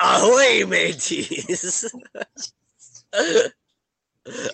[0.00, 1.92] Ahoy, mateys!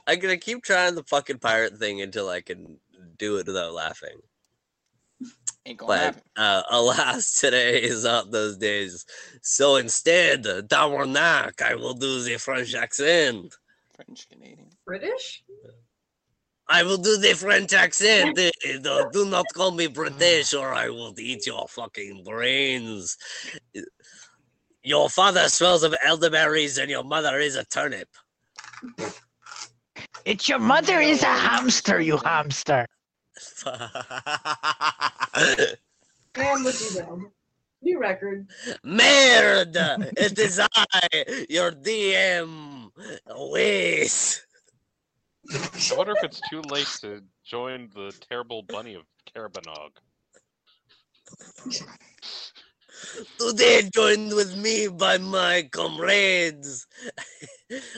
[0.06, 2.79] I'm gonna keep trying the fucking pirate thing until I can
[3.19, 4.21] do it without laughing.
[5.67, 6.22] Ain't gonna But happen.
[6.37, 9.04] uh, alas, today is not those days.
[9.43, 13.54] So instead, Tabarnak, I will do the French accent.
[13.95, 14.71] French Canadian.
[14.87, 15.42] British?
[16.69, 18.37] I will do the French accent.
[18.37, 18.51] Do
[19.12, 23.19] do not call me British or I will eat your fucking brains.
[24.84, 28.09] Your father smells of elderberries and your mother is a turnip.
[30.26, 32.86] It's your mother is a hamster, you hamster.
[36.36, 37.30] And with you down.
[37.80, 38.48] New record.
[38.82, 40.10] Merde!
[40.16, 42.90] It is I, your DM.
[43.52, 44.40] Whiz.
[45.52, 49.90] I wonder if it's too late to join the terrible bunny of Caerbannog.
[53.38, 56.86] Today joined with me by my comrades.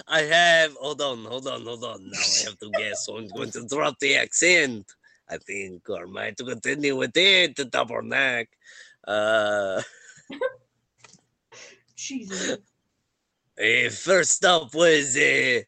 [0.06, 2.11] I have hold on, hold on, hold on.
[2.11, 3.00] Now I have to guess.
[3.03, 4.92] So I'm going to drop the accent.
[5.28, 7.56] I think, or am I to continue with it?
[7.56, 8.53] The tabernacle.
[9.06, 9.83] Uh,
[11.97, 12.59] Jesus.
[13.59, 15.61] eh, first up was uh,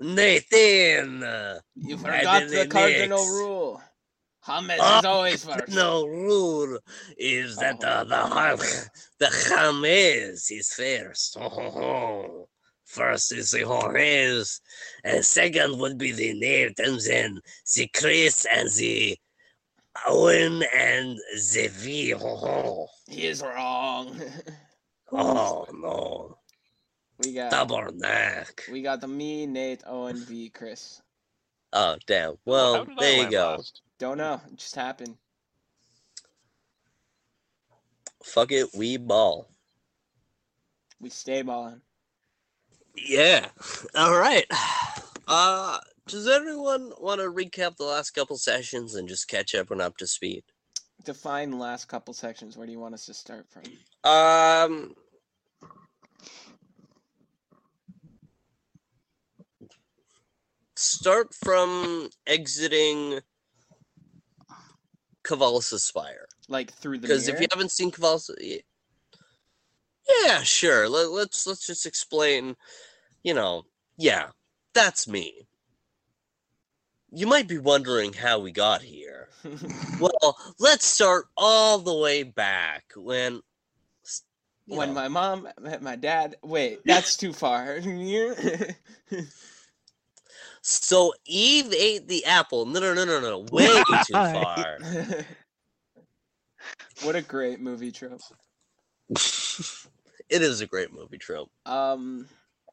[0.00, 1.22] Nathan.
[1.22, 3.26] Uh, You forgot the the cardinal mix.
[3.26, 3.82] rule.
[4.46, 5.68] Hummus Oh, is always first.
[5.68, 6.78] No rule
[7.18, 8.58] is that uh, the ham,
[9.18, 11.36] the chames is first.
[12.90, 14.60] First is the Jorges,
[15.04, 17.40] and second would be the Nate, and then
[17.76, 19.16] the Chris and the
[20.08, 21.16] Owen and
[21.52, 22.14] the V.
[23.08, 24.20] He is wrong.
[25.12, 26.38] Oh no,
[27.20, 28.72] we got tabernacle.
[28.72, 31.00] we got the me, Nate, Owen, V, Chris.
[31.72, 32.30] Oh damn.
[32.30, 33.50] How Well, there you go.
[33.56, 33.82] last?
[34.00, 34.40] Don't know.
[34.50, 35.14] It just happened.
[38.24, 39.50] Fuck it, we ball.
[41.00, 41.82] We stay balling.
[42.96, 43.48] Yeah.
[43.94, 44.46] All right.
[45.28, 45.78] Uh
[46.08, 50.06] does everyone want to recap the last couple sessions and just catch everyone up to
[50.08, 50.42] speed?
[51.04, 52.56] Define the last couple sections.
[52.56, 53.62] Where do you want us to start from?
[54.10, 54.94] Um
[60.74, 63.20] start from exiting
[65.30, 66.26] Cavalus Spire.
[66.48, 68.30] Like through the Because if you haven't seen Cavalus
[70.24, 70.88] Yeah, sure.
[70.88, 72.56] Let, let's let's just explain,
[73.22, 73.62] you know,
[73.96, 74.30] yeah,
[74.74, 75.46] that's me.
[77.12, 79.28] You might be wondering how we got here.
[80.00, 83.42] Well, let's start all the way back when
[84.64, 86.36] when know, my mom met my dad.
[86.42, 87.78] Wait, that's too far.
[90.62, 92.66] so Eve ate the apple.
[92.66, 93.66] No, no, no, no, no, way
[94.06, 94.78] too far.
[97.02, 98.20] what a great movie trope.
[99.10, 101.50] it is a great movie trope.
[101.66, 102.28] Um,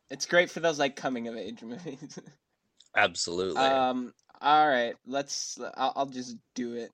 [0.10, 2.20] it's great for those like coming of age movies.
[2.96, 3.62] Absolutely.
[3.62, 5.58] um, all right, let's.
[5.76, 6.92] I'll, I'll just do it.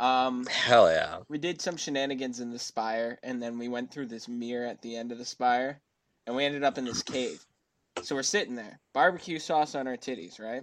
[0.00, 1.18] Um, Hell yeah.
[1.28, 4.80] we did some shenanigans in the spire, and then we went through this mirror at
[4.80, 5.80] the end of the spire,
[6.26, 7.44] and we ended up in this cave.
[8.02, 10.62] So we're sitting there, barbecue sauce on our titties, right?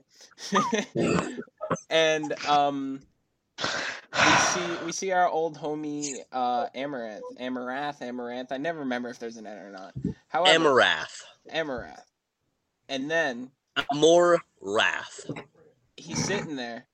[1.90, 3.02] and um,
[3.60, 8.52] we see we see our old homie uh Amaranth, Amaranth, Amaranth.
[8.52, 9.94] I never remember if there's an N or not.
[10.28, 11.22] However, Amarath.
[11.50, 12.00] Amaranth.
[12.90, 13.52] And then
[13.94, 15.26] More wrath.
[15.98, 16.86] he's sitting there.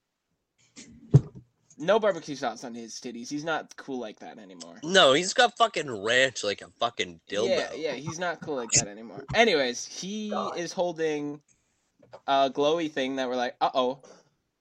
[1.81, 3.29] No barbecue sauce on his titties.
[3.29, 4.75] He's not cool like that anymore.
[4.83, 7.49] No, he's got fucking ranch like a fucking dildo.
[7.49, 9.25] Yeah, yeah, he's not cool like that anymore.
[9.33, 11.41] Anyways, he is holding
[12.27, 13.99] a glowy thing that we're like, uh oh,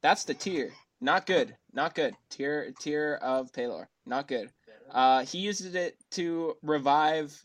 [0.02, 0.72] that's the tier.
[1.00, 1.54] Not good.
[1.72, 2.14] Not good.
[2.30, 3.86] Tier tier of Pelor.
[4.06, 4.50] Not good.
[4.90, 7.44] Uh, he uses it to revive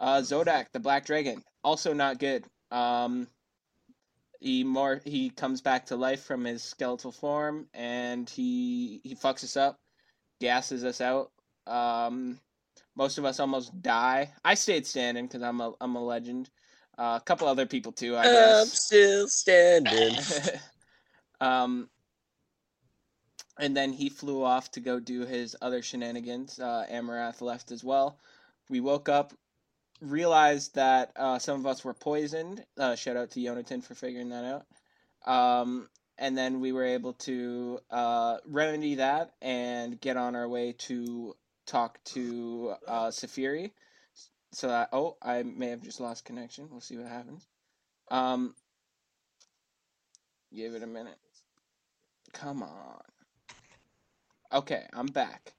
[0.00, 1.42] uh, Zodak, the Black Dragon.
[1.62, 2.44] Also not good.
[2.70, 3.28] Um,
[4.44, 9.42] he more he comes back to life from his skeletal form, and he he fucks
[9.42, 9.80] us up,
[10.38, 11.30] gasses us out.
[11.66, 12.38] Um,
[12.94, 14.30] most of us almost die.
[14.44, 16.50] I stayed standing because I'm a I'm a legend.
[16.98, 18.60] Uh, a couple other people too, I guess.
[18.60, 20.16] I'm still standing.
[21.40, 21.88] um,
[23.58, 26.60] and then he flew off to go do his other shenanigans.
[26.60, 28.18] Uh, Amarath left as well.
[28.68, 29.32] We woke up,
[30.10, 32.64] realized that uh, some of us were poisoned.
[32.78, 34.66] Uh, shout out to Yonatan for figuring that out.
[35.26, 40.72] Um, and then we were able to uh, remedy that and get on our way
[40.78, 41.34] to
[41.66, 43.72] talk to uh, Safiri.
[44.52, 46.68] So that oh, I may have just lost connection.
[46.70, 47.48] We'll see what happens.
[48.08, 48.54] Um,
[50.54, 51.18] give it a minute.
[52.32, 53.00] Come on.
[54.52, 55.54] Okay, I'm back.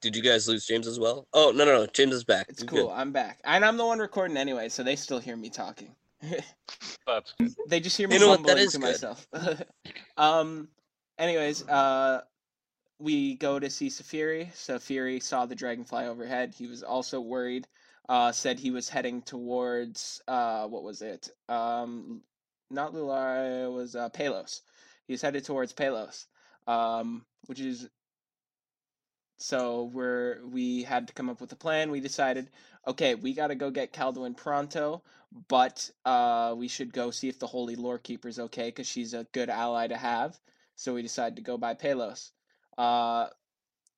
[0.00, 1.26] Did you guys lose James as well?
[1.32, 2.46] Oh no no no, James is back.
[2.48, 2.86] It's You're cool.
[2.88, 2.92] good.
[2.94, 5.94] I'm back, and I'm the one recording anyway, so they still hear me talking.
[7.06, 7.54] That's good.
[7.68, 8.86] they just hear me You know mumbling is to good.
[8.86, 9.26] myself.
[10.16, 10.68] um.
[11.18, 12.20] Anyways, uh,
[13.00, 14.52] we go to see Safiri.
[14.52, 16.54] Safiri saw the dragonfly overhead.
[16.56, 17.66] He was also worried.
[18.08, 21.28] Uh, said he was heading towards uh, what was it?
[21.48, 22.22] Um,
[22.70, 23.64] not Lular.
[23.66, 24.62] It was uh, Pelos.
[25.08, 26.26] He was headed towards Pelos,
[26.68, 27.88] um, which is.
[29.38, 31.90] So we're we had to come up with a plan.
[31.90, 32.50] We decided,
[32.86, 35.02] okay, we got to go get Calduin pronto
[35.48, 39.26] but uh, we should go see if the Holy Lore Keeper's okay because she's a
[39.32, 40.38] good ally to have.
[40.76, 42.32] So we decided to go by Pelos.
[42.76, 43.28] Uh,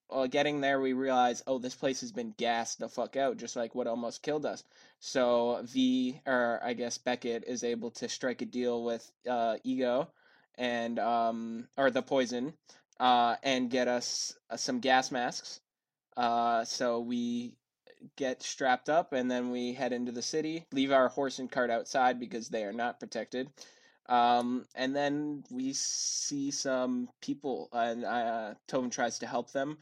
[0.08, 3.54] well, getting there, we realized, oh, this place has been gassed the fuck out, just
[3.54, 4.64] like what almost killed us.
[4.98, 10.10] So V, or I guess Beckett, is able to strike a deal with uh, Ego,
[10.56, 12.54] and um, or the poison,
[13.00, 15.60] uh, and get us uh, some gas masks.
[16.16, 17.54] Uh, so we
[18.16, 21.70] get strapped up and then we head into the city leave our horse and cart
[21.70, 23.48] outside because they are not protected
[24.08, 29.78] um, and then we see some people and uh, Tobin tries to help them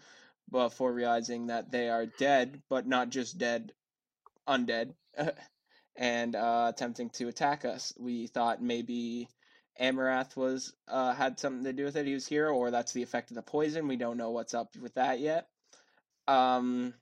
[0.51, 3.73] before realizing that they are dead but not just dead
[4.49, 4.95] undead
[5.97, 9.29] and uh, attempting to attack us we thought maybe
[9.81, 13.03] Amarath was uh, had something to do with it he was here or that's the
[13.03, 15.49] effect of the poison we don't know what's up with that yet
[16.27, 16.95] um,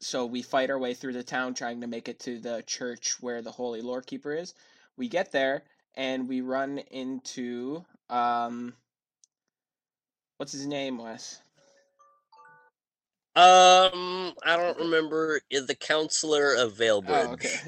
[0.00, 3.16] so we fight our way through the town trying to make it to the church
[3.20, 4.54] where the holy lore keeper is
[4.96, 5.62] we get there
[5.94, 8.74] and we run into um
[10.38, 11.40] what's his name wes
[13.36, 17.28] Um, I don't remember is the counselor of Valebridge.
[17.28, 17.58] oh okay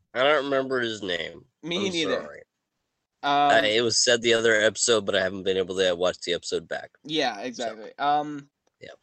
[0.14, 1.44] I don't remember his name.
[1.62, 2.42] me I'm neither sorry.
[3.26, 6.18] Um Uh, it was said the other episode, but I haven't been able to watch
[6.20, 6.90] the episode back.
[7.04, 8.48] yeah exactly um
[8.80, 8.98] Yep.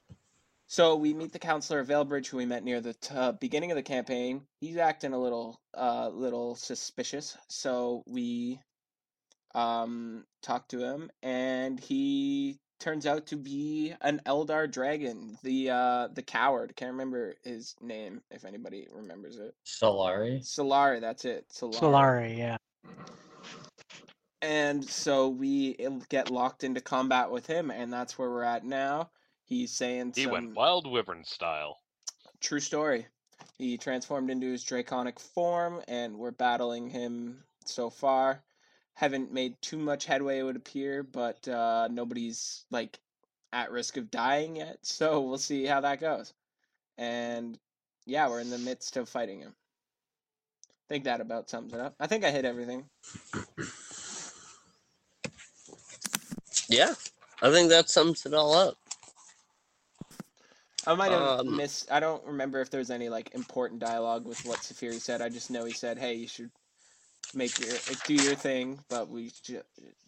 [0.68, 3.72] so we meet the counselor of Valebridge, who we met near the t- uh, beginning
[3.72, 4.42] of the campaign.
[4.62, 7.38] He's acting a little, uh, little suspicious.
[7.50, 8.60] So we,
[9.56, 16.08] um, talk to him, and he turns out to be an Eldar dragon, the uh,
[16.14, 16.75] the coward.
[16.75, 19.54] Can't remember his name if anybody remembers it.
[19.66, 20.42] Solari.
[20.42, 21.46] Solari, that's it.
[21.50, 21.80] Solari.
[21.80, 22.58] Solari, yeah.
[24.44, 25.78] And so we
[26.10, 29.10] get locked into combat with him, and that's where we're at now.
[29.45, 31.78] He's saying He some went wild wyvern style.
[32.42, 33.07] true story.
[33.57, 38.44] He transformed into his draconic form, and we're battling him so far.
[38.95, 43.00] Haven't made too much headway, it would appear, but uh, nobody's like
[43.54, 44.80] at risk of dying yet.
[44.84, 46.34] So we'll see how that goes.
[46.98, 47.57] And
[48.06, 49.56] yeah, we're in the midst of fighting him.
[50.68, 51.96] I think that about sums it up.
[52.00, 52.86] I think I hit everything.
[56.74, 56.96] Yeah,
[57.42, 58.78] I think that sums it all up.
[60.86, 61.92] I might have Um, missed.
[61.92, 65.22] I don't remember if there's any like important dialogue with what Safiri said.
[65.22, 66.52] I just know he said, "Hey, you should
[67.34, 67.74] make your
[68.06, 69.64] do your thing," but we ju-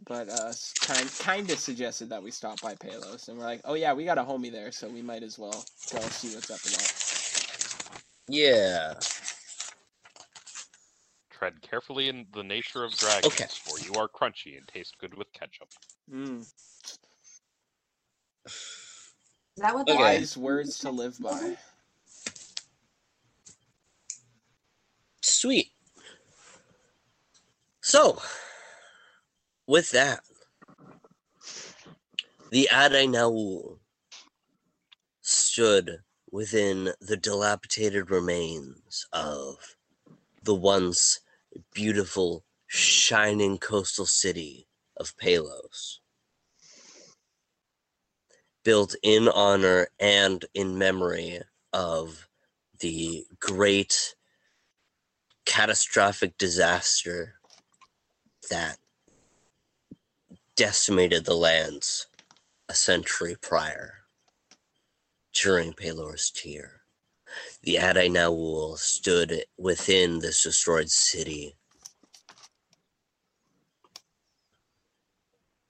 [0.06, 3.76] but uh kind kind of suggested that we stop by Pelos, and we're like, "Oh
[3.76, 6.64] yeah, we got a homie there, so we might as well go see what's up
[6.64, 6.94] with that."
[8.28, 8.96] Yeah.
[11.46, 13.46] Tread carefully in the nature of dragons, Okay.
[13.64, 15.70] for you are crunchy and taste good with ketchup.
[16.12, 16.42] Mm.
[16.42, 16.54] Is
[19.58, 19.96] that what Okay.
[19.96, 21.56] Wise words to live by.
[25.22, 25.72] Sweet.
[27.84, 28.20] So,
[29.68, 30.24] with that,
[32.50, 33.78] the Adai Naul
[35.22, 36.00] stood
[36.32, 39.76] within the dilapidated remains of
[40.42, 41.20] the once
[41.74, 46.02] beautiful, shining coastal city of Pelos.
[48.64, 52.28] Built in honor and in memory of
[52.80, 54.16] the great
[55.46, 57.36] catastrophic disaster
[58.50, 58.78] that
[60.56, 62.08] decimated the lands
[62.68, 64.06] a century prior
[65.34, 66.75] during Pelor's Tear.
[67.66, 71.58] The Adai Naul stood within this destroyed city,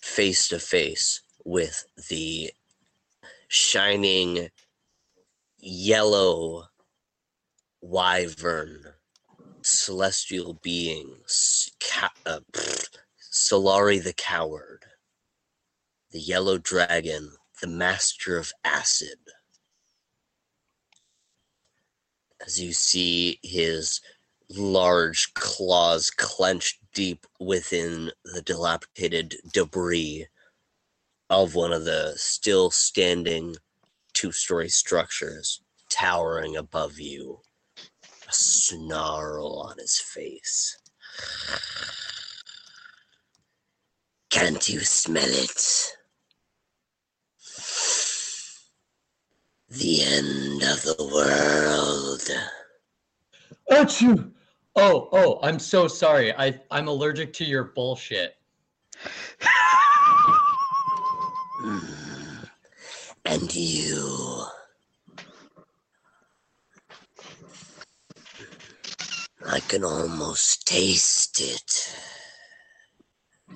[0.02, 2.52] face to face with the
[3.48, 4.50] shining
[5.60, 6.66] yellow
[7.82, 8.94] wyvern
[9.64, 12.98] celestial beings, ca- uh, pfft,
[13.32, 14.86] Solari the Coward,
[16.12, 19.20] the Yellow Dragon, the Master of Acid.
[22.46, 24.02] As you see his
[24.50, 30.28] large claws clenched deep within the dilapidated debris
[31.30, 33.56] of one of the still standing
[34.14, 37.40] two-story structures towering above you.
[38.28, 40.78] A snarl on his face.
[44.30, 45.98] Can't you smell it?
[49.70, 52.22] The end of the world.
[53.72, 54.32] Achoo!
[54.76, 56.34] Oh, oh, I'm so sorry.
[56.34, 58.36] I I'm allergic to your bullshit.
[61.62, 62.50] Mm.
[63.26, 64.46] And you.
[69.48, 71.96] I can almost taste it.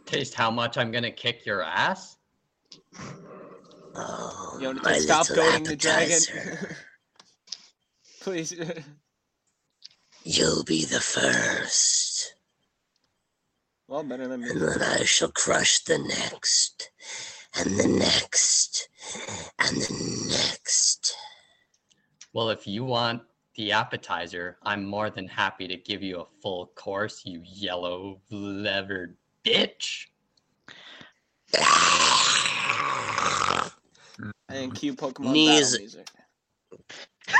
[0.06, 2.18] Taste how much I'm gonna kick your ass?
[3.96, 6.20] Oh, Yonatan, my stop little goading the dragon.
[8.22, 8.54] Please.
[10.24, 12.36] You'll be the first,
[13.88, 14.50] well, better than me.
[14.50, 16.92] and then I shall crush the next,
[17.58, 18.90] and the next,
[19.58, 21.16] and the next.
[22.34, 23.24] Well, if you want
[23.56, 29.16] the appetizer, I'm more than happy to give you a full course, you yellow levered
[29.44, 30.08] bitch.
[31.58, 32.39] Ah!
[34.50, 36.08] And cue Pokemon Knees- battle music.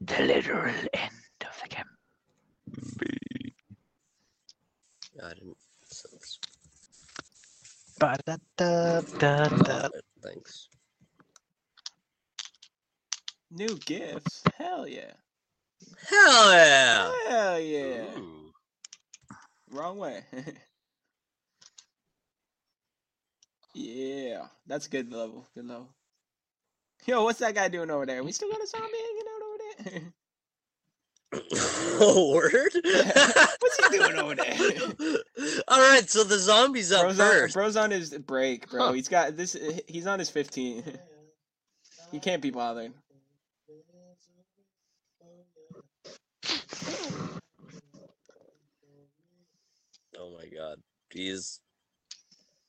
[0.00, 1.12] The literal end
[1.42, 1.84] of the game.
[5.22, 5.56] I didn't.
[5.84, 6.38] so it's-
[8.00, 9.88] Ba-da-da-da-da.
[10.24, 10.68] Thanks.
[13.54, 14.42] New gifts.
[14.56, 15.12] Hell yeah.
[16.08, 17.12] Hell yeah!
[17.28, 18.04] Hell yeah.
[18.18, 18.50] Ooh.
[19.70, 20.24] Wrong way.
[23.74, 24.46] yeah.
[24.66, 25.46] That's good level.
[25.54, 25.90] Good level.
[27.04, 28.24] Yo, what's that guy doing over there?
[28.24, 29.58] We still got a zombie hanging out over
[29.90, 30.12] there?
[32.00, 32.72] Oh, word?
[33.60, 34.54] What's he doing over there?
[35.68, 37.54] All right, so the zombies up bro's, on, first.
[37.54, 38.86] bro's on his break, bro.
[38.86, 38.92] Huh.
[38.92, 39.56] He's got this.
[39.88, 40.84] He's on his 15.
[42.12, 42.92] he can't be bothered.
[50.18, 50.80] Oh my god.
[51.10, 51.60] He's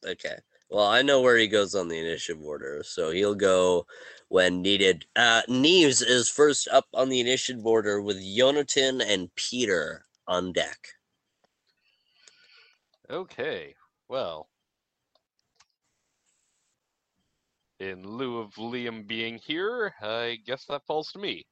[0.06, 0.38] okay.
[0.70, 3.86] Well, I know where he goes on the initiative order, so he'll go
[4.30, 5.06] when needed.
[5.16, 10.88] Uh Neves is first up on the initiative order with Jonathan and Peter on deck.
[13.10, 13.76] Okay,
[14.08, 14.50] well.
[17.80, 21.46] In lieu of Liam being here, I guess that falls to me.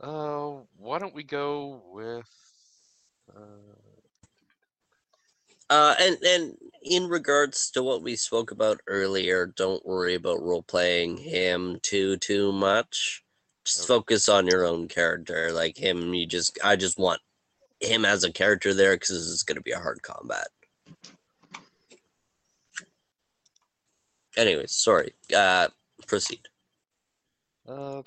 [0.00, 2.28] Uh, why don't we go with.
[3.34, 3.40] Uh,
[5.70, 10.62] Uh and and in regards to what we spoke about earlier, don't worry about role
[10.62, 13.24] playing him too too much.
[13.64, 13.88] Just Okay.
[13.88, 15.52] focus on your own character.
[15.52, 17.20] Like him, you just I just want
[17.80, 20.48] him as a character there because this is gonna be a hard combat.
[24.36, 25.14] Anyways, sorry.
[25.34, 25.68] Uh
[26.06, 26.48] proceed.
[27.68, 28.02] uh.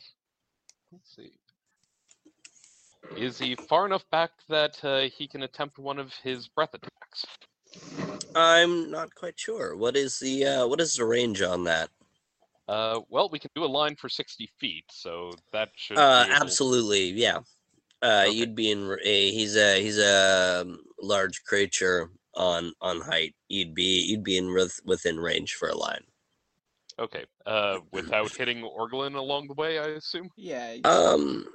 [3.18, 7.26] Is he far enough back that uh, he can attempt one of his breath attacks?
[8.36, 9.76] I'm not quite sure.
[9.76, 11.90] What is the uh what is the range on that?
[12.68, 15.98] Uh, well, we can do a line for 60 feet, so that should.
[15.98, 17.40] Uh be able- absolutely, yeah.
[18.02, 18.32] Uh Okay.
[18.32, 23.36] you'd be in r- a he's a he's a um, large creature on on height.
[23.50, 26.04] You'd be you'd be in with, within range for a line.
[27.00, 27.26] Okay.
[27.46, 30.30] Uh, without hitting Orglin along the way, I assume.
[30.38, 30.76] Yeah.
[30.86, 31.46] Um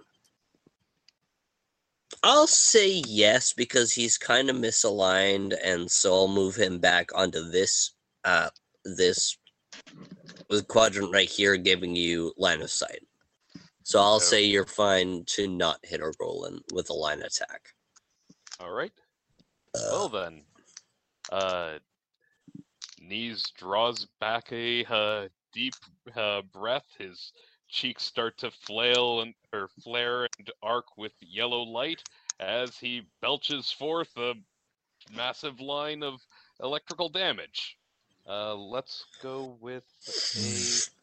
[2.22, 7.48] I'll say yes because he's kind of misaligned and so I'll move him back onto
[7.50, 7.92] this
[8.24, 8.50] uh
[8.84, 9.36] this
[10.68, 13.00] quadrant right here giving you line of sight.
[13.82, 17.72] So I'll say you're fine to not hit a Roland with a line attack.
[18.58, 18.92] All right.
[19.74, 20.42] Uh, Well then,
[21.30, 21.78] uh,
[23.00, 25.74] Knees draws back a uh, deep
[26.16, 26.86] uh, breath.
[26.98, 27.32] His
[27.68, 32.02] cheeks start to flail and or flare and arc with yellow light
[32.40, 34.34] as he belches forth a
[35.14, 36.20] massive line of
[36.62, 37.76] electrical damage.
[38.28, 39.84] Uh, let's go with
[40.36, 40.96] a.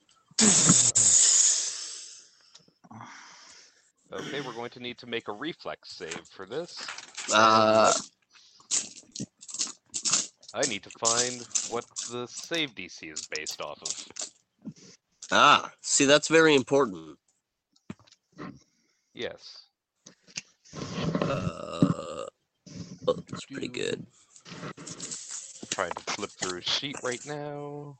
[4.15, 6.85] Okay, we're going to need to make a reflex save for this.
[7.33, 7.91] uh
[10.55, 11.41] I need to find
[11.71, 14.32] what the save DC is based off of.
[15.33, 17.17] Ah, see that's very important.
[19.13, 19.63] Yes.
[21.21, 22.25] Uh
[23.07, 24.05] oh, that's pretty good.
[25.69, 27.97] Trying to flip through a sheet right now.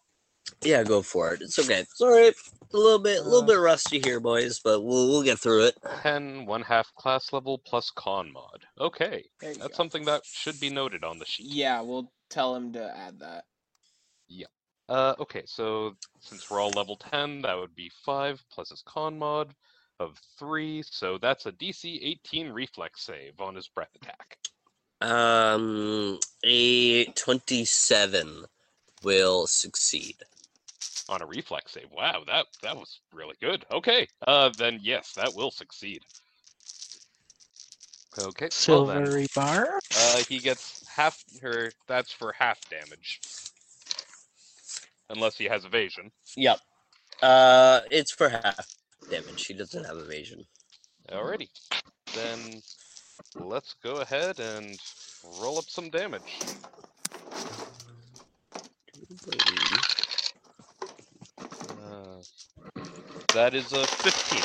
[0.62, 1.42] Yeah, go for it.
[1.42, 1.86] It's okay.
[1.96, 2.34] Sorry, a
[2.78, 3.46] little bit, a little Uh.
[3.48, 5.78] bit rusty here, boys, but we'll we'll get through it.
[6.02, 8.64] 10, one half class level plus con mod.
[8.80, 9.74] Okay, There you that's go.
[9.76, 11.48] something that should be noted on the sheet.
[11.48, 13.46] Yeah, we'll tell him to add that.
[14.90, 19.18] Uh, okay, so since we're all level 10, that would be 5 plus his con
[19.18, 19.54] mod
[20.00, 24.38] of 3, so that's a DC 18 reflex save on his breath attack.
[25.02, 28.46] Um, a twenty-seven
[29.04, 30.16] will succeed.
[31.10, 31.92] On a reflex save.
[31.92, 33.66] Wow, that that was really good.
[33.70, 36.02] Okay, uh, then yes, that will succeed.
[38.18, 39.78] Okay, well then, Silvery bar.
[39.98, 43.20] uh, he gets half, or that's for half damage.
[45.10, 46.12] Unless he has evasion.
[46.36, 46.60] Yep.
[47.22, 48.68] Uh, it's for half
[49.10, 49.46] damage.
[49.46, 50.46] He doesn't have evasion.
[51.12, 51.50] Alrighty.
[52.14, 52.62] Then
[53.36, 54.78] let's go ahead and
[55.24, 56.40] roll up some damage.
[61.70, 62.22] Uh,
[63.34, 64.42] that is a 15.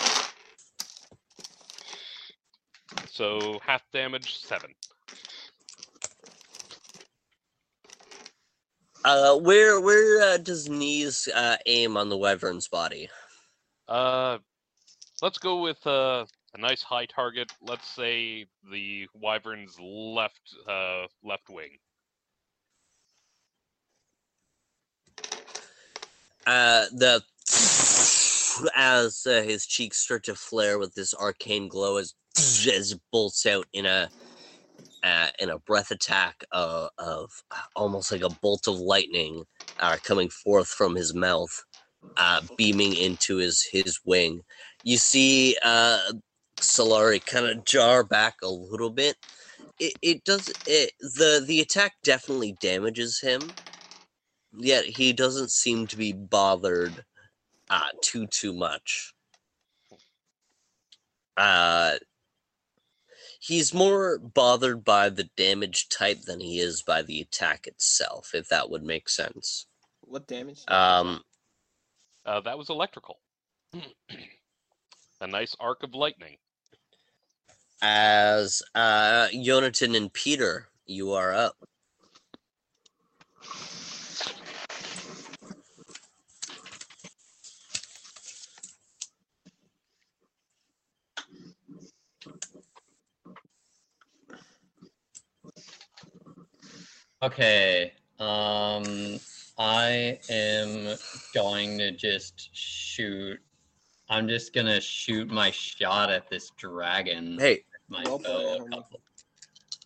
[3.06, 4.70] So half damage, 7.
[9.08, 13.08] Uh, where where uh, does knees uh, aim on the wyvern's body?
[13.88, 14.36] Uh,
[15.22, 17.50] let's go with uh, a nice high target.
[17.62, 21.78] Let's say the wyvern's left uh, left wing.
[26.46, 27.22] Uh, the
[28.76, 33.66] as uh, his cheeks start to flare with this arcane glow as as bolts out
[33.72, 34.10] in a
[35.04, 37.30] uh, in a breath attack uh, of
[37.76, 39.44] almost like a bolt of lightning
[39.78, 41.64] uh, coming forth from his mouth,
[42.16, 44.42] uh, beaming into his his wing.
[44.84, 46.12] You see uh,
[46.62, 49.16] Solari kind of jar back a little bit.
[49.80, 53.56] It, it does it the the attack definitely damages him
[54.58, 57.04] yet he doesn't seem to be bothered
[57.70, 59.14] uh too too much
[61.36, 61.96] uh
[63.48, 68.48] he's more bothered by the damage type than he is by the attack itself if
[68.48, 69.66] that would make sense
[70.02, 70.62] What damage?
[70.68, 71.22] um
[72.26, 73.18] Uh, that was electrical.
[75.20, 76.36] a nice arc of lightning.
[77.82, 81.56] as uh Jonathan and Peter you are up
[97.22, 97.92] Okay.
[98.20, 99.18] Um,
[99.58, 100.96] I am
[101.34, 103.38] going to just shoot.
[104.10, 107.36] I'm just gonna shoot my shot at this dragon.
[107.38, 108.56] hey my Well bow.
[108.58, 109.00] played, a couple-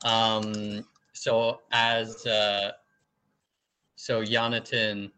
[0.05, 0.87] Um.
[1.13, 2.73] So as uh,
[3.97, 5.11] so Jonathan,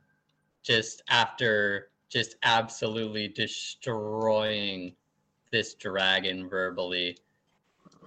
[0.63, 4.95] just after just absolutely destroying
[5.51, 7.19] this dragon verbally,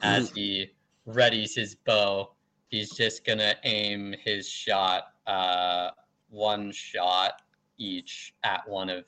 [0.02, 0.72] as he
[1.08, 2.32] readies his bow,
[2.68, 5.92] he's just gonna aim his shot, uh,
[6.30, 7.42] one shot
[7.78, 9.06] each at one of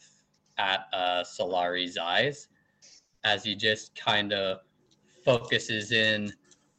[0.57, 2.49] at uh, Solari's eyes,
[3.23, 4.59] as he just kind of
[5.23, 6.33] focuses in,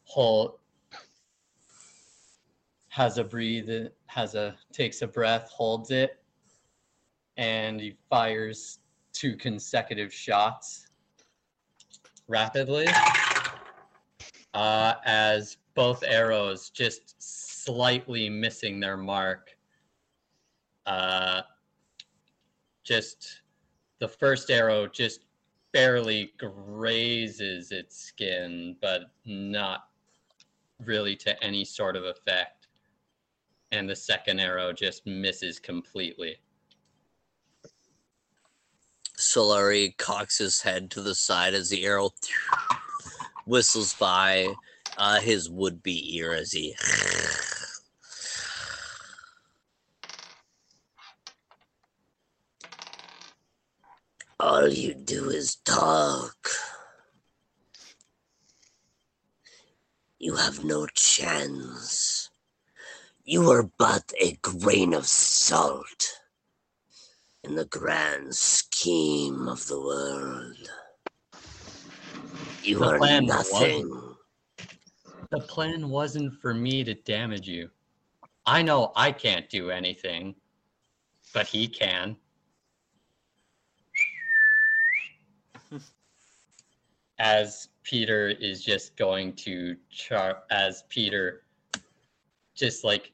[0.04, 0.58] hold,
[2.88, 6.22] has a breathe, has a takes a breath, holds it,
[7.36, 8.80] and he fires
[9.12, 10.86] two consecutive shots
[12.28, 12.86] rapidly.
[14.52, 17.14] Uh, as both arrows just
[17.64, 19.56] slightly missing their mark.
[20.84, 21.40] Uh,
[22.84, 23.40] just
[23.98, 25.20] the first arrow just
[25.72, 29.84] barely grazes its skin, but not
[30.84, 32.68] really to any sort of effect.
[33.72, 36.36] And the second arrow just misses completely.
[39.16, 42.10] Solari cocks his head to the side as the arrow
[43.46, 44.54] whistles by
[45.00, 46.76] uh, his would-be ear as he
[54.38, 56.48] all you do is talk
[60.18, 62.30] you have no chance
[63.24, 66.20] you are but a grain of salt
[67.44, 70.70] in the grand scheme of the world.
[72.62, 74.09] You The are nothing.
[75.30, 77.70] The plan wasn't for me to damage you.
[78.46, 80.34] I know I can't do anything,
[81.32, 82.16] but he can.
[87.20, 91.42] as Peter is just going to char as Peter
[92.54, 93.12] just like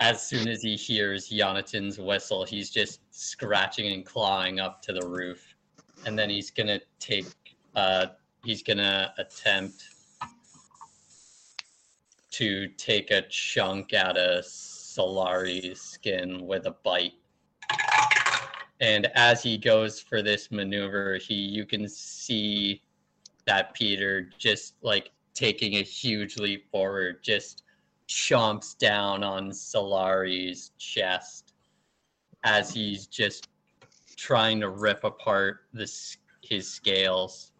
[0.00, 5.06] as soon as he hears Jonathan's whistle, he's just scratching and clawing up to the
[5.06, 5.54] roof.
[6.06, 7.26] And then he's gonna take
[7.76, 8.06] uh
[8.42, 9.93] he's gonna attempt
[12.34, 17.12] to take a chunk out of Solari's skin with a bite.
[18.80, 22.82] And as he goes for this maneuver, he you can see
[23.46, 27.62] that Peter just like taking a huge leap forward, just
[28.08, 31.54] chomps down on Solari's chest
[32.42, 33.48] as he's just
[34.16, 37.52] trying to rip apart this his scales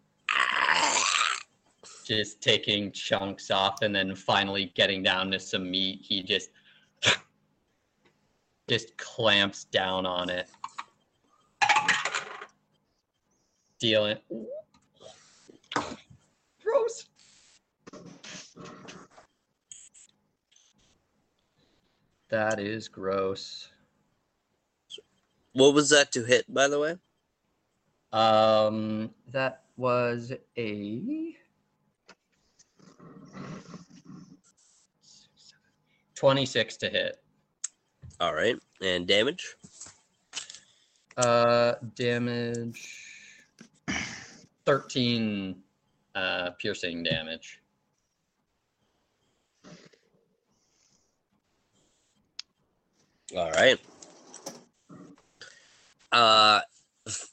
[2.07, 6.51] just taking chunks off and then finally getting down to some meat he just
[8.69, 10.49] just clamps down on it.
[13.79, 14.19] Dealing
[16.85, 17.07] gross.
[22.29, 23.69] That is gross.
[25.53, 26.97] What was that to hit, by the way?
[28.13, 31.37] Um, that was a
[36.15, 37.21] twenty-six to hit.
[38.21, 38.57] All right.
[38.81, 39.57] And damage?
[41.17, 42.89] Uh, damage
[44.65, 45.57] thirteen.
[46.15, 47.61] Uh, piercing damage.
[53.37, 53.81] All right.
[56.13, 56.61] Uh,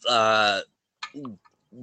[0.10, 0.62] uh,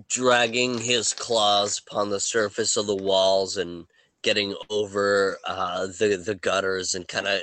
[0.09, 3.87] dragging his claws upon the surface of the walls and
[4.23, 7.41] getting over uh, the the gutters and kind of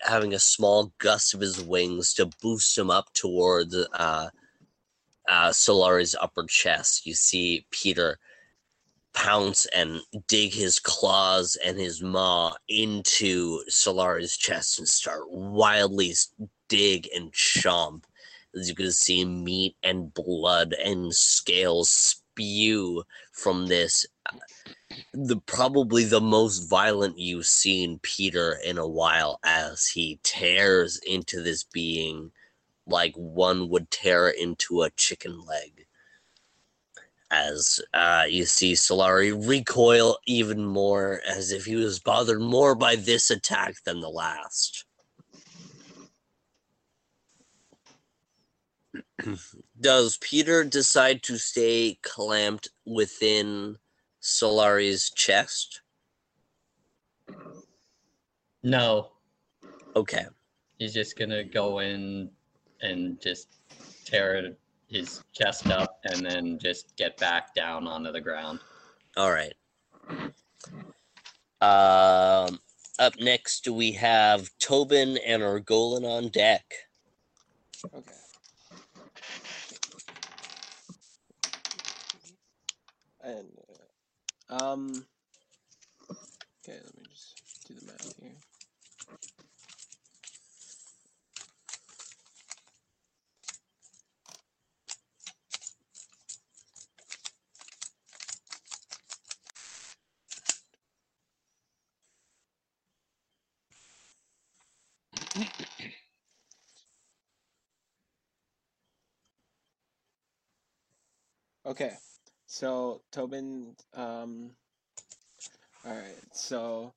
[0.00, 4.28] having a small gust of his wings to boost him up towards uh,
[5.28, 7.06] uh, Solari's upper chest.
[7.06, 8.18] You see Peter
[9.14, 16.14] pounce and dig his claws and his maw into Solari's chest and start wildly
[16.68, 18.04] dig and chomp.
[18.54, 24.06] As you can see, meat and blood and scales spew from this.
[25.12, 31.42] The probably the most violent you've seen Peter in a while, as he tears into
[31.42, 32.32] this being
[32.86, 35.86] like one would tear into a chicken leg
[37.30, 42.96] as uh, you see Solari recoil even more, as if he was bothered more by
[42.96, 44.84] this attack than the last.
[49.80, 53.78] Does Peter decide to stay clamped within
[54.26, 55.82] Solari's chest?
[58.64, 59.12] No,
[59.94, 60.26] Okay.
[60.78, 62.28] he's just gonna go in
[62.80, 63.48] and just
[64.04, 64.56] tear
[64.88, 68.58] his chest up and then just get back down onto the ground.
[69.16, 69.54] All right.
[71.60, 72.58] Um,
[72.98, 76.64] up next, we have Tobin and Argolan on deck.
[77.94, 78.12] Okay.
[83.22, 83.55] And
[84.48, 85.06] um.
[86.68, 88.32] Okay, let me just do the math here.
[111.66, 111.96] Okay,
[112.56, 114.52] so Tobin, um,
[115.84, 116.94] all right, so,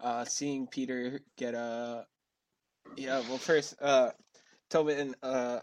[0.00, 2.06] uh, seeing Peter get a,
[2.96, 4.10] yeah, well, first, uh,
[4.68, 5.60] Tobin, uh,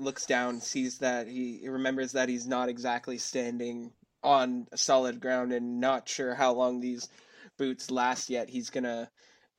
[0.00, 3.92] looks down, sees that he, he remembers that he's not exactly standing
[4.24, 7.08] on solid ground and not sure how long these
[7.58, 8.48] boots last yet.
[8.50, 9.08] He's gonna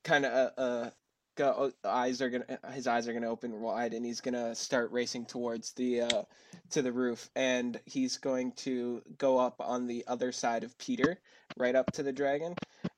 [0.02, 0.90] kind of, uh, uh,
[1.34, 5.26] go, eyes are gonna, his eyes are gonna open wide and he's gonna start racing
[5.26, 6.22] towards the, uh,
[6.70, 11.18] to the roof and he's going to go up on the other side of Peter,
[11.56, 12.54] right up to the dragon,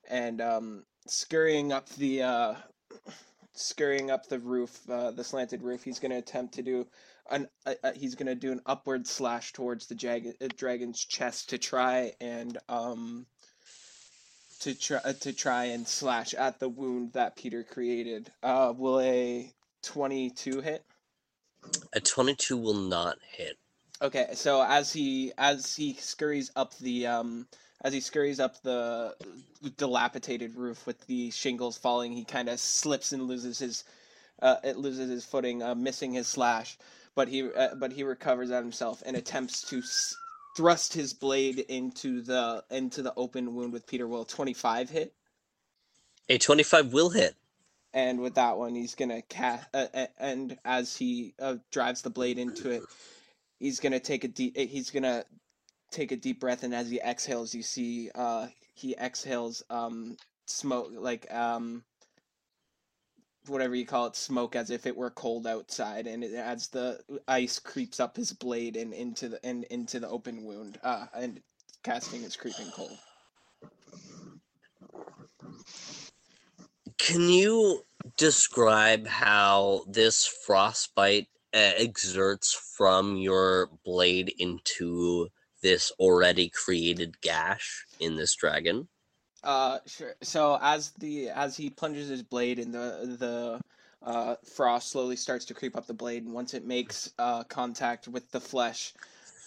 [0.09, 2.55] and um, scurrying up the uh,
[3.53, 5.83] scurrying up the roof, uh, the slanted roof.
[5.83, 6.87] He's to attempt to do
[7.29, 11.49] an uh, uh, he's to do an upward slash towards the jag- uh, dragon's chest
[11.49, 13.25] to try and um
[14.61, 18.31] to try uh, to try and slash at the wound that Peter created.
[18.43, 20.83] Uh, will a twenty two hit?
[21.93, 23.57] A 22 will not hit.
[24.01, 27.47] Okay, so as he as he scurries up the um
[27.81, 29.15] as he scurries up the
[29.77, 33.83] dilapidated roof with the shingles falling, he kind of slips and loses his
[34.41, 36.77] uh it loses his footing, uh, missing his slash,
[37.15, 39.81] but he uh, but he recovers at himself and attempts to
[40.57, 44.25] thrust his blade into the into the open wound with Peter Will.
[44.25, 45.13] Twenty five hit,
[46.29, 47.35] A 25 will hit.
[47.93, 49.67] and with that one, he's gonna cast.
[49.73, 52.83] Uh, uh, and as he uh, drives the blade into it,
[53.59, 54.57] he's gonna take a deep.
[54.57, 55.25] He's gonna
[55.91, 60.17] take a deep breath, and as he exhales, you see uh, he exhales um,
[60.47, 61.83] smoke, like um,
[63.49, 66.99] whatever you call it, smoke, as if it were cold outside, and it, as the
[67.27, 71.41] ice creeps up his blade and into the and into the open wound, uh, and
[71.83, 72.97] casting his creeping cold.
[76.97, 77.85] Can you
[78.17, 85.29] describe how this frostbite uh, exerts from your blade into
[85.61, 88.87] this already created gash in this dragon?
[89.47, 90.13] Uh, sure.
[90.23, 93.61] So as the as he plunges his blade and the the
[94.05, 98.09] uh, frost slowly starts to creep up the blade, and once it makes uh, contact
[98.09, 98.93] with the flesh,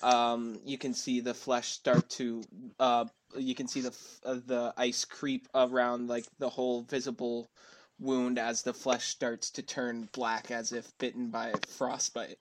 [0.03, 2.43] um, you can see the flesh start to
[2.79, 3.05] uh,
[3.37, 7.51] you can see the uh, the ice creep around like the whole visible
[7.99, 12.39] wound as the flesh starts to turn black as if bitten by frostbite.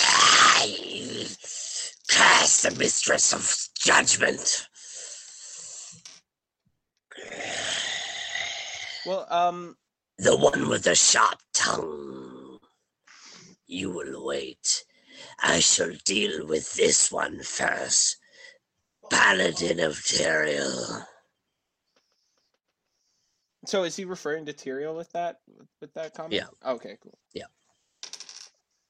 [0.00, 1.26] I
[2.08, 4.66] curse the mistress of judgment.
[9.06, 9.76] Well, um,
[10.18, 12.58] The one with the sharp tongue.
[13.66, 14.84] You will wait.
[15.40, 18.16] I shall deal with this one first.
[19.10, 21.06] Paladin of Tyrael.
[23.64, 25.40] so is he referring to Tyrael with that
[25.80, 26.34] with that comment?
[26.34, 26.70] Yeah.
[26.72, 27.18] Okay, cool.
[27.32, 27.46] Yeah.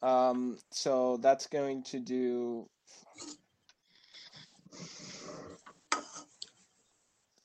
[0.02, 2.68] Um, so that's going to do.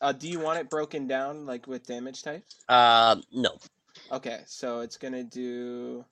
[0.03, 2.57] Uh, do you want it broken down like with damage types?
[2.67, 3.57] Uh, no.
[4.11, 6.03] Okay, so it's gonna do.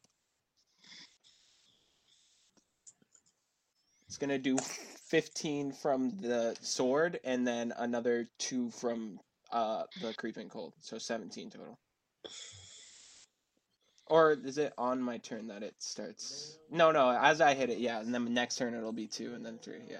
[4.08, 4.58] It's gonna do
[5.10, 9.19] fifteen from the sword, and then another two from
[9.51, 11.77] uh the creeping cold, so seventeen total.
[14.08, 16.58] Or is it on my turn that it starts?
[16.69, 17.10] No, no.
[17.10, 19.82] As I hit it, yeah, and then next turn it'll be two, and then three.
[19.89, 19.99] Yeah.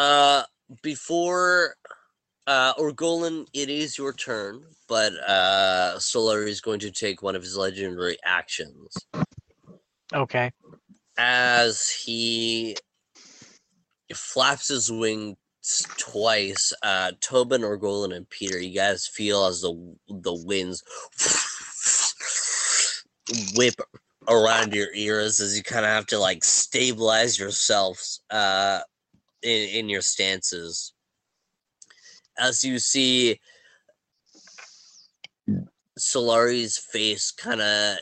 [0.00, 0.42] Uh,
[0.82, 1.74] before
[2.46, 7.42] uh, Orgolan, it is your turn, but uh, Solar is going to take one of
[7.42, 8.96] his legendary actions
[10.14, 10.52] Okay.
[11.18, 12.78] as he
[14.14, 15.36] flaps his wings
[15.98, 16.72] twice.
[16.82, 20.82] Uh, Tobin, Orgolan, and Peter, you guys feel as the the winds
[23.54, 23.74] whip
[24.28, 28.80] around your ears as you kind of have to like stabilize yourselves uh,
[29.42, 30.92] in in your stances.
[32.38, 33.40] As you see
[35.98, 37.98] Solari's face kind of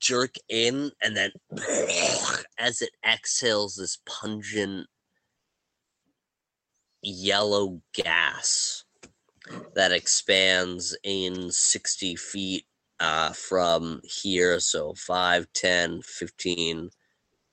[0.00, 1.30] jerk in, and then
[2.58, 4.86] as it exhales this pungent
[7.02, 8.84] yellow gas
[9.74, 12.64] that expands in 60 feet
[13.00, 14.60] uh, from here.
[14.60, 16.90] So 5, 10, 15,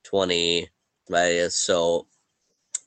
[0.03, 0.69] 20
[1.09, 1.55] radius.
[1.55, 2.07] So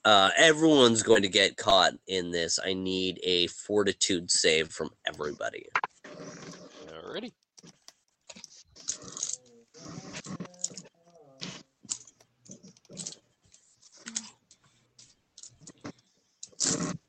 [0.05, 2.59] uh, everyone's going to get caught in this.
[2.65, 5.67] I need a fortitude save from everybody.
[6.87, 7.33] Alrighty.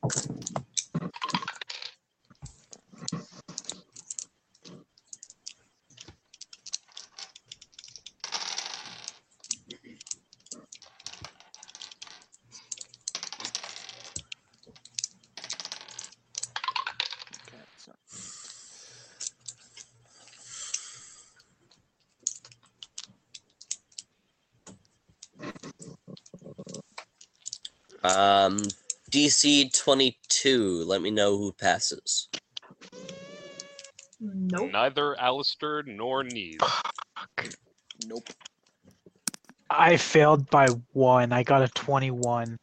[0.04, 0.39] Okay.
[28.02, 28.58] Um,
[29.10, 30.84] DC 22.
[30.86, 32.28] Let me know who passes.
[34.20, 34.70] Nope.
[34.72, 36.60] Neither Alistair nor Nees.
[38.06, 38.28] Nope.
[39.70, 41.32] I failed by one.
[41.32, 42.58] I got a 21.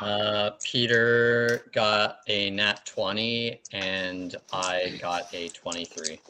[0.00, 6.20] Uh, Peter got a nat 20, and I got a 23.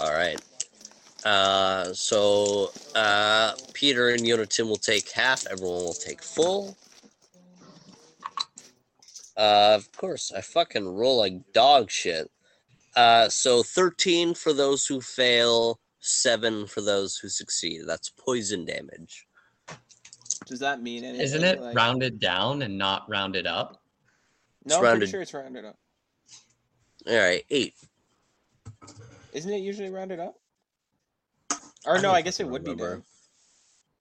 [0.00, 0.40] All right.
[1.28, 5.46] Uh, so uh, Peter and Yonatan will take half.
[5.46, 6.74] Everyone will take full.
[9.36, 12.30] Uh, of course, I fucking roll like dog shit.
[12.96, 17.82] Uh, so 13 for those who fail, 7 for those who succeed.
[17.86, 19.26] That's poison damage.
[20.46, 21.20] Does that mean anything?
[21.20, 23.82] Isn't it like- rounded down and not rounded up?
[24.64, 25.78] No, I'm rounded- pretty sure it's rounded up.
[27.06, 27.74] All right, 8.
[29.34, 30.37] Isn't it usually rounded up?
[31.88, 33.02] Or no, don't I guess it fucking would be remember.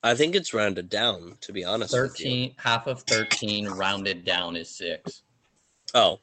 [0.04, 1.38] I think it's rounded down.
[1.42, 2.26] To be honest, with you.
[2.26, 5.24] 13, half of 13 rounded down is six.
[5.94, 6.20] Oh,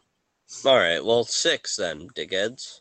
[0.65, 1.03] all right.
[1.05, 2.81] Well, six then, dickheads.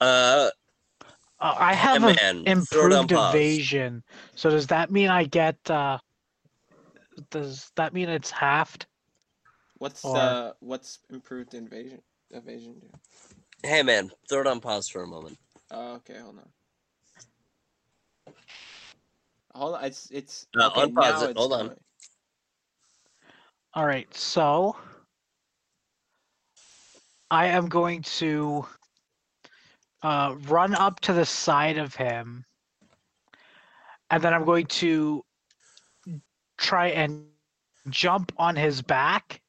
[0.00, 0.48] Uh,
[1.40, 3.34] Uh, I have yeah, an man, throw improved pause.
[3.34, 4.02] evasion.
[4.34, 5.56] So does that mean I get?
[5.70, 5.98] uh
[7.30, 8.86] Does that mean it's halved?
[9.76, 12.88] What's Or- uh what's improved invasion evasion do?
[13.62, 15.36] Hey, man, throw it on pause for a moment.
[15.70, 16.48] Oh, okay, hold on.
[19.54, 21.74] Hold on, it's it's Uh, okay, unpause it, it's hold on.
[23.74, 24.76] All right, so
[27.30, 28.66] I am going to
[30.02, 32.44] uh, run up to the side of him,
[34.10, 35.24] and then I'm going to
[36.56, 37.26] try and
[37.90, 39.40] jump on his back.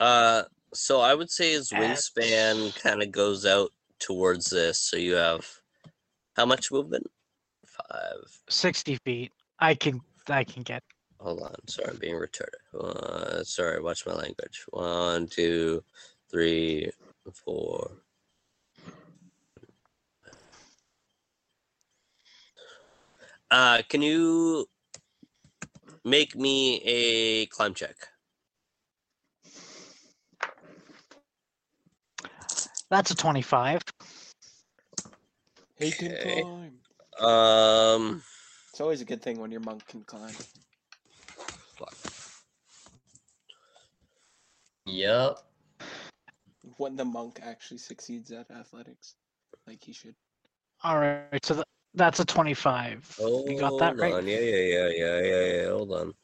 [0.00, 4.80] Uh, so I would say his wingspan kind of goes out towards this.
[4.80, 5.46] So you have
[6.36, 7.06] how much movement?
[7.66, 8.40] Five.
[8.48, 9.32] 60 feet.
[9.58, 10.82] I can I can get.
[11.18, 11.54] Hold on.
[11.68, 12.62] Sorry, I'm being retarded.
[12.78, 14.64] Uh, sorry, watch my language.
[14.70, 15.82] One, two,
[16.30, 16.90] three,
[17.32, 17.90] four.
[23.50, 24.66] Uh, can you
[26.04, 27.96] make me a climb check?
[32.90, 33.82] That's a 25.
[35.78, 36.42] He can Okay.
[36.42, 36.74] climb.
[37.20, 38.22] Um,
[38.72, 40.34] It's always a good thing when your monk can climb.
[41.76, 41.94] fuck.
[44.86, 45.38] Yep.
[46.76, 49.14] When the monk actually succeeds at athletics,
[49.66, 50.14] like he should.
[50.82, 53.16] All right, so th- that's a 25.
[53.18, 54.14] you got that Hold right?
[54.14, 54.26] on.
[54.26, 55.68] Yeah, yeah, yeah, yeah, yeah, yeah.
[55.70, 56.14] Hold on.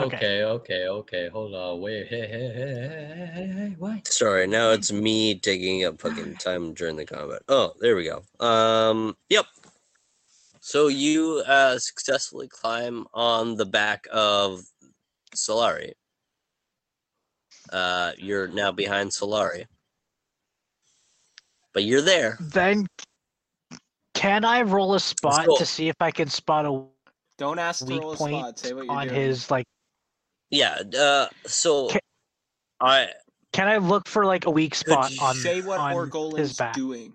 [0.00, 0.16] Okay.
[0.16, 1.28] Okay, okay, okay.
[1.28, 1.80] Hold on.
[1.80, 2.06] Wait.
[2.06, 3.74] Hey, hey, hey, hey, hey, hey, hey.
[3.78, 4.06] What?
[4.06, 7.42] Sorry, now it's me taking up fucking time during the combat.
[7.48, 8.22] Oh, there we go.
[8.44, 9.46] Um, yep.
[10.60, 14.60] So you uh successfully climb on the back of
[15.34, 15.92] Solari.
[17.72, 19.64] Uh, you're now behind Solari.
[21.74, 22.38] But you're there.
[22.40, 22.86] Then
[24.14, 25.56] can I roll a spot go.
[25.56, 26.84] to see if I can spot a
[27.36, 28.58] Don't ask to weak roll a point spot.
[28.58, 29.20] Say what you're on doing.
[29.20, 29.66] his like
[30.50, 30.82] Yeah.
[30.98, 31.98] Uh, so Ca-
[32.80, 33.08] I
[33.52, 36.56] can I look for like a weak spot you on Say what on Orgolan's his
[36.56, 36.74] back?
[36.74, 37.12] doing.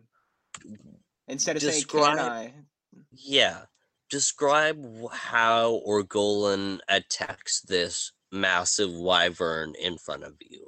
[1.27, 2.53] Instead of saying can I,
[3.11, 3.65] Yeah.
[4.09, 10.67] Describe how Orgolan attacks this massive wyvern in front of you.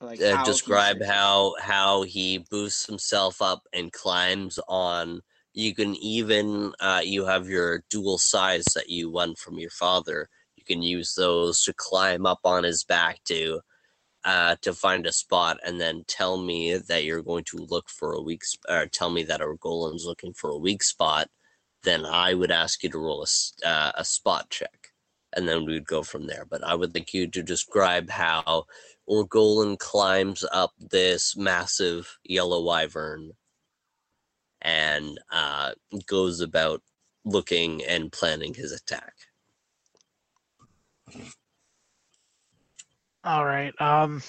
[0.00, 1.10] like Uh, how describe succeeds.
[1.10, 5.20] how how he boosts himself up and climbs on.
[5.52, 10.28] You can even uh, you have your dual size that you won from your father.
[10.66, 13.60] You can use those to climb up on his back to
[14.24, 18.12] uh, to find a spot, and then tell me that you're going to look for
[18.14, 18.44] a weak.
[18.48, 21.28] Sp- or tell me that Orgolan's looking for a weak spot.
[21.82, 24.92] Then I would ask you to roll a uh, a spot check,
[25.36, 26.46] and then we'd go from there.
[26.46, 28.64] But I would like you to describe how
[29.08, 33.32] Orgolan climbs up this massive yellow wyvern
[34.62, 35.72] and uh,
[36.06, 36.82] goes about
[37.26, 39.12] looking and planning his attack.
[43.24, 43.72] All right.
[43.80, 44.22] Um.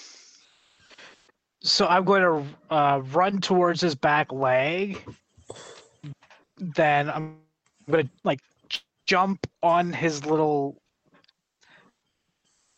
[1.62, 5.04] So I'm going to uh, run towards his back leg.
[6.58, 7.38] Then I'm
[7.90, 8.40] going to like
[9.08, 10.78] jump on his little,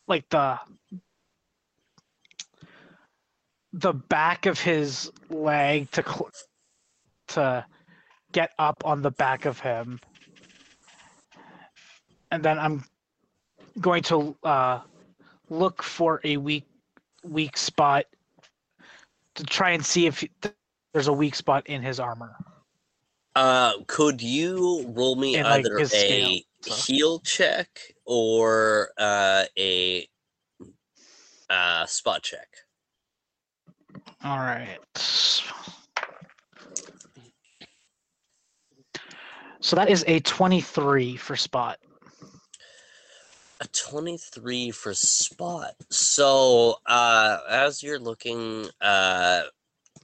[0.08, 0.60] like the
[3.74, 6.32] the back of his leg to cl-
[7.30, 7.66] to
[8.32, 10.00] get up on the back of him,
[12.32, 12.84] and then I'm
[13.80, 14.82] going to uh,
[15.50, 16.66] look for a weak
[17.24, 18.06] weak spot
[19.36, 20.54] to try and see if th-
[20.94, 22.36] there's a weak spot in his armor.
[23.36, 26.94] Uh, could you roll me And, either his a scale, so.
[26.94, 27.68] heal check
[28.06, 30.08] or uh, a
[31.50, 32.48] uh, spot check?
[34.24, 34.80] All right.
[39.60, 41.78] So that is a 23 for spot.
[43.60, 45.74] A 23 for spot.
[45.90, 49.44] So, uh, as you're looking uh,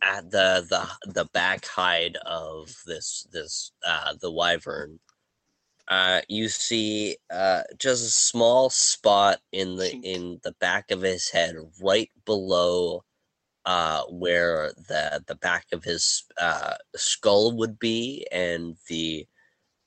[0.02, 5.00] at the, the the back hide of this this uh, the wyvern,
[5.88, 11.30] uh, you see uh, just a small spot in the in the back of his
[11.30, 13.04] head, right below
[13.66, 19.28] uh, where the the back of his uh, skull would be, and the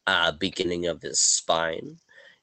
[0.06, 1.98] uh, beginning of his spine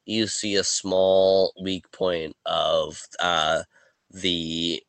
[0.06, 3.62] you see a small weak point of uh,
[4.10, 4.82] the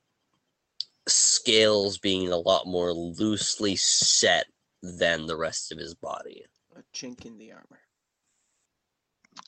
[1.08, 4.46] scales being a lot more loosely set
[4.82, 6.44] than the rest of his body.
[6.76, 7.80] A chink in the armor.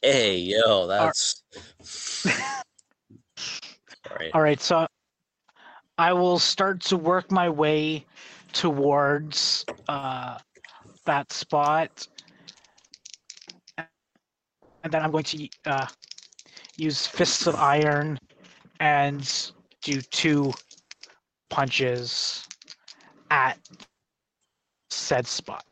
[0.02, 1.44] Hey, yo, that's.
[4.08, 4.32] Sorry.
[4.34, 4.88] All right, so
[5.98, 8.06] I will start to work my way
[8.54, 10.38] towards uh,
[11.06, 12.08] that spot,
[14.88, 15.86] and then I'm going to uh,
[16.78, 18.18] use fists of iron
[18.80, 19.52] and
[19.84, 20.54] do two
[21.50, 22.48] punches
[23.30, 23.60] at
[24.90, 25.66] said spot.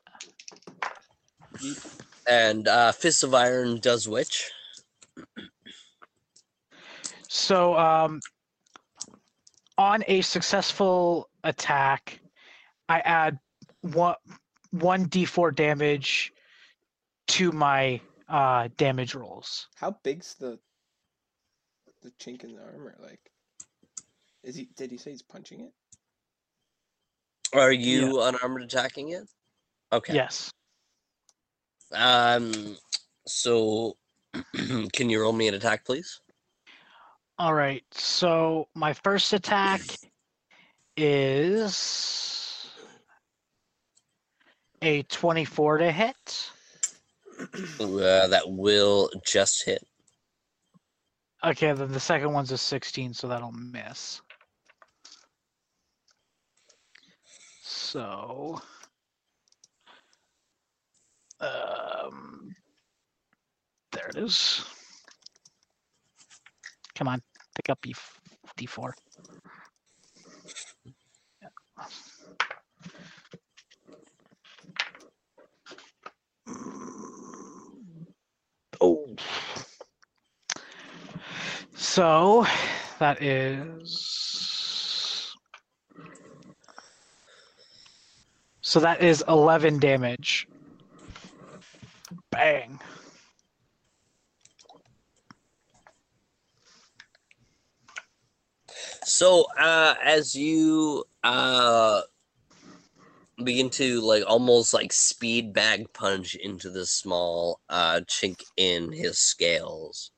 [2.28, 4.52] And uh, Fist of Iron does which?
[7.30, 8.20] So, um,
[9.78, 12.20] on a successful attack,
[12.90, 13.40] I add
[13.80, 14.16] one
[14.72, 16.34] one d4 damage
[17.28, 19.68] to my uh, damage rolls.
[19.76, 20.60] How big's the
[22.02, 22.96] the chink in the armor?
[23.00, 23.20] Like,
[24.44, 24.70] is he?
[24.76, 25.72] Did he say he's punching it?
[27.54, 29.24] Are you unarmored attacking it?
[29.94, 30.14] Okay.
[30.14, 30.52] Yes.
[31.94, 32.78] Um.
[33.28, 33.98] So,
[34.94, 36.20] can you roll me an attack, please?
[37.38, 37.84] All right.
[37.92, 39.82] So my first attack
[40.96, 42.70] is
[44.82, 46.52] a 24 to hit.
[47.80, 49.86] Uh, that will just hit.
[51.44, 54.22] Okay, then the second one's a 16, so that'll miss.
[57.62, 58.60] So,
[61.40, 62.56] um,
[63.92, 64.64] there it is.
[66.96, 67.22] Come on,
[67.56, 67.96] pick up your
[68.58, 68.94] D4.
[71.42, 71.50] Yeah.
[81.76, 82.46] So
[83.00, 85.32] that is.
[88.62, 90.48] So that is 11 damage.
[92.32, 92.80] Bang.
[99.04, 102.02] So, uh, as you uh
[103.44, 109.20] begin to like almost like speed bag punch into the small uh chink in his
[109.20, 110.12] scales,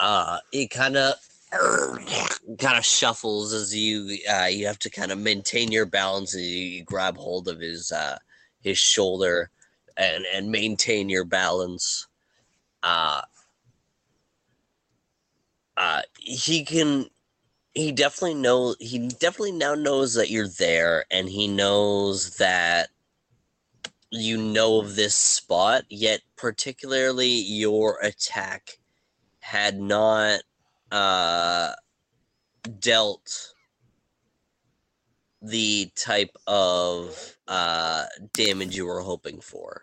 [0.00, 1.14] uh, it kind of
[2.58, 6.42] kind of shuffles as you uh you have to kind of maintain your balance and
[6.44, 8.18] you grab hold of his uh
[8.60, 9.48] his shoulder
[9.96, 12.06] and and maintain your balance.
[12.82, 13.22] Uh,
[15.76, 17.06] uh, he can
[17.74, 22.88] he definitely know he definitely now knows that you're there and he knows that
[24.10, 28.78] you know of this spot yet particularly your attack
[29.46, 30.40] had not
[30.90, 31.72] uh
[32.80, 33.54] dealt
[35.40, 39.82] the type of uh damage you were hoping for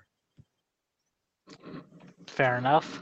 [2.28, 3.02] Fair enough.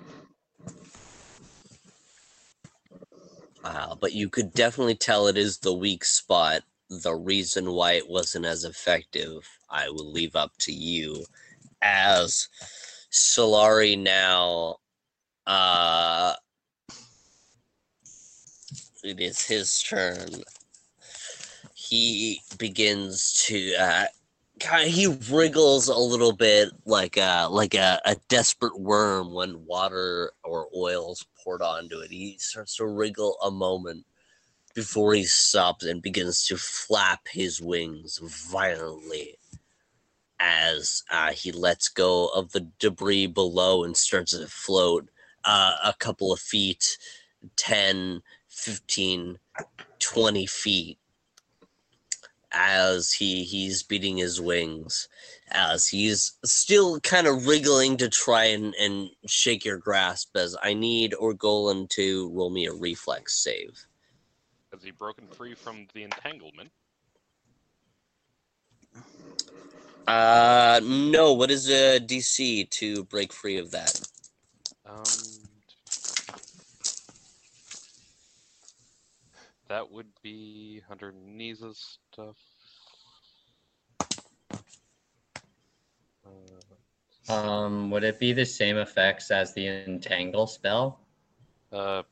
[3.63, 6.63] Uh, but you could definitely tell it is the weak spot.
[6.89, 11.23] The reason why it wasn't as effective, I will leave up to you.
[11.81, 12.49] As
[13.11, 14.77] Solari now,
[15.47, 16.33] uh,
[19.03, 20.29] it is his turn.
[21.73, 24.05] He begins to uh,
[24.59, 29.65] kind of, he wriggles a little bit like a like a, a desperate worm when
[29.65, 32.11] water or oil's poured onto it.
[32.11, 34.05] He starts to wriggle a moment
[34.73, 39.37] before he stops and begins to flap his wings violently
[40.39, 45.07] as uh, he lets go of the debris below and starts to float
[45.43, 46.97] uh, a couple of feet
[47.57, 48.21] 10
[48.61, 49.39] 15
[49.99, 50.97] 20 feet
[52.51, 55.07] as he he's beating his wings
[55.51, 60.73] as he's still kind of wriggling to try and, and shake your grasp as I
[60.73, 63.85] need Orgolan to roll me a reflex save.
[64.71, 66.69] Has he broken free from the entanglement?
[70.07, 74.01] Uh no, what is a DC to break free of that?
[74.85, 75.03] Um,
[79.71, 82.35] that would be under Nisa's stuff.
[86.25, 86.75] Uh,
[87.29, 90.99] Um, would it be the same effects as the entangle spell?
[91.71, 92.03] uh,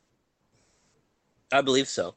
[1.52, 2.16] I believe so.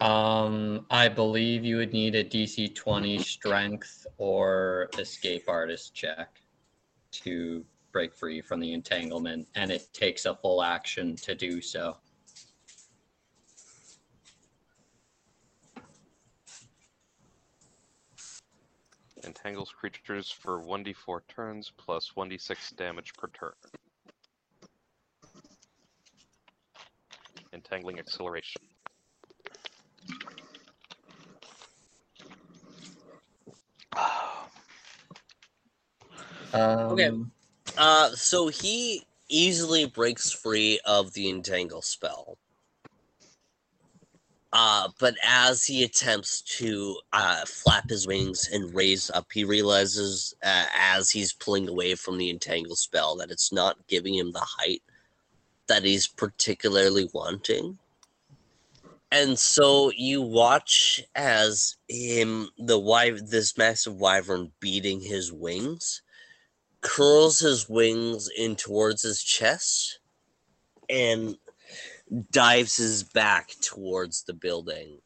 [0.00, 6.42] Um, I believe you would need a DC 20 strength or escape artist check
[7.12, 11.96] to break free from the entanglement, and it takes a full action to do so.
[19.26, 23.52] Entangles creatures for 1d4 turns plus 1d6 damage per turn.
[27.52, 28.62] Entangling acceleration.
[36.52, 37.10] Um, Okay.
[37.76, 42.38] Uh, so he easily breaks free of the entangle spell.
[44.58, 50.34] Uh, but as he attempts to uh, flap his wings and raise up, he realizes
[50.42, 54.40] uh, as he's pulling away from the entangle spell that it's not giving him the
[54.40, 54.80] height
[55.66, 57.76] that he's particularly wanting.
[59.12, 66.00] And so you watch as him, the wyv- this massive wyvern beating his wings,
[66.80, 69.98] curls his wings in towards his chest
[70.88, 71.36] and
[72.30, 74.98] dives his back towards the building.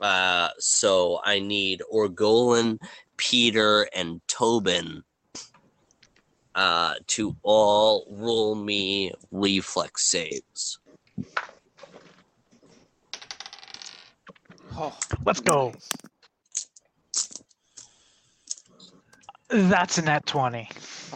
[0.00, 2.78] Uh, so I need Orgolan,
[3.16, 5.02] Peter, and Tobin
[6.54, 10.78] uh, to all roll me reflex saves.
[14.76, 15.72] Oh, Let's go.
[15.72, 15.90] nice.
[19.50, 20.68] That's a net 20.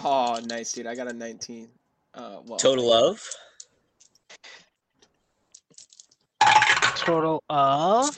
[0.04, 0.86] Oh, nice, dude.
[0.86, 1.68] I got a 19.
[2.14, 3.22] Uh, well, Total of?
[7.04, 8.16] Total of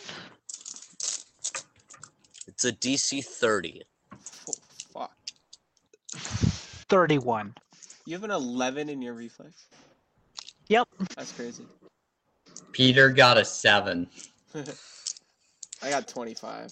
[2.47, 3.82] It's a DC 30.
[4.12, 4.53] Oh,
[4.93, 5.12] fuck.
[6.11, 7.55] 31.
[8.05, 9.68] You have an 11 in your reflex?
[10.68, 10.87] Yep.
[11.16, 11.64] That's crazy.
[12.72, 14.07] Peter got a seven.
[15.82, 16.70] I got 25.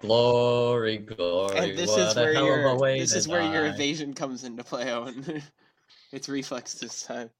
[0.00, 1.56] Glory, glory.
[1.56, 4.44] And this what is where hell of a your this is where your evasion comes
[4.44, 5.42] into play, Owen.
[6.12, 7.30] it's reflex this time.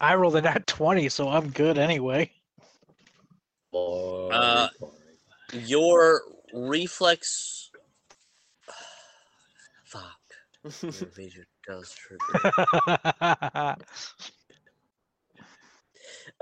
[0.00, 2.32] I rolled a net 20, so I'm good anyway.
[3.72, 4.96] Glory, Uh, glory.
[5.52, 6.22] Your
[6.54, 7.70] reflex.
[9.84, 10.18] Fuck.
[10.64, 10.72] Your
[11.02, 12.24] evasion does trigger.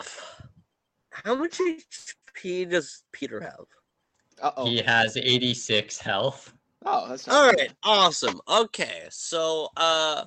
[1.11, 3.67] How much HP does Peter have?
[4.41, 4.65] Uh oh.
[4.67, 6.55] He has 86 health.
[6.85, 7.59] Oh, that's not All bad.
[7.59, 8.41] right, awesome.
[8.49, 10.25] Okay, so uh,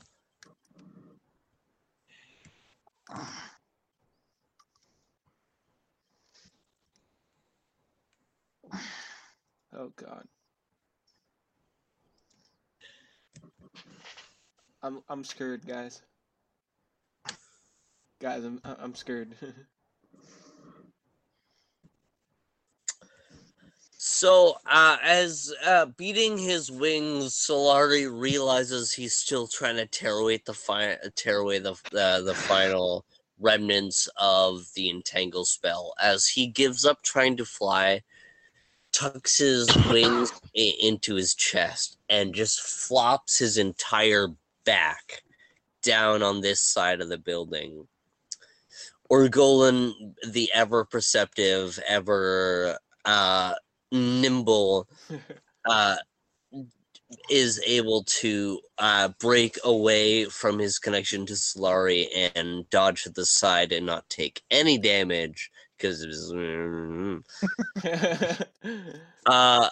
[9.76, 10.26] Oh god.
[14.84, 16.02] I'm I'm scared, guys.
[18.22, 19.34] Guys, I'm I'm scared.
[24.24, 30.42] so uh, as uh, beating his wings, Solari realizes he's still trying to tear away
[30.46, 33.04] the fi- tear away the uh, the final
[33.38, 35.94] remnants of the entangle spell.
[36.02, 38.02] As he gives up trying to fly,
[38.94, 44.30] tucks his wings into his chest and just flops his entire
[44.64, 45.22] back
[45.82, 47.90] down on this side of the building.
[49.12, 53.56] Orgolan, the ever perceptive, ever uh,
[53.94, 54.88] nimble,
[55.70, 55.96] uh,
[57.30, 63.26] is able to uh, break away from his connection to Solari and dodge to the
[63.26, 66.34] side and not take any damage because it was.
[69.26, 69.70] Uh,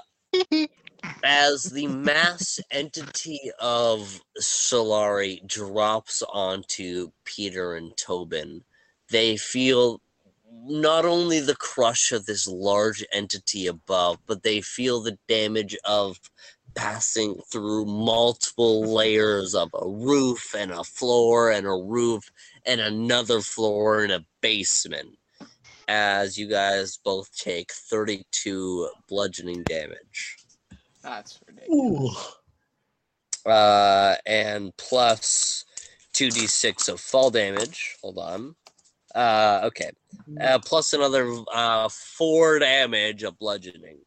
[1.24, 8.64] as the mass entity of Solari drops onto Peter and Tobin,
[9.10, 10.02] they feel
[10.52, 16.20] not only the crush of this large entity above, but they feel the damage of
[16.76, 22.32] passing through multiple layers of a roof and a floor and a roof
[22.66, 25.18] and another floor and a basement.
[25.88, 30.38] As you guys both take 32 bludgeoning damage.
[31.04, 32.36] That's ridiculous.
[33.46, 35.66] uh, and plus
[36.14, 37.98] 2d6 of fall damage.
[38.02, 38.56] Hold on.
[39.16, 39.90] Uh, okay.
[40.40, 44.00] Uh, plus another uh, 4 damage of bludgeoning.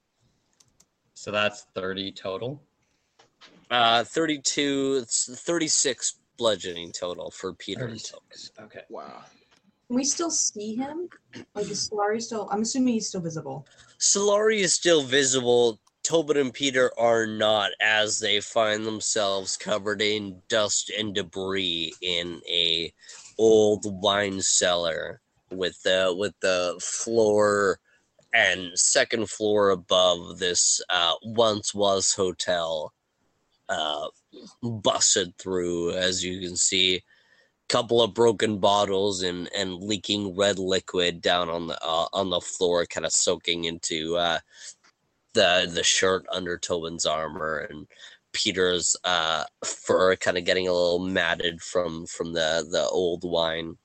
[1.15, 2.63] So that's 30 total.
[3.71, 8.53] Uh, 32, it's 36 bludgeoning total for Peter and 36.
[8.61, 8.83] Okay.
[8.89, 9.25] Wow.
[9.89, 11.09] Can we still see him?
[11.55, 12.49] Like is Solari still?
[12.51, 13.67] I'm assuming he's still visible.
[13.99, 15.79] Solari is still visible.
[16.03, 22.43] Tobin and Peter are not, as they find themselves covered in dust and debris in
[22.49, 22.93] a
[23.39, 25.21] old wine cellar
[25.51, 27.79] with the with the floor
[28.35, 32.93] and second floor above this uh, once was hotel
[33.69, 34.09] uh,
[34.63, 37.03] busted through, as you can see.
[37.71, 42.41] Couple of broken bottles and and leaking red liquid down on the uh, on the
[42.41, 44.39] floor, kind of soaking into uh,
[45.33, 47.87] the the shirt under Tobin's armor, and
[48.35, 53.79] Peter's uh, fur kind of getting a little matted from from the the old wine.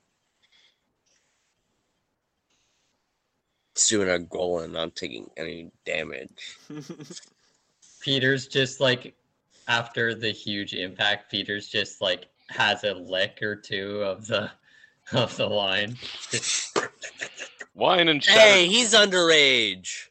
[3.74, 6.58] Soon a Golan not taking any damage.
[8.00, 9.14] Peter's just like
[9.68, 14.50] after the huge impact, Peter's just like has a lick or two of the
[15.12, 15.96] of the wine.
[17.74, 18.38] Wine and cheddar.
[18.38, 20.09] Hey, he's underage.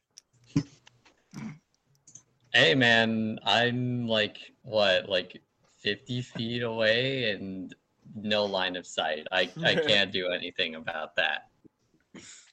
[2.54, 5.42] Hey man, I'm like what, like
[5.78, 7.74] fifty feet away and
[8.16, 9.28] no line of sight.
[9.32, 11.48] I, I can't do anything about that.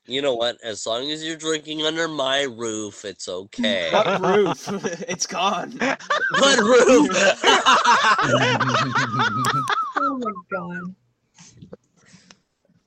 [0.09, 0.59] You know what?
[0.63, 3.91] As long as you're drinking under my roof, it's okay.
[3.93, 4.69] what roof?
[5.09, 5.73] it's gone.
[5.73, 7.11] what roof?
[9.99, 10.95] Oh my god.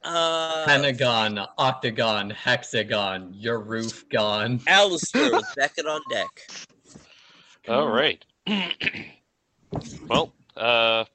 [0.04, 4.62] uh, Pentagon, octagon, hexagon, your roof gone.
[4.68, 6.30] Alistair with Beckett on deck.
[7.70, 8.26] All right.
[10.10, 11.06] well, uh,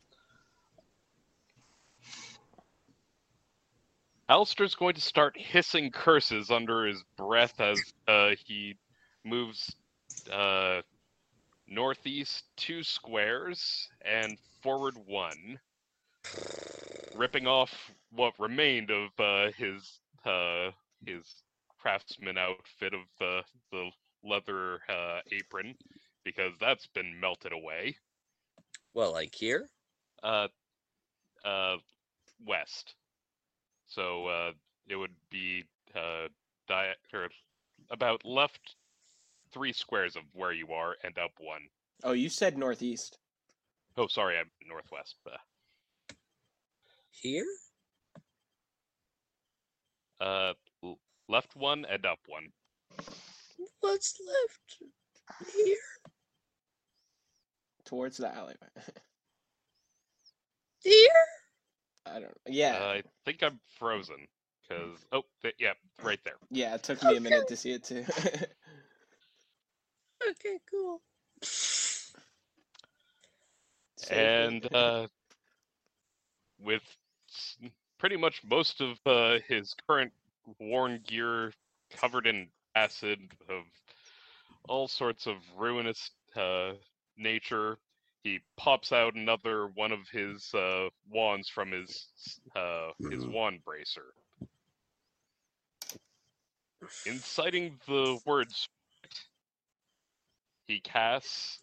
[4.29, 8.77] Alistair's going to start hissing curses under his breath as uh, he
[9.25, 9.75] moves
[10.33, 10.83] uh,
[11.67, 15.59] northeast two squares and forward one,
[17.17, 17.75] ripping off
[18.13, 20.71] what remained of uh, his uh,
[21.05, 21.25] his
[21.81, 23.43] craftsman outfit of uh,
[23.73, 23.91] the
[24.23, 25.75] leather uh, apron
[26.25, 27.97] because that's been melted away.
[28.95, 29.69] Well, like here?
[30.23, 30.49] Uh,
[31.45, 31.77] uh,
[32.47, 32.95] west.
[33.87, 34.53] So uh,
[34.89, 35.65] it would be
[35.95, 36.29] uh,
[36.69, 37.29] di- or
[37.91, 38.77] about left
[39.53, 41.63] three squares of where you are and up one.
[42.03, 43.19] Oh, you said northeast.
[43.97, 45.17] Oh, sorry, I'm northwest.
[45.27, 45.37] Uh,
[47.11, 47.47] Here?
[50.21, 50.53] uh,
[51.29, 52.49] left one and up one.
[53.81, 54.93] What's left?
[55.55, 55.77] Here?
[57.85, 58.57] Towards the alleyway.
[60.83, 61.11] Here?
[62.07, 62.37] I don't.
[62.47, 62.79] Yeah.
[62.81, 64.27] Uh, I think I'm frozen
[64.63, 65.73] because oh, th- yeah,
[66.03, 66.35] right there.
[66.51, 68.05] yeah, it took me a minute to see it too.
[70.31, 71.03] Okay, cool.
[74.11, 75.07] and uh,
[76.59, 76.83] with
[77.99, 80.13] pretty much most of uh, his current
[80.59, 81.53] worn gear
[81.97, 83.19] covered in acid
[83.49, 83.65] of
[84.69, 86.73] all sorts of ruinous uh,
[87.17, 87.79] nature,
[88.23, 92.09] he pops out another one of his uh, wands from his
[92.57, 94.15] uh, his wand bracer,
[97.07, 98.69] inciting the words.
[100.67, 101.61] He casts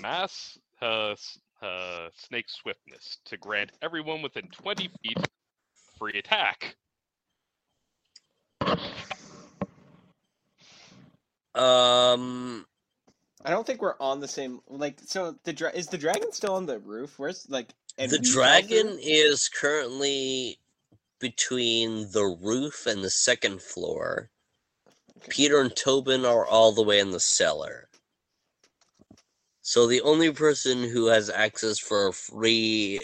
[0.00, 1.14] mass uh,
[1.62, 5.18] uh, snake swiftness to grant everyone within 20 feet
[5.98, 6.76] free attack.
[11.54, 12.66] Um,
[13.46, 16.54] I don't think we're on the same like so the dra- is the dragon still
[16.54, 17.16] on the roof?
[17.16, 18.98] Where's like and the dragon through?
[19.00, 20.58] is currently
[21.20, 24.30] between the roof and the second floor.
[25.28, 27.88] Peter and Tobin are all the way in the cellar.
[29.62, 32.98] So the only person who has access for a free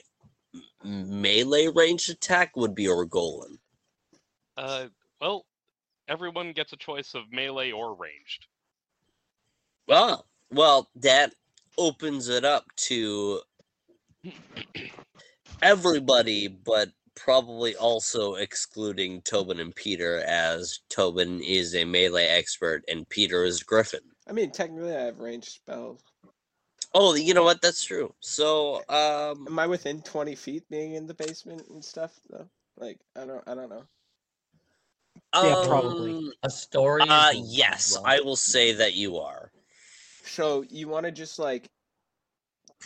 [0.83, 3.59] melee ranged attack would be Orgolan.
[4.57, 4.87] Uh,
[5.21, 5.47] well,
[6.09, 8.49] everyone gets a choice of melee or ranged.
[9.89, 11.35] Well, well, that
[11.79, 13.41] opens it up to
[15.63, 23.09] everybody, but probably also excluding Tobin and Peter, as Tobin is a melee expert and
[23.09, 24.01] Peter is Griffin.
[24.29, 26.01] I mean, technically, I have ranged spells.
[26.95, 27.63] Oh, you know what?
[27.63, 28.15] That's true.
[28.21, 32.47] So, um, Am I within twenty feet being in the basement and stuff though?
[32.77, 33.85] Like, I don't, I don't know.
[35.35, 36.13] Yeah, probably.
[36.13, 37.03] um, A story.
[37.09, 38.05] Uh, yes, wrong.
[38.07, 39.51] I will say that you are.
[40.25, 41.69] So you want to just like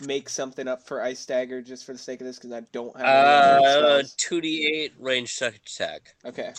[0.04, 2.96] make something up for Ice Dagger just for the sake of this because I don't
[2.96, 6.14] have Uh, two d eight range attack.
[6.24, 6.52] Okay.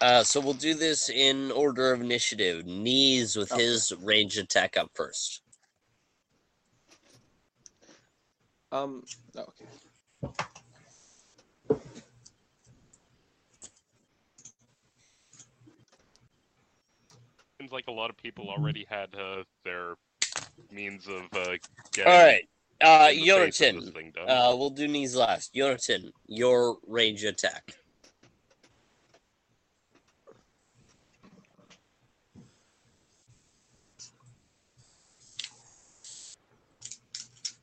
[0.00, 2.66] Uh, so we'll do this in order of initiative.
[2.66, 5.40] Knees with his range attack up first.
[8.70, 9.04] Um.
[9.36, 10.44] oh, okay.
[17.66, 18.62] seems like a lot of people mm-hmm.
[18.62, 19.94] already had uh, their
[20.70, 21.56] means of uh,
[21.92, 22.12] getting.
[22.12, 22.48] All right,
[22.80, 23.92] uh, Yonatan.
[24.28, 25.52] Uh, we'll do knees last.
[25.54, 27.74] Yonatan, your range attack.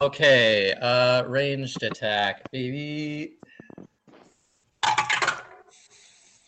[0.02, 3.38] Okay, uh, ranged attack, baby.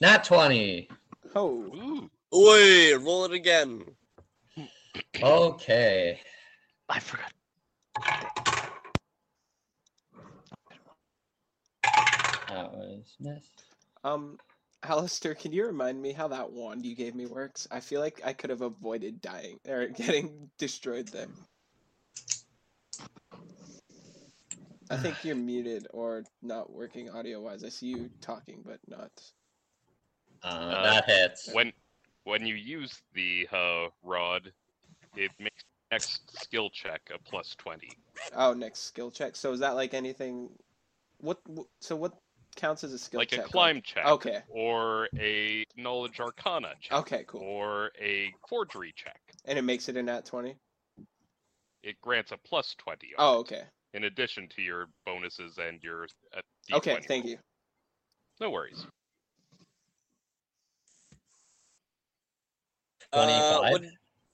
[0.02, 0.90] Not 20.
[1.34, 1.50] Oh.
[1.50, 2.10] Ooh.
[2.38, 3.82] Wait, roll it again.
[5.24, 6.20] Okay.
[6.90, 7.32] I forgot.
[12.50, 13.64] That was missed.
[14.04, 14.38] um,
[14.84, 17.70] Alistair, can you remind me how that wand you gave me works?
[17.72, 21.28] I feel like I could have avoided dying or getting destroyed there.
[24.92, 27.64] I think you're muted or not working audio wise.
[27.64, 29.12] I see you talking, but not.
[30.44, 31.50] Uh, Uh, that hits.
[31.54, 31.72] When
[32.26, 34.52] when you use the uh, rod,
[35.16, 37.90] it makes the next skill check a plus twenty.
[38.36, 39.36] Oh, next skill check.
[39.36, 40.50] So is that like anything?
[41.22, 41.40] What?
[41.80, 42.14] So what
[42.56, 43.40] counts as a skill like check?
[43.40, 44.40] Like a climb check, Okay.
[44.50, 47.42] or a knowledge arcana check, Okay, cool.
[47.42, 49.20] or a forgery check.
[49.46, 50.56] And it makes it a nat twenty.
[51.84, 53.14] It grants a plus twenty.
[53.18, 53.62] on Oh, it, okay.
[53.94, 56.42] In addition to your bonuses and your uh,
[56.74, 57.32] Okay, D20 thank roll.
[57.34, 57.38] you.
[58.42, 58.86] No worries.
[63.16, 63.72] 25?
[63.72, 63.84] what-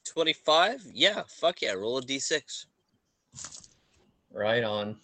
[0.06, 0.88] 25?
[0.94, 2.66] Yeah, fuck yeah, roll a d6.
[4.32, 4.98] Right on.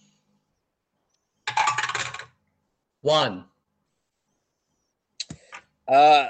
[3.01, 3.45] One.
[5.87, 6.29] Uh,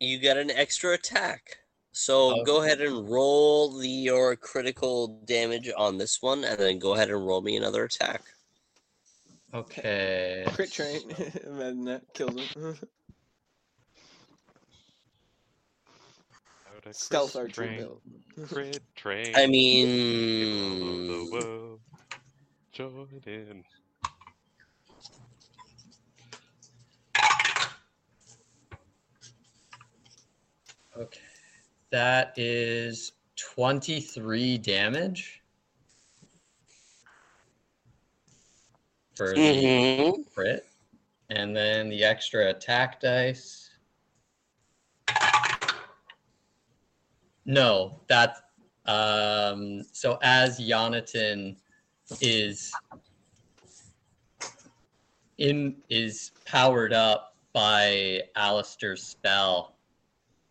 [0.00, 1.58] you get an extra attack.
[1.92, 2.44] So Okay.
[2.44, 7.10] go ahead and roll the, your critical damage on this one, and then go ahead
[7.10, 8.22] and roll me another attack.
[9.52, 10.44] Okay.
[10.54, 11.02] Crit train,
[11.44, 12.78] and then that kills him.
[16.86, 18.00] a Stealth crisp archer train, build.
[18.48, 19.32] Crit train.
[19.36, 21.80] I mean, whoa, whoa.
[22.72, 23.64] Join in.
[30.96, 31.20] Okay.
[31.90, 35.42] That is 23 damage.
[39.16, 40.34] For the mhm.
[40.34, 40.66] crit.
[41.30, 43.69] And then the extra attack dice.
[47.44, 48.40] No, that's
[48.86, 51.56] um so as Yonatan
[52.20, 52.72] is
[55.38, 59.76] in is powered up by Alistair's spell,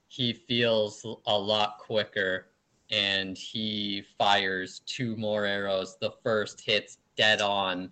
[0.08, 2.48] he feels a lot quicker
[2.92, 5.98] and he fires two more arrows.
[6.02, 7.92] The first hits dead on,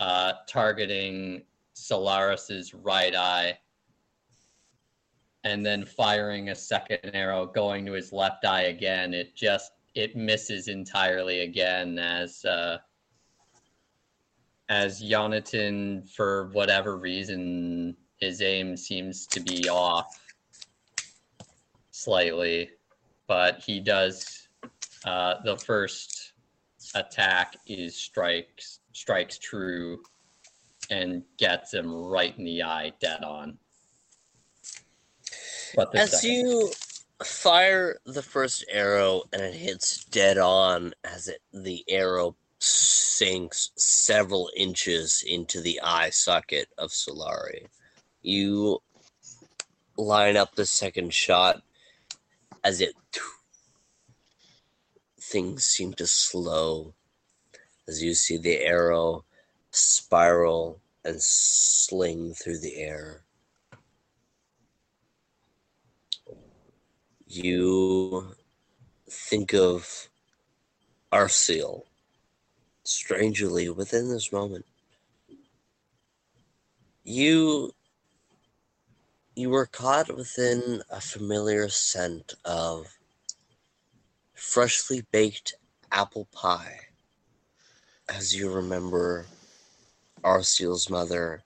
[0.00, 1.42] uh, targeting
[1.72, 3.58] Solaris's right eye,
[5.44, 9.14] and then firing a second arrow going to his left eye again.
[9.14, 12.78] It just it misses entirely again as uh,
[14.68, 20.18] as Yonatan, for whatever reason, his aim seems to be off
[21.90, 22.70] slightly,
[23.26, 24.48] but he does.
[25.04, 26.32] Uh, the first
[26.94, 30.00] attack is strikes strikes true
[30.90, 33.58] and gets him right in the eye, dead on.
[35.74, 36.72] But As second- you
[37.24, 44.50] fire the first arrow and it hits dead on as it the arrow sinks several
[44.56, 47.68] inches into the eye socket of Solari.
[48.22, 48.82] You
[49.96, 51.62] line up the second shot
[52.64, 52.94] as it
[55.20, 56.94] things seem to slow
[57.88, 59.24] as you see the arrow
[59.70, 63.24] spiral and sling through the air.
[67.34, 68.34] You
[69.08, 70.08] think of
[71.12, 71.82] Arceal
[72.84, 74.66] strangely within this moment.
[77.04, 77.72] You
[79.34, 82.98] you were caught within a familiar scent of
[84.34, 85.54] freshly baked
[85.90, 86.80] apple pie.
[88.08, 89.26] As you remember,
[90.22, 91.42] Arceal's mother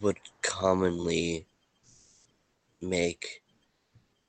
[0.00, 1.46] would commonly
[2.80, 3.43] make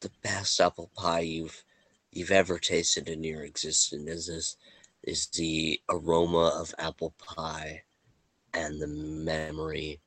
[0.06, 1.64] the best apple pie you've
[2.12, 4.58] you've ever tasted in your existence is this
[5.04, 7.82] is the aroma of apple pie
[8.54, 10.00] and the memory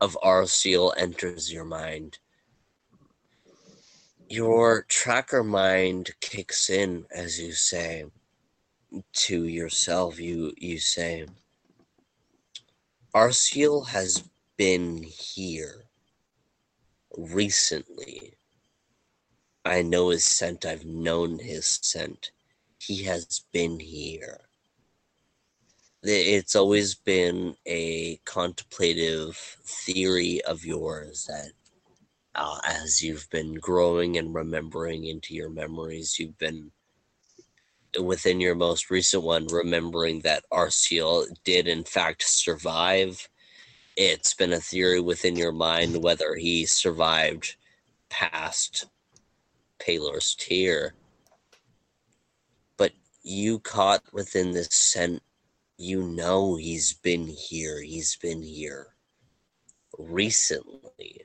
[0.00, 2.18] of Arceal enters your mind.
[4.28, 8.04] Your tracker mind kicks in as you say
[9.12, 11.26] to yourself, you you say
[13.14, 14.24] Arceal has
[14.56, 15.84] been here
[17.16, 18.34] recently.
[19.64, 20.66] I know his scent.
[20.66, 22.32] I've known his scent.
[22.78, 24.40] He has been here.
[26.02, 31.52] It's always been a contemplative theory of yours that
[32.34, 36.70] uh, as you've been growing and remembering into your memories, you've been
[38.02, 43.28] within your most recent one, remembering that Arceal did in fact survive.
[43.96, 47.56] It's been a theory within your mind whether he survived
[48.10, 48.86] past
[49.78, 50.94] Pelor's tear.
[52.76, 55.22] But you caught within this scent,
[55.76, 57.82] you know he's been here.
[57.82, 58.94] He's been here
[59.98, 61.22] recently.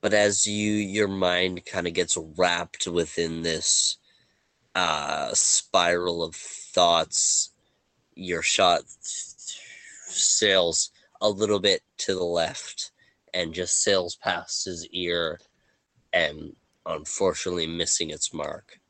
[0.00, 3.96] But as you your mind kind of gets wrapped within this
[4.74, 7.50] uh spiral of thoughts,
[8.14, 8.82] your shot
[10.08, 12.92] sails a little bit to the left
[13.32, 15.40] and just sails past his ear
[16.16, 16.56] and
[16.86, 18.80] unfortunately missing its mark.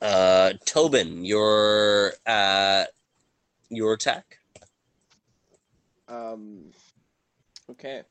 [0.00, 2.84] Uh, Tobin, your uh,
[3.68, 4.38] your attack.
[6.08, 6.70] Um.
[7.68, 8.02] Okay.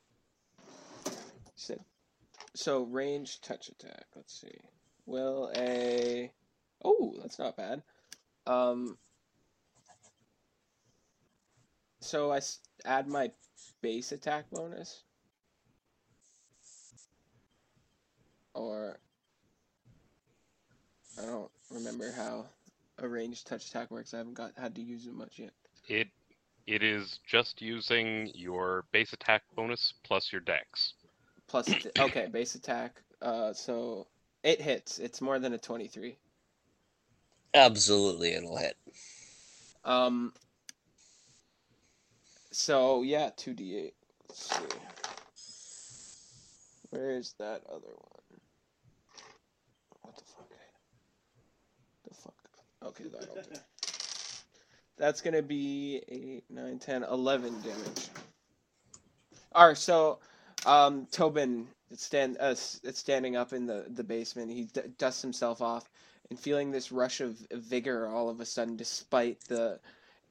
[2.56, 4.06] So range touch attack.
[4.16, 4.58] Let's see.
[5.06, 6.32] Will a.
[6.84, 7.84] Oh, that's not bad.
[8.46, 8.98] Um.
[12.02, 12.40] So I
[12.86, 13.32] add my
[13.82, 15.04] base attack bonus.
[18.54, 19.00] Or.
[21.22, 22.46] I don't remember how
[22.98, 24.14] a ranged touch attack works.
[24.14, 25.52] I haven't got had to use it much yet.
[25.88, 26.08] It
[26.66, 30.94] it is just using your base attack bonus plus your dex.
[31.48, 31.70] Plus,
[32.00, 33.02] okay, base attack.
[33.22, 34.08] Uh, so
[34.44, 35.00] it hits.
[35.00, 36.16] It's more than a twenty-three.
[37.54, 38.78] Absolutely, it'll hit.
[39.84, 40.34] Um.
[42.52, 43.94] So yeah, two d eight.
[44.28, 44.66] Let's see.
[46.90, 48.40] Where is that other one?
[50.02, 50.52] What the fuck?
[52.08, 52.34] The fuck?
[52.84, 53.60] Okay, that'll do.
[54.98, 58.10] That's gonna be 8, 9, 10, 11 damage.
[59.56, 60.20] Alright, so
[60.66, 64.52] um, Tobin stand uh, standing up in the, the basement.
[64.52, 65.90] He d- dusts himself off
[66.30, 69.80] and feeling this rush of vigor all of a sudden, despite the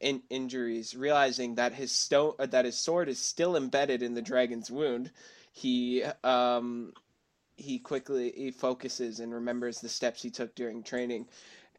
[0.01, 4.22] in- injuries, realizing that his stone uh, that his sword is still embedded in the
[4.22, 5.11] dragon's wound.
[5.53, 6.92] He um,
[7.57, 11.26] he quickly he focuses and remembers the steps he took during training,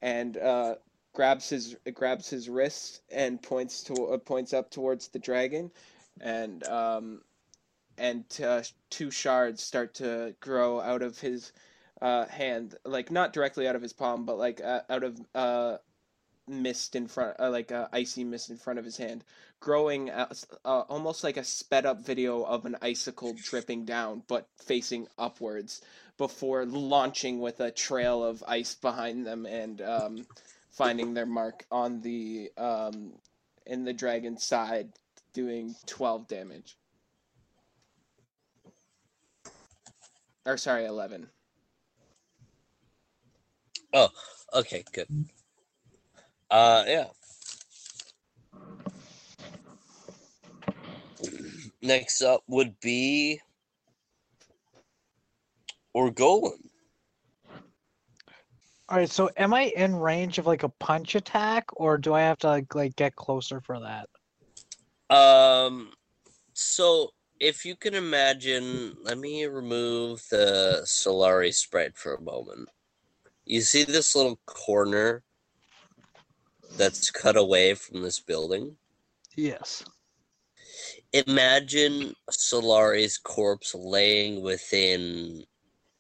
[0.02, 0.76] and uh,
[1.14, 5.72] grabs his grabs his wrist and points to uh, points up towards the dragon,
[6.20, 7.22] and um,
[7.98, 11.52] and uh, two shards start to grow out of his
[12.02, 15.78] uh, hand, like not directly out of his palm, but like uh, out of uh,
[16.50, 19.24] mist in front, uh, like uh, icy mist in front of his hand,
[19.60, 20.34] growing uh,
[20.66, 25.82] almost like a sped up video of an icicle dripping down, but facing upwards
[26.18, 30.26] before launching with a trail of ice behind them and um,
[30.70, 33.14] finding their mark on the um,
[33.66, 34.90] in the dragon's side,
[35.34, 36.76] doing twelve damage.
[40.46, 41.30] Or sorry, eleven.
[43.94, 44.10] Oh,
[44.54, 45.08] Okay, good.
[46.52, 47.06] Uh, yeah.
[51.82, 53.40] Next up would be
[55.96, 56.70] Orgolan.
[58.90, 62.22] All right, so am I in range of like a punch attack, or do I
[62.22, 64.10] have to like, like get closer for that?
[65.16, 65.92] Um,
[66.54, 72.70] so if you can imagine, let me remove the Solari sprite for a moment.
[73.46, 75.24] You see this little corner
[76.78, 78.76] that's cut away from this building?
[79.36, 79.84] Yes.
[81.14, 85.44] Imagine Solari's corpse laying within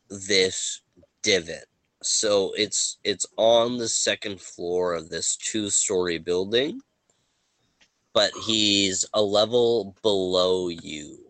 [0.09, 0.81] this
[1.23, 1.65] divot.
[2.01, 6.79] So it's it's on the second floor of this two-story building,
[8.13, 11.25] but he's a level below you.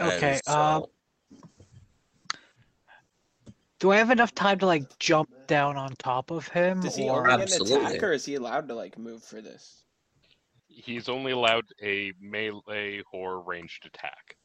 [0.00, 0.40] Okay.
[0.44, 0.84] so- Um,
[3.84, 6.80] do I have enough time to like jump down on top of him?
[6.80, 7.20] Does he or...
[7.28, 7.84] only an Absolutely.
[7.84, 9.82] attack, or is he allowed to like move for this?
[10.68, 14.36] He's only allowed a melee or ranged attack.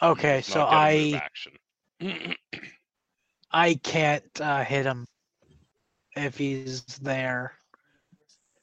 [0.00, 2.34] Okay, so not get a move I action.
[3.52, 5.06] I can't uh, hit him
[6.16, 7.57] if he's there,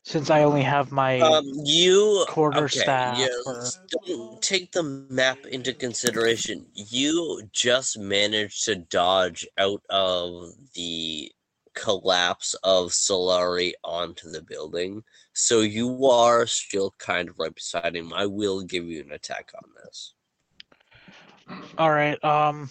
[0.05, 1.19] since I only have my.
[1.19, 3.65] Um, you quarter okay, staff yeah, or-
[4.05, 6.67] don't take the map into consideration.
[6.75, 11.31] You just managed to dodge out of the
[11.73, 15.03] collapse of Solari onto the building,
[15.33, 18.13] so you are still kind of right beside him.
[18.13, 20.13] I will give you an attack on this.
[21.79, 22.23] All right.
[22.23, 22.69] Um.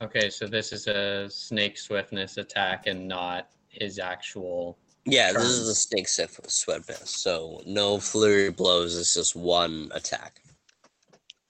[0.00, 4.78] Okay, so this is a snake swiftness attack and not his actual.
[5.04, 8.96] Yeah, this is a snake swift sweatness, so no flurry blows.
[8.96, 10.40] It's just one attack.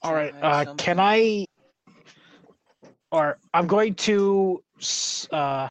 [0.01, 0.33] All right.
[0.41, 1.45] Uh, can I?
[3.11, 4.63] Or I'm going to
[5.31, 5.69] uh,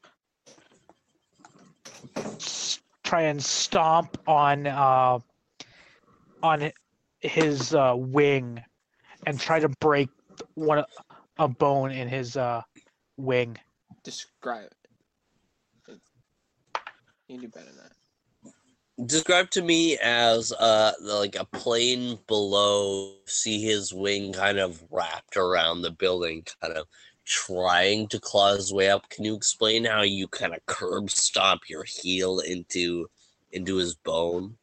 [3.02, 5.18] try and stomp on uh,
[6.42, 6.70] on
[7.18, 8.62] his uh, wing,
[9.26, 10.08] and try to break
[10.54, 10.84] one
[11.38, 12.62] a bone in his uh,
[13.16, 13.58] wing.
[14.04, 14.81] describe it?
[17.32, 19.06] You do better than that.
[19.06, 23.14] Describe to me as uh like a plane below.
[23.24, 26.86] See his wing kind of wrapped around the building, kind of
[27.24, 29.08] trying to claw his way up.
[29.08, 33.08] Can you explain how you kind of curb stomp your heel into
[33.50, 34.56] into his bone?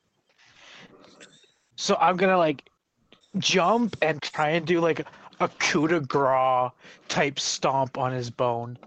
[1.76, 2.70] So I'm gonna like
[3.40, 5.08] jump and try and do like
[5.40, 6.70] a coup de grace
[7.08, 8.78] type stomp on his bone.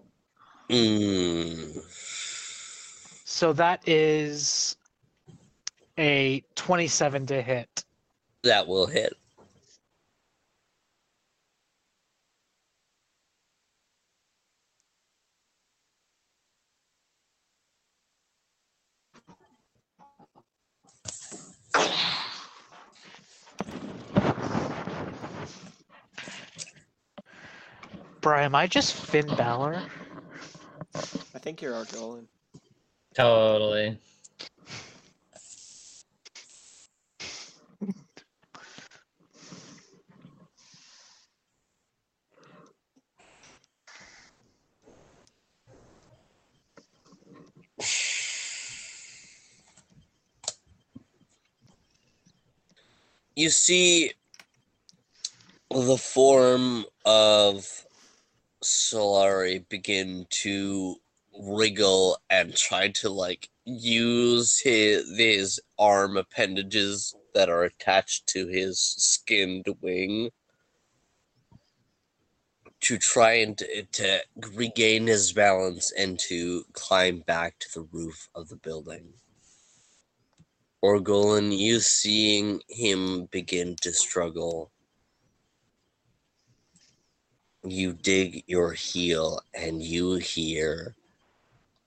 [0.71, 1.83] Mm.
[3.33, 4.77] So that is
[5.99, 7.85] a 27 to hit.
[8.45, 9.17] That will hit.
[28.21, 29.83] Brian, am I just Finn Balor?
[30.95, 32.27] I think you're Argolan.
[33.15, 33.99] Totally.
[53.37, 54.13] you see
[55.71, 57.87] the form of
[58.63, 60.97] Solari begin to
[61.41, 68.79] wriggle and try to like use his his arm appendages that are attached to his
[68.79, 70.31] skinned wing
[72.81, 74.21] to try and to, to
[74.55, 79.13] regain his balance and to climb back to the roof of the building.
[80.85, 84.73] Orgolan, you seeing him begin to struggle,
[87.65, 90.97] you dig your heel and you hear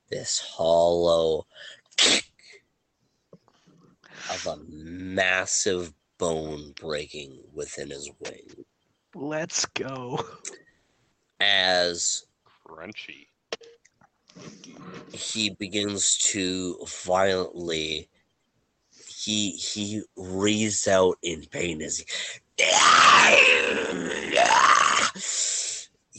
[0.10, 1.46] this hollow
[1.98, 2.24] kick
[4.32, 8.66] of a massive bone breaking within his wing
[9.14, 10.20] Let's go.
[11.40, 12.26] as
[12.68, 13.28] Crunchy.
[15.14, 18.10] he begins to violently
[19.08, 22.06] he he reads out in pain as he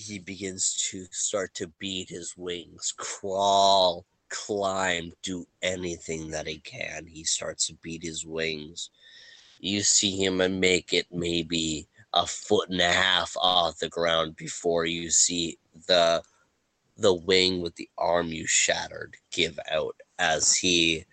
[0.07, 7.07] he begins to start to beat his wings crawl climb do anything that he can
[7.07, 8.91] he starts to beat his wings
[9.61, 14.37] you see him and make it maybe a foot and a half off the ground
[14.37, 16.23] before you see the
[16.99, 21.05] the wing with the arm you shattered give out as he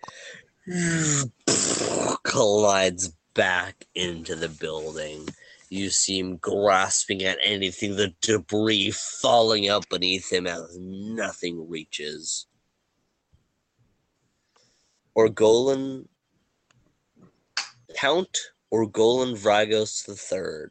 [2.24, 5.28] collides back into the building.
[5.74, 12.46] You see him grasping at anything, the debris falling out beneath him as nothing reaches.
[15.18, 16.06] Orgolan
[17.96, 18.38] Count
[18.72, 20.70] Orgolan Vragos III.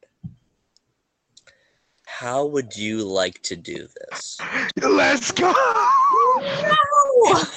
[2.05, 4.37] How would you like to do this?
[4.81, 5.51] Let's go.
[5.51, 7.43] No!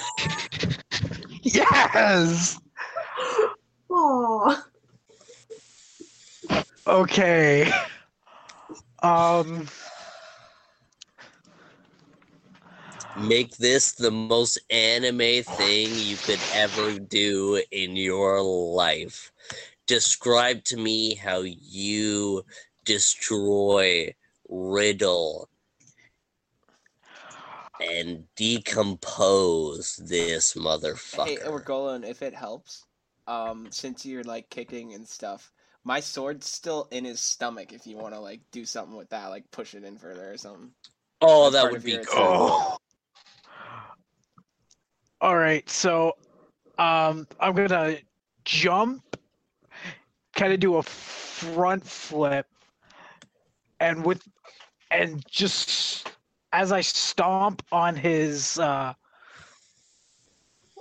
[1.43, 2.59] Yes.
[3.89, 4.65] Oh,
[6.87, 7.73] Okay.
[9.03, 9.67] Um.
[13.19, 19.33] Make this the most anime thing you could ever do in your life.
[19.87, 22.45] Describe to me how you
[22.85, 24.15] destroy,
[24.49, 25.49] riddle,
[27.81, 31.27] and decompose this motherfucker.
[31.27, 32.85] Hey, Orgolan, if it helps,
[33.27, 35.53] um, since you're like kicking and stuff,
[35.87, 37.73] my sword's still in his stomach.
[37.73, 40.37] If you want to like do something with that, like push it in further or
[40.37, 40.73] something.
[41.23, 42.77] oh, That's that would be cool.
[45.21, 45.69] All right.
[45.71, 46.15] So,
[46.77, 47.99] um, I'm gonna
[48.45, 49.17] jump,
[50.35, 52.49] kind of do a front flip,
[53.79, 54.27] and with,
[54.91, 56.11] and just
[56.53, 58.93] as I stomp on his uh,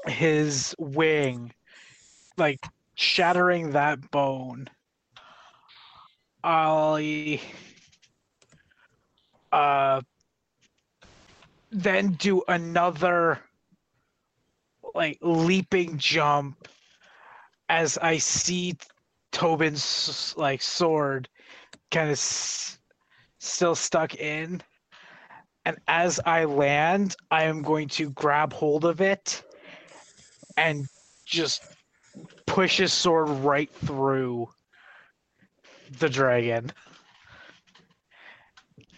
[0.07, 1.53] his wing,
[2.37, 4.67] like shattering that bone.
[6.45, 6.99] I'll
[9.51, 10.01] uh
[11.71, 13.39] then do another
[14.93, 16.67] like leaping jump
[17.67, 18.75] as I see
[19.31, 21.27] Tobin's like sword
[21.89, 22.77] kind of s-
[23.39, 24.61] still stuck in.
[25.65, 29.41] And as I land, I am going to grab hold of it
[30.57, 30.87] and
[31.25, 31.63] just
[32.45, 34.47] push his sword right through
[35.99, 36.71] the dragon.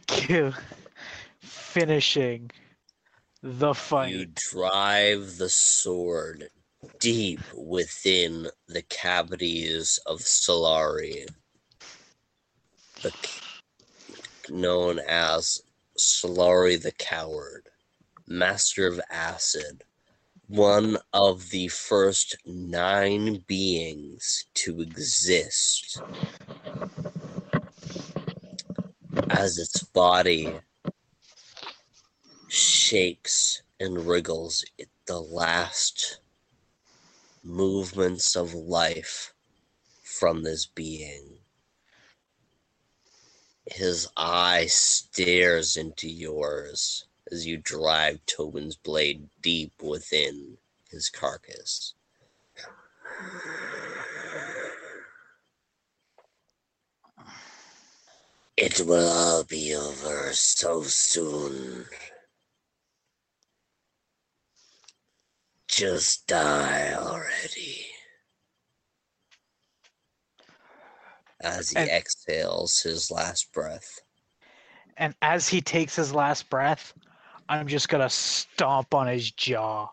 [0.08, 0.54] Kill-
[1.40, 2.50] Finishing
[3.44, 4.12] the fight.
[4.12, 6.50] You drive the sword
[7.00, 11.28] deep within the cavities of Solari,
[13.02, 13.14] the,
[14.50, 15.62] known as
[15.98, 17.70] Solari the Coward,
[18.28, 19.84] Master of Acid,
[20.48, 26.02] one of the first nine beings to exist.
[29.30, 30.60] As its body
[32.48, 36.20] shakes and wriggles at the last
[37.44, 39.34] movements of life
[40.02, 41.40] from this being.
[43.66, 50.58] His eye stares into yours as you drive Tobin's blade deep within
[50.90, 51.94] his carcass.
[58.56, 61.86] It will all be over so soon.
[65.68, 67.86] Just die already.
[71.42, 74.00] As he And- exhales his last breath.
[75.00, 76.94] And as he takes his last breath,
[77.50, 79.90] I'm just gonna stomp on his jaw.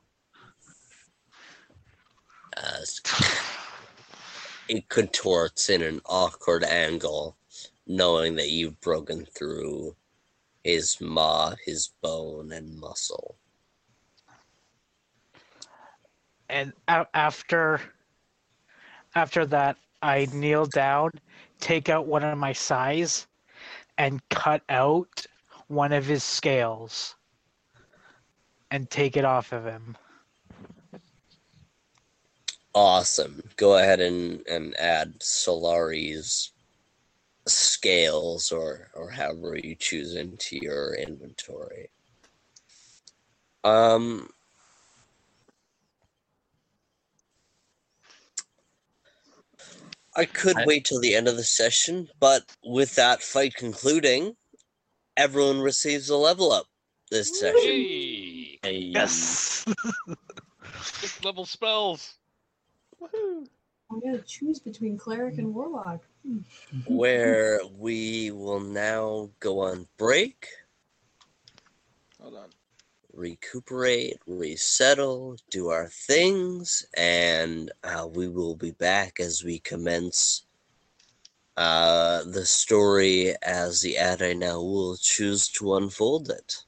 [2.56, 3.00] As
[4.68, 7.36] it contorts in an awkward angle,
[7.86, 9.96] knowing that you've broken through
[10.62, 13.36] his maw, his bone, and muscle.
[16.48, 17.80] and a- after
[19.14, 21.10] after that i kneel down
[21.58, 23.26] take out one of my size
[23.98, 25.26] and cut out
[25.68, 27.16] one of his scales
[28.74, 29.96] and take it off of him
[32.74, 33.40] Awesome.
[33.56, 36.50] Go ahead and, and add Solari's
[37.46, 41.90] scales or, or however you choose into your inventory.
[43.62, 44.28] Um
[50.16, 54.36] I could I- wait till the end of the session, but with that fight concluding,
[55.16, 56.66] everyone receives a level up
[57.10, 57.56] this session.
[57.62, 58.33] Hey,
[58.64, 59.62] Hey, yes
[60.80, 62.14] six level spells.
[62.98, 63.46] Woohoo!
[63.90, 66.00] I'm gonna choose between cleric and warlock.
[66.86, 70.48] Where we will now go on break,
[72.22, 72.48] Hold on.
[73.12, 80.46] recuperate, resettle, do our things, and uh, we will be back as we commence
[81.58, 86.64] uh, the story as the Adi now will choose to unfold it.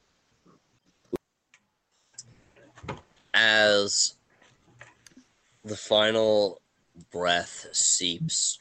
[3.39, 4.15] As
[5.63, 6.59] the final
[7.11, 8.57] breath seeps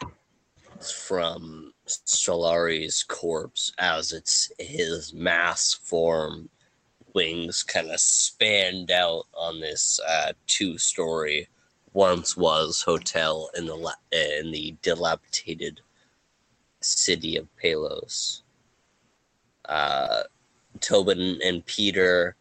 [1.07, 6.51] from Solari's corpse as it's his mass form
[7.14, 11.49] wings kind of spanned out on this uh, two-story
[11.95, 15.81] once was hotel in the in the dilapidated
[16.83, 18.43] city of Pelos.
[19.65, 20.24] Uh,
[20.81, 22.36] Tobin and Peter,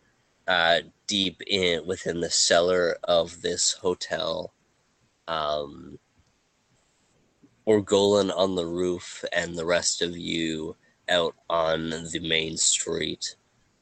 [0.50, 4.54] uh, deep in within the cellar of this hotel,
[5.28, 6.00] um,
[7.68, 10.76] Orgolan on the roof, and the rest of you
[11.10, 13.36] out on the main street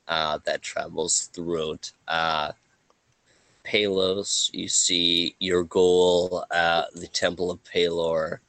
[0.07, 2.51] uh, that travels throughout uh,
[3.63, 4.49] Pelos.
[4.53, 8.39] You see your goal, uh, the Temple of Pelor,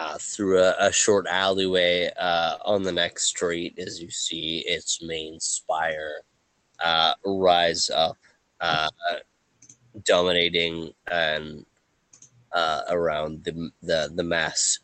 [0.00, 5.02] uh, through a, a short alleyway uh, on the next street as you see its
[5.02, 6.22] main spire
[6.82, 8.16] uh, rise up,
[8.62, 8.88] uh,
[10.06, 11.66] dominating and
[12.52, 14.78] uh, around the the the mass,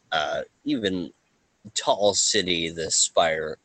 [0.65, 1.11] even
[1.75, 2.69] tall city.
[2.69, 3.57] The spire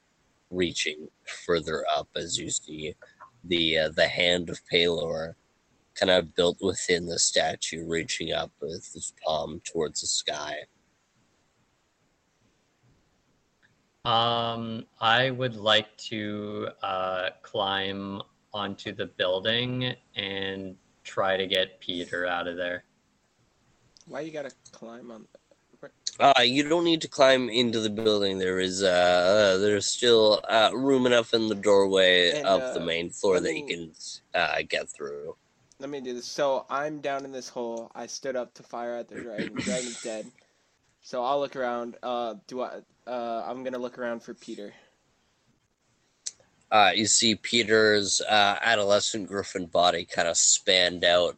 [0.52, 1.10] reaching
[1.46, 2.96] further up as you see
[3.44, 5.34] the the hand of Pelor
[5.96, 10.56] kind of built within the statue, reaching up with his palm towards the sky.
[14.04, 18.22] Um, I would like to uh, climb
[18.54, 22.84] onto the building and try to get Peter out of there.
[24.08, 25.28] Why you gotta climb on?
[26.20, 28.38] Uh, you don't need to climb into the building.
[28.38, 32.86] There is uh, there's still uh, room enough in the doorway And, of the uh,
[32.86, 33.92] main floor let that you can
[34.34, 35.36] uh, get through.
[35.80, 36.26] Let me do this.
[36.26, 37.92] So I'm down in this hole.
[37.96, 39.54] I stood up to fire at the dragon.
[39.56, 40.28] Dragon's dead.
[41.02, 41.98] So I'll look around.
[42.02, 42.80] Uh, do I?
[43.08, 44.74] Uh, I'm gonna look around for Peter.
[46.72, 51.38] Uh, you see Peter's uh, adolescent griffin body kind of spanned out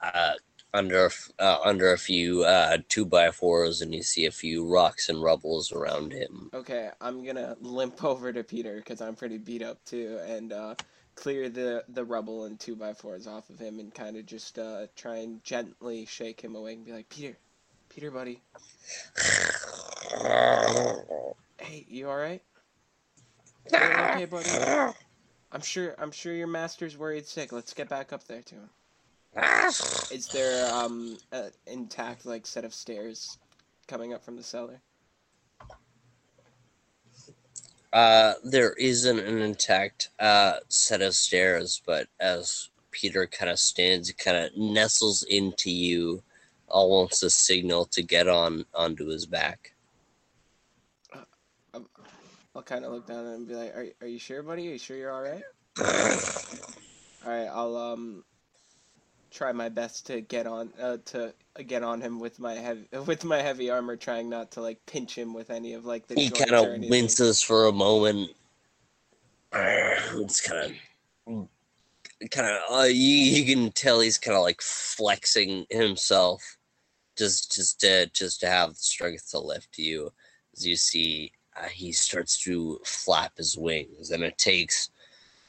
[0.00, 0.32] uh,
[0.74, 5.08] under uh, under a few uh, two by fours, and you see a few rocks
[5.08, 6.50] and rubbles around him.
[6.52, 10.74] Okay, I'm gonna limp over to Peter because I'm pretty beat up too, and uh,
[11.14, 14.58] clear the the rubble and two by fours off of him, and kind of just
[14.58, 17.36] uh, try and gently shake him awake and be like, Peter,
[17.98, 18.40] Peter, buddy,
[21.58, 22.40] hey, you all right?
[23.74, 24.48] Okay, buddy?
[25.50, 27.50] I'm sure I'm sure your master's worried sick.
[27.50, 28.70] Let's get back up there to him.
[30.12, 33.36] Is there um an intact like set of stairs
[33.88, 34.80] coming up from the cellar?
[37.92, 44.12] Uh, there isn't an intact uh, set of stairs, but as Peter kind of stands,
[44.12, 46.22] kind of nestles into you,
[46.70, 49.72] almost a signal to get on onto his back.
[51.74, 54.68] I'll kind of look down and be like, "Are are you sure, buddy?
[54.68, 55.42] Are you sure you're all right?"
[57.26, 58.24] All right, I'll um
[59.30, 61.32] try my best to get on uh, to
[61.66, 65.16] get on him with my heavy with my heavy armor, trying not to like pinch
[65.16, 66.14] him with any of like the.
[66.14, 68.30] He kind of winces for a moment.
[69.52, 70.76] It's kind
[71.26, 71.48] of,
[72.30, 72.58] kind of.
[72.70, 76.57] Uh, you, you can tell he's kind of like flexing himself,
[77.18, 80.12] just just to just to have the strength to lift you.
[80.56, 84.90] As you see, uh, he starts to flap his wings, and it takes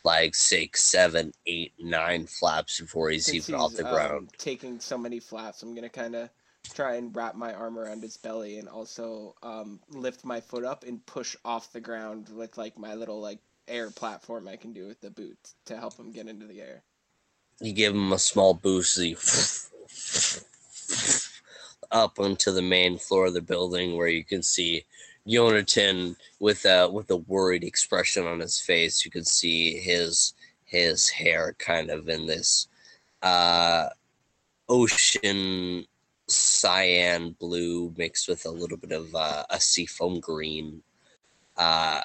[0.04, 4.30] like six, seven, eight, nine flaps before he's Since even off the um, ground.
[4.38, 6.30] taking so many flaps, I'm gonna kind of
[6.74, 10.84] try and wrap my arm around his belly, and also um, lift my foot up
[10.84, 14.88] and push off the ground with like my little like air platform I can do
[14.88, 16.84] with the boots to help him get into the air.
[17.62, 19.16] You give him a small boost as he
[21.92, 24.86] up onto the main floor of the building where you can see
[25.28, 29.06] Yonatan with a with a worried expression on his face.
[29.06, 30.34] You can see his
[30.66, 32.68] his hair kind of in this
[33.22, 33.90] uh
[34.70, 35.86] ocean
[36.28, 40.82] cyan blue mixed with a little bit of uh, a seafoam green
[41.58, 42.02] uh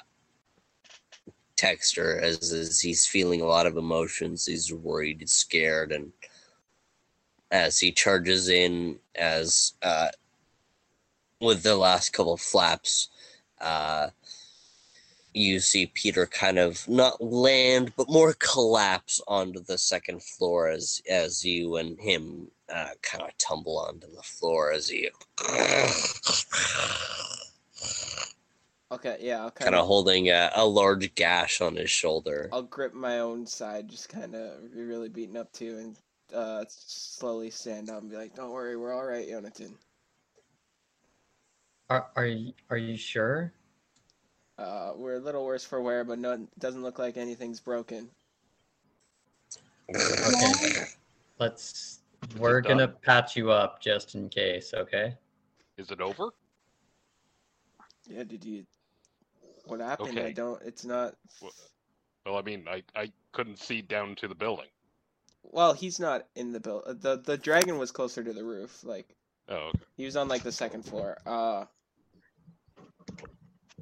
[1.55, 6.11] texture as, as he's feeling a lot of emotions he's worried scared and
[7.55, 10.09] as he charges in as uh
[11.39, 13.07] with the last couple of flaps
[13.61, 14.09] uh
[15.33, 21.01] you see peter kind of not land but more collapse onto the second floor as
[21.09, 25.09] as you and him uh kind of tumble onto the floor as you
[28.91, 32.49] Okay, yeah, I'll kind of holding a, a large gash on his shoulder.
[32.53, 35.97] I'll grip my own side, just kind of really beaten up too, and
[36.33, 39.73] uh, slowly stand up and be like, "Don't worry, we're all right, Yonatan."
[41.89, 43.53] Are are you, are you sure?
[44.57, 48.09] Uh, we're a little worse for wear, but no, it doesn't look like anything's broken.
[49.93, 50.85] Okay.
[51.39, 51.99] Let's.
[52.39, 54.73] We're gonna patch you up just in case.
[54.73, 55.15] Okay.
[55.77, 56.29] Is it over?
[58.07, 58.65] Yeah, did you?
[59.65, 60.17] What happened?
[60.19, 60.61] I don't.
[60.63, 61.15] It's not.
[61.41, 61.49] Wha-
[62.25, 64.69] Well, I mean, I, I couldn't see down to the building.
[65.51, 66.83] Well, he's not in the build.
[67.01, 68.83] the The dragon was closer to the roof.
[68.83, 69.15] Like
[69.47, 69.79] Oh, okay.
[69.95, 71.17] he was on like the second floor.
[71.25, 71.65] Uh,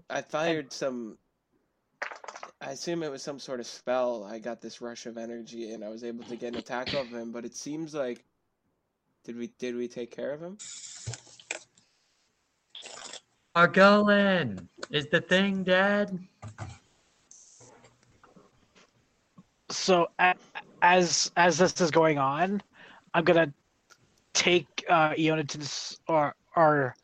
[0.10, 1.18] I fired some.
[2.61, 4.23] I assume it was some sort of spell.
[4.23, 7.07] I got this rush of energy, and I was able to get an attack off
[7.07, 7.31] him.
[7.31, 8.23] But it seems like,
[9.23, 10.57] did we did we take care of him?
[13.56, 16.18] Argolan, is the thing dead?
[19.84, 20.07] So
[20.81, 22.64] as as this is going on,
[23.14, 23.53] I'm gonna
[24.34, 25.14] take uh
[26.07, 26.95] or or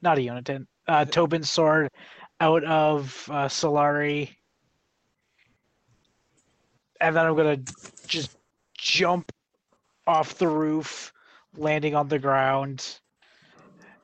[0.00, 1.90] not Yonatan, uh Tobin's sword
[2.40, 4.34] out of uh Solari.
[7.02, 7.60] And then I'm gonna
[8.06, 8.34] just
[8.78, 9.30] jump
[10.06, 11.12] off the roof,
[11.54, 12.98] landing on the ground,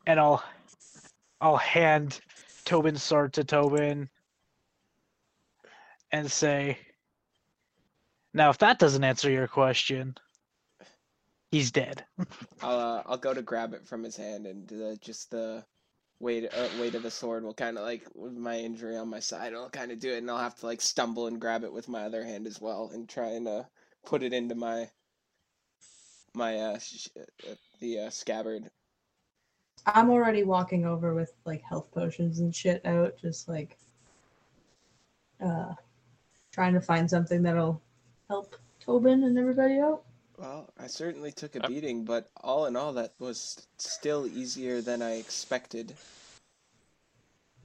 [0.06, 0.44] and I'll
[1.40, 2.20] I'll hand
[2.66, 4.10] Tobin's sword to Tobin
[6.10, 6.76] and say
[8.34, 10.16] now, if that doesn't answer your question,
[11.50, 12.04] he's dead.
[12.62, 15.64] I'll uh, I'll go to grab it from his hand, and the, just the
[16.20, 19.20] weight uh, weight of the sword will kind of like with my injury on my
[19.20, 21.72] side, I'll kind of do it, and I'll have to like stumble and grab it
[21.72, 23.64] with my other hand as well, and try and uh,
[24.06, 24.88] put it into my
[26.34, 27.08] my uh, sh-
[27.48, 28.70] uh the uh, scabbard.
[29.84, 33.76] I'm already walking over with like health potions and shit out, just like
[35.44, 35.74] uh
[36.52, 37.82] trying to find something that'll
[38.32, 40.04] help Tobin and everybody out.
[40.38, 45.02] Well, I certainly took a beating, but all in all, that was still easier than
[45.02, 45.92] I expected.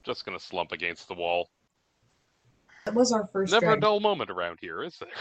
[0.04, 1.48] Just gonna slump against the wall.
[2.84, 5.08] That was our first Never a dull moment around here, is there?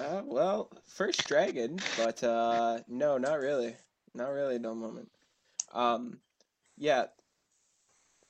[0.00, 3.76] Uh, well, first dragon, but uh, no, not really,
[4.12, 5.08] not really a dull moment.
[5.72, 6.18] Um,
[6.76, 7.04] yeah,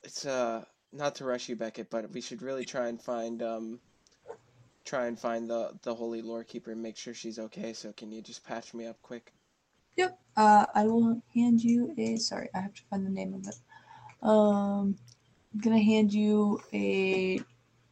[0.03, 0.63] it's uh,
[0.93, 3.79] not to rush you, Beckett, but we should really try and find um,
[4.85, 7.73] try and find the the holy lore keeper and make sure she's okay.
[7.73, 9.33] So can you just patch me up quick?
[9.97, 10.19] Yep.
[10.37, 12.17] Uh, I will hand you a.
[12.17, 13.55] Sorry, I have to find the name of it.
[14.21, 14.97] Um,
[15.53, 17.39] I'm gonna hand you a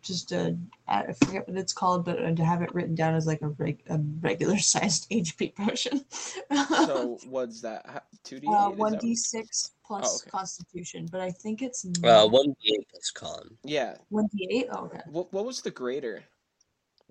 [0.02, 0.58] just a.
[0.88, 3.82] I forget what it's called, but to have it written down as like a, reg,
[3.90, 6.04] a regular sized HP potion.
[6.52, 8.06] So what's that?
[8.24, 10.30] Two D uh, one d six plus Oh, okay.
[10.30, 13.58] Constitution, but I think it's Uh, one d8 plus con.
[13.64, 13.96] Yeah.
[14.10, 14.68] one d eight.
[14.72, 15.02] Oh, okay.
[15.08, 16.24] What what was the greater?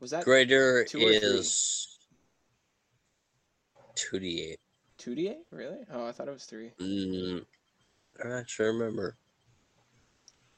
[0.02, 1.86] Was that Greater two or is
[3.94, 4.56] two d8.
[4.98, 5.38] two D eight?
[5.52, 5.78] Really?
[5.92, 6.72] Oh, I thought it was three.
[6.80, 7.44] Mm,
[8.20, 8.72] I'm not sure.
[8.72, 9.16] Remember,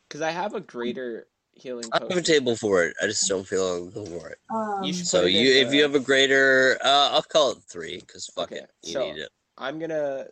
[0.08, 2.96] Because I have a greater healing I have a table for it.
[3.02, 4.38] I just don't feel like going for it.
[4.48, 7.58] Um, You So it you, in if you have a greater, uh, I'll call it
[7.70, 9.28] three because fuck Okay, it, you so- need it.
[9.58, 10.28] I'm gonna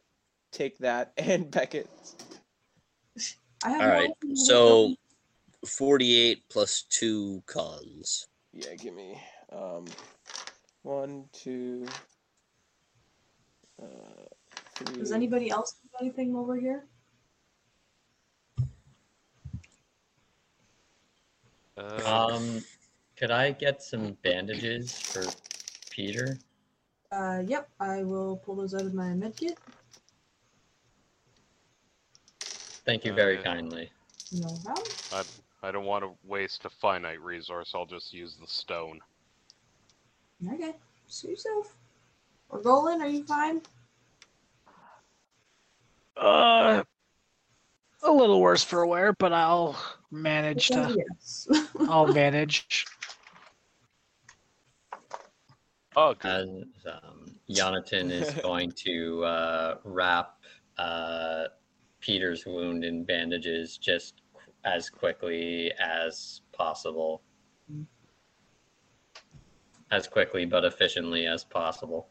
[0.53, 1.87] take that and Beckett.
[3.63, 4.11] I All right.
[4.33, 4.97] So
[5.67, 8.27] forty-eight plus two cons.
[8.53, 9.21] Yeah, give me
[9.51, 9.87] um
[10.83, 11.87] one, two,
[13.81, 13.87] uh,
[14.75, 14.99] three.
[14.99, 16.85] Does anybody else have anything over here?
[21.77, 22.63] Uh, Um,
[23.17, 25.25] could I get some bandages for
[25.91, 26.39] Peter?
[27.11, 27.71] Uh, yep.
[27.81, 29.59] I will pull those out of my med kit.
[32.85, 33.91] Thank you very Uh, kindly.
[34.33, 34.89] No problem.
[35.13, 35.23] I
[35.71, 37.73] don't want to waste a finite resource.
[37.75, 39.01] I'll just use the stone.
[40.53, 40.75] Okay.
[41.07, 41.77] Suit yourself.
[42.51, 43.63] Orgolan, are you fine?
[46.17, 46.83] Uh,
[48.03, 49.79] a little worse for wear, but I'll
[50.11, 50.97] manage to.
[51.07, 51.49] Yes.
[51.89, 52.87] I'll manage.
[55.95, 56.67] Oh, good.
[56.87, 60.37] As um, Yonatan is going to uh, wrap
[60.79, 61.45] uh,
[62.01, 64.22] Peter's wound in bandages just qu-
[64.65, 67.23] as quickly as possible.
[69.91, 72.09] As quickly but efficiently as possible.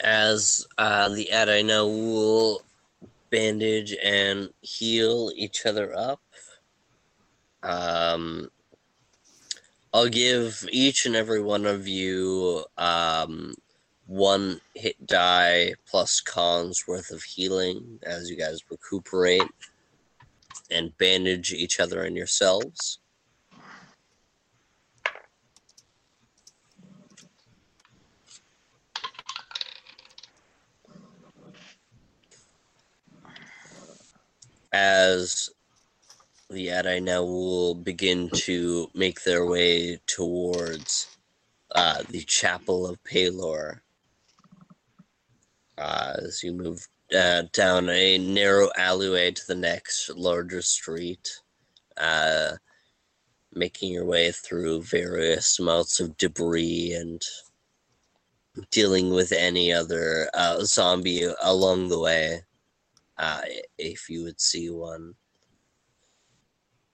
[0.00, 2.62] As uh, the Adina will
[3.30, 6.20] bandage and heal each other up.
[7.62, 8.48] Um,
[9.92, 13.54] I'll give each and every one of you um,
[14.06, 19.42] one hit die plus cons worth of healing as you guys recuperate
[20.70, 22.98] and bandage each other and yourselves.
[34.72, 35.50] As
[36.50, 41.18] the Adai now will begin to make their way towards
[41.74, 43.80] uh, the Chapel of Pelor.
[45.76, 51.40] Uh, as you move uh, down a narrow alleyway to the next larger street,
[51.96, 52.52] uh,
[53.52, 57.22] making your way through various amounts of debris and
[58.70, 62.42] dealing with any other uh, zombie along the way,
[63.16, 63.40] uh,
[63.78, 65.14] if you would see one.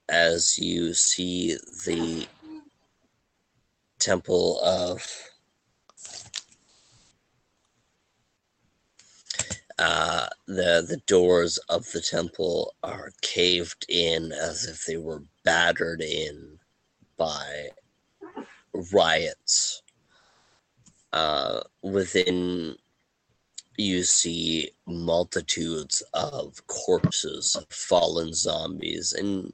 [0.09, 2.27] As you see the
[3.99, 5.03] temple of
[9.79, 16.01] uh, the the doors of the temple are caved in as if they were battered
[16.01, 16.59] in
[17.17, 17.69] by
[18.93, 19.83] riots.
[21.13, 22.75] Uh, within
[23.77, 29.53] you see multitudes of corpses fallen zombies and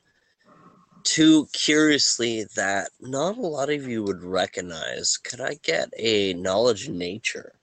[1.05, 6.88] two curiously that not a lot of you would recognize could i get a knowledge
[6.88, 7.55] nature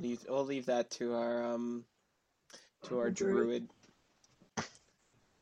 [0.00, 1.84] Leave, we'll leave that to our um
[2.84, 3.36] to our druid.
[3.36, 3.68] druid.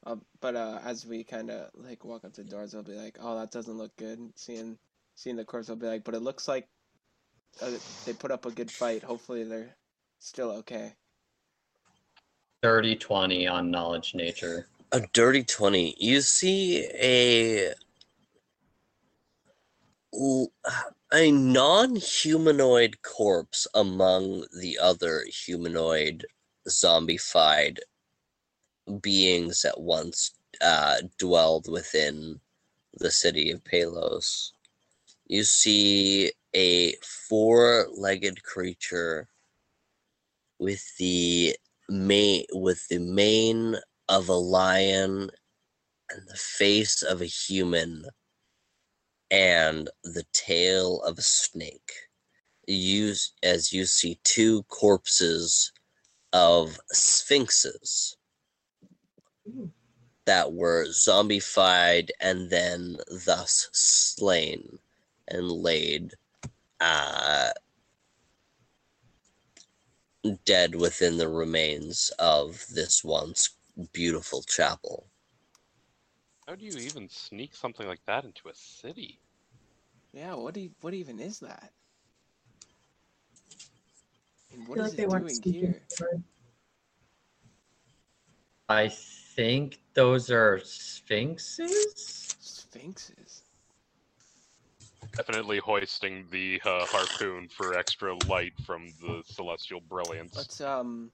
[0.05, 2.93] Uh, but uh, as we kind of like walk up to the doors, they'll be
[2.93, 4.77] like, "Oh, that doesn't look good." Seeing
[5.15, 6.69] seeing the corpse, they'll be like, "But it looks like
[7.61, 7.71] uh,
[8.05, 9.03] they put up a good fight.
[9.03, 9.77] Hopefully, they're
[10.19, 10.95] still okay."
[12.63, 14.69] 30 20 on knowledge nature.
[14.93, 17.73] a dirty 20 you see a
[21.15, 26.25] a non-humanoid corpse among the other humanoid
[26.69, 27.79] zombified
[29.03, 30.33] beings that once
[30.63, 32.41] uh, dwelled within
[32.95, 34.55] the city of Pelos.
[35.27, 36.95] you see a
[37.29, 39.29] four-legged creature
[40.59, 41.55] with the
[41.91, 43.77] mane with the mane
[44.09, 45.31] of a lion
[46.11, 48.05] and the face of a human
[49.33, 51.93] and the tail of a snake.
[52.69, 55.73] You as you see two corpses
[56.33, 58.17] of sphinxes
[60.27, 64.79] that were zombified and then thus slain
[65.29, 66.15] and laid
[66.81, 67.51] uh,
[70.45, 73.51] dead within the remains of this once
[73.93, 75.07] beautiful chapel.
[76.47, 79.19] How do you even sneak something like that into a city?
[80.13, 81.71] Yeah, what do you, what even is that?
[84.53, 86.23] And I what feel is like they it weren't doing speaking here?
[88.69, 92.35] I think those are sphinxes.
[92.41, 93.43] Sphinxes.
[95.17, 100.37] Definitely hoisting the uh, harpoon for extra light from the celestial brilliance.
[100.37, 101.13] Let's um.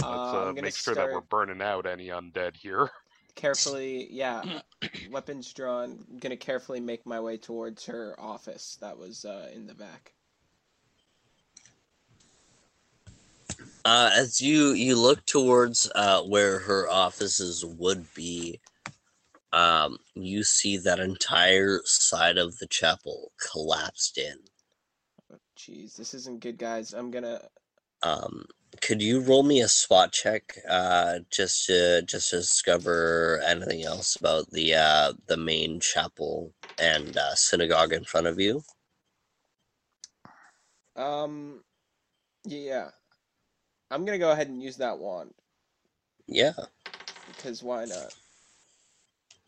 [0.00, 2.90] Let's Uh, uh, I'm make sure start that we're burning out any undead here.
[3.38, 4.08] carefully.
[4.10, 4.42] Yeah,
[5.10, 6.04] weapons drawn.
[6.10, 8.76] I'm gonna carefully make my way towards her office.
[8.80, 10.12] That was uh, in the back.
[13.84, 18.60] Uh, as you you look towards uh, where her offices would be,
[19.52, 24.36] um, you see that entire side of the chapel collapsed in.
[25.32, 26.92] Oh, Jeez, this isn't good, guys.
[26.92, 27.40] I'm gonna.
[28.02, 28.46] Um,
[28.80, 34.16] could you roll me a spot check, uh, just to just to discover anything else
[34.16, 38.62] about the uh, the main chapel and uh, synagogue in front of you?
[40.96, 41.64] Um,
[42.44, 42.90] yeah,
[43.90, 45.34] I'm gonna go ahead and use that wand
[46.26, 46.52] Yeah.
[47.26, 48.14] because why not?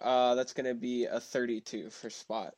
[0.00, 2.54] Uh, that's gonna be a 32 for spot.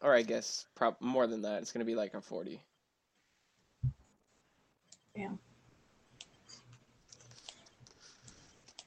[0.00, 1.62] Or I guess prob more than that.
[1.62, 2.60] It's gonna be like a 40.
[5.16, 5.38] Damn.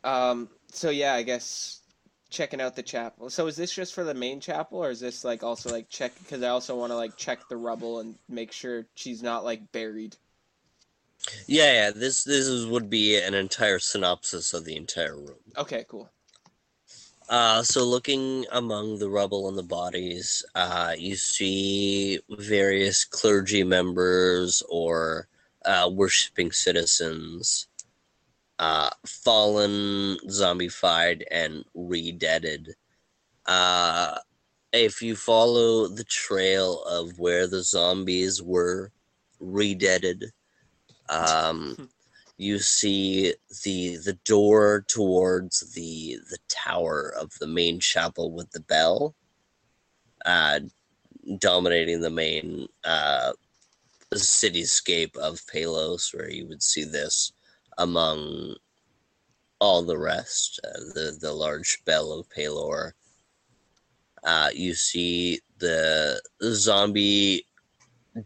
[0.03, 0.49] Um.
[0.71, 1.81] So yeah, I guess
[2.29, 3.29] checking out the chapel.
[3.29, 6.13] So is this just for the main chapel, or is this like also like check?
[6.19, 9.71] Because I also want to like check the rubble and make sure she's not like
[9.71, 10.15] buried.
[11.47, 11.91] Yeah, yeah.
[11.91, 15.39] This this is, would be an entire synopsis of the entire room.
[15.57, 16.09] Okay, cool.
[17.29, 24.63] Uh, so looking among the rubble and the bodies, uh, you see various clergy members
[24.69, 25.27] or
[25.68, 27.68] uh, worshipping citizens,
[28.57, 32.73] uh, fallen, zombified, and redeaded.
[33.45, 34.18] Uh,
[34.73, 38.91] if you follow the trail of where the zombies were
[39.39, 40.31] redeaded,
[41.10, 41.89] um,
[42.38, 43.34] you see
[43.64, 49.15] the the door towards the the tower of the main chapel with the bell
[50.26, 50.60] uh
[51.39, 53.31] dominating the main uh
[54.15, 57.34] cityscape of Pelos where you would see this
[57.77, 58.55] among
[59.59, 62.91] all the rest uh, the the large bell of Pelor
[64.23, 67.45] uh you see the zombie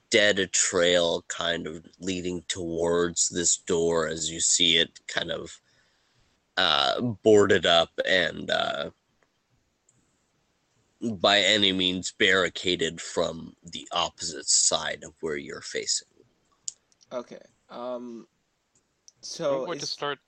[0.09, 5.59] dead trail kind of leading towards this door as you see it kind of
[6.57, 8.89] uh, boarded up and uh,
[11.01, 16.07] by any means barricaded from the opposite side of where you're facing.
[17.11, 17.39] Okay.
[17.69, 18.27] Um.
[18.27, 20.19] I'm So going to start.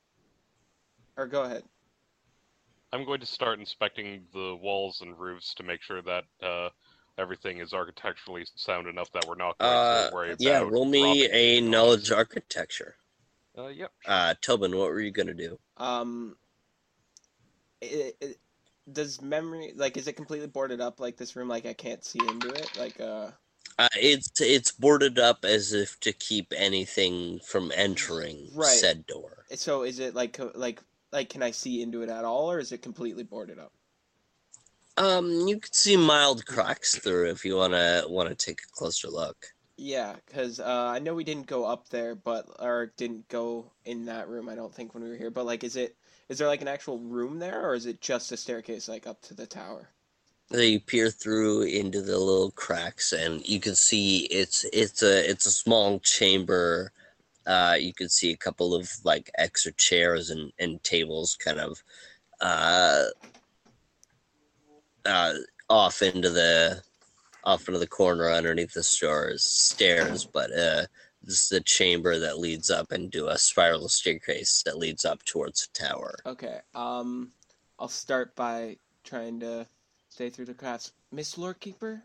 [1.18, 1.64] or go ahead.
[2.92, 6.70] I'm going to start inspecting the walls and roofs to make sure that uh,
[7.18, 10.42] everything is architecturally sound enough that we're not going Uh, to worry about.
[10.42, 12.18] yeah, roll me a anything knowledge us.
[12.18, 12.96] architecture.
[13.58, 13.92] Uh, yep.
[14.06, 15.58] Uh, Tobin, what were you gonna do?
[15.78, 16.36] Um.
[17.82, 18.38] It, it,
[18.92, 21.48] does memory like is it completely boarded up like this room?
[21.48, 22.76] Like I can't see into it.
[22.76, 23.32] Like uh.
[23.78, 28.62] Uh, it's it's boarded up as if to keep anything from entering Right.
[28.62, 29.46] said door.
[29.56, 32.72] So is it like like like can I see into it at all, or is
[32.72, 33.74] it completely boarded up?
[34.98, 39.54] Um, you can see mild cracks through if you wanna wanna take a closer look.
[39.78, 40.66] Yeah, because uh,
[40.96, 44.48] I know we didn't go up there, but or didn't go in that room.
[44.50, 45.32] I don't think when we were here.
[45.32, 45.98] But like, is it
[46.30, 49.22] is there like an actual room there, or is it just a staircase like up
[49.24, 49.90] to the tower?
[50.50, 55.46] They peer through into the little cracks, and you can see it's it's a it's
[55.46, 56.92] a small chamber.
[57.46, 61.84] Uh, you can see a couple of like extra chairs and, and tables, kind of
[62.40, 63.06] uh,
[65.06, 65.34] uh,
[65.70, 66.82] off into the
[67.44, 69.44] off into the corner underneath the stairs.
[69.44, 70.86] Stairs, but uh,
[71.24, 75.68] this is the chamber that leads up into a spiral staircase that leads up towards
[75.68, 76.16] the tower.
[76.26, 76.60] Okay.
[76.76, 77.32] Um,
[77.80, 79.66] I'll start by trying to
[80.10, 80.92] stay through the cracks.
[81.12, 82.02] Miss Lorekeeper,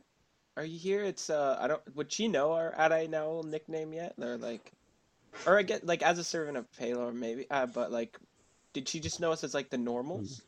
[0.56, 1.02] are you here?
[1.02, 1.96] It's uh, I don't.
[1.96, 4.14] Would she know our Adai Nowl nickname yet?
[4.20, 4.72] Or like,
[5.46, 7.46] or I get like as a servant of Pelor, maybe.
[7.50, 8.18] Uh, but like,
[8.72, 10.42] did she just know us as like the normals?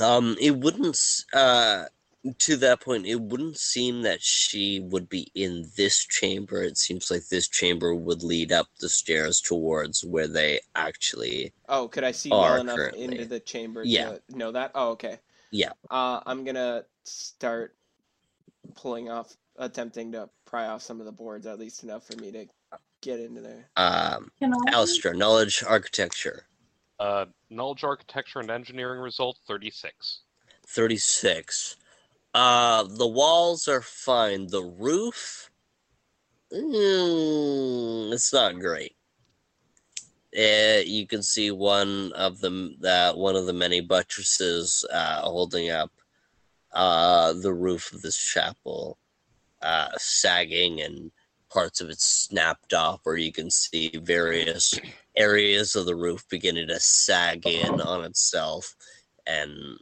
[0.00, 1.24] Um, it wouldn't.
[1.32, 1.84] Uh,
[2.38, 6.62] to that point, it wouldn't seem that she would be in this chamber.
[6.62, 11.52] It seems like this chamber would lead up the stairs towards where they actually.
[11.68, 13.04] Oh, could I see Are well enough currently.
[13.04, 14.18] into the chamber Yeah.
[14.30, 14.72] to know that?
[14.74, 15.18] Oh, okay.
[15.50, 15.72] Yeah.
[15.90, 17.76] Uh, I'm gonna start
[18.74, 22.32] pulling off, attempting to pry off some of the boards, at least enough for me
[22.32, 22.46] to
[23.00, 23.70] get into there.
[23.76, 24.72] Um, Can I?
[24.72, 26.46] Alistair, knowledge, architecture,
[26.98, 30.22] Uh, knowledge, architecture, and engineering result 36.
[30.66, 31.76] thirty-six.
[32.36, 34.46] Uh, the walls are fine.
[34.46, 35.50] The roof,
[36.52, 38.94] mm, it's not great.
[40.38, 45.70] Uh, you can see one of them that one of the many buttresses uh, holding
[45.70, 45.90] up
[46.74, 48.98] uh, the roof of this chapel,
[49.62, 51.10] uh, sagging and
[51.48, 54.78] parts of it snapped off, where you can see various
[55.16, 58.76] areas of the roof beginning to sag in on itself,
[59.26, 59.78] and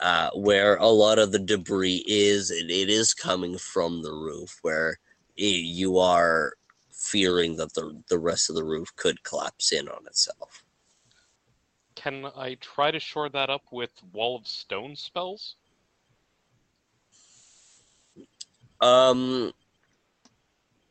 [0.00, 4.58] uh, where a lot of the debris is, it, it is coming from the roof,
[4.62, 4.98] where
[5.38, 6.54] i you are
[6.92, 10.64] fearing that the the rest of the roof could collapse in on itself.
[11.94, 15.56] Can I try to shore that up with wall of stone spells?
[18.80, 19.52] Um,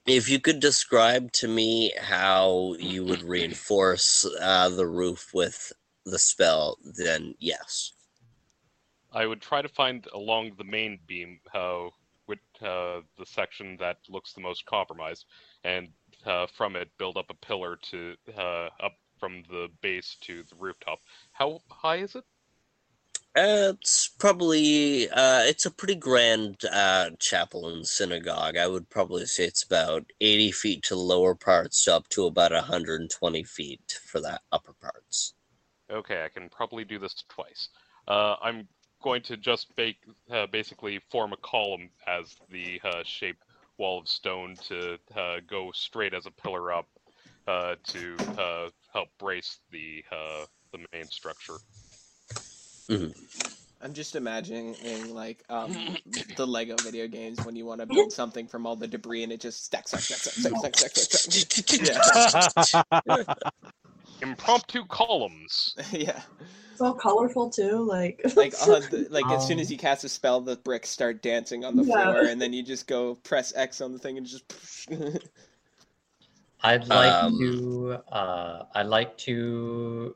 [0.05, 5.71] if you could describe to me how you would reinforce uh, the roof with
[6.05, 7.93] the spell, then yes.
[9.13, 11.91] I would try to find along the main beam how
[12.27, 15.25] with uh, the section that looks the most compromised,
[15.63, 15.87] and
[16.25, 20.55] uh, from it build up a pillar to uh, up from the base to the
[20.57, 20.99] rooftop.
[21.31, 22.25] How high is it?
[23.35, 28.57] Uh, it's probably uh, it's a pretty grand uh, chapel and synagogue.
[28.57, 32.51] I would probably say it's about eighty feet to the lower parts, up to about
[32.51, 35.33] hundred and twenty feet for that upper parts.
[35.89, 37.69] Okay, I can probably do this twice.
[38.07, 38.67] Uh, I'm
[39.01, 39.97] going to just bake,
[40.31, 43.37] uh, basically form a column as the uh, shape
[43.77, 46.87] wall of stone to uh, go straight as a pillar up
[47.47, 51.57] uh, to uh, help brace the uh, the main structure.
[53.79, 54.75] I'm just imagining
[55.13, 55.97] like um
[56.35, 59.31] the Lego video games when you want to build something from all the debris and
[59.31, 62.73] it just stacks, stacks, stacks, stacks, stacks, stacks, stacks.
[63.05, 63.23] Yeah.
[64.21, 65.75] Impromptu columns.
[65.91, 66.21] yeah.
[66.71, 67.83] It's all colorful too.
[67.87, 70.89] Like, Like uh, the, like as soon Um, as you cast a spell, the bricks
[70.89, 72.03] start dancing on the Yeah.
[72.03, 74.43] floor, and then you just go press X on the thing and just.
[76.63, 77.97] I'd like Um, to.
[78.11, 80.15] Uh, I'd like to.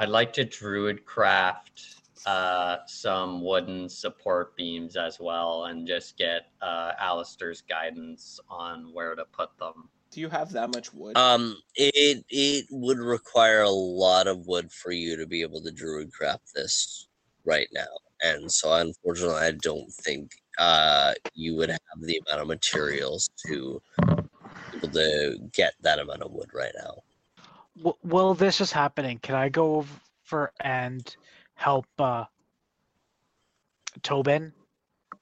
[0.00, 6.46] I'd like to druid craft uh, some wooden support beams as well, and just get
[6.62, 9.88] uh, Alistair's guidance on where to put them.
[10.14, 11.16] Do you have that much wood?
[11.16, 15.72] Um, it it would require a lot of wood for you to be able to
[15.72, 17.08] druid craft this
[17.44, 17.88] right now,
[18.22, 23.82] and so unfortunately, I don't think uh you would have the amount of materials to
[24.06, 26.94] be able to get that amount of wood right now.
[27.78, 29.84] W- while this is happening, can I go
[30.22, 31.16] over and
[31.56, 32.26] help uh,
[34.02, 34.52] Tobin?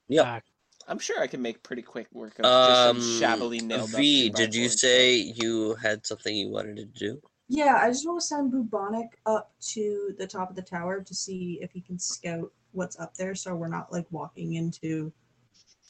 [0.07, 0.21] Yeah.
[0.21, 0.39] Uh,
[0.87, 3.89] I'm sure I can make pretty quick work of just Um, some shabbily nailed.
[3.91, 7.21] V, two did you say you had something you wanted to do?
[7.47, 11.13] yeah, I just want to send Bubonic up to the top of the tower to
[11.13, 15.11] see if he can scout what's up there, so we're not like walking into.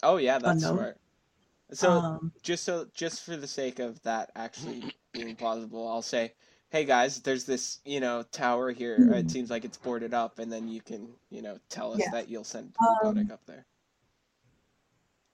[0.02, 0.76] Oh yeah, that's Unknown.
[0.78, 0.98] smart.
[1.74, 4.84] So um, just so just for the sake of that actually
[5.14, 6.34] being plausible, I'll say,
[6.72, 8.98] hey guys, there's this you know tower here.
[9.00, 9.20] Mhm.
[9.20, 12.12] It seems like it's boarded up, and then you can you know tell us Yeah.
[12.12, 13.66] that you'll send Um, Bubonic up there.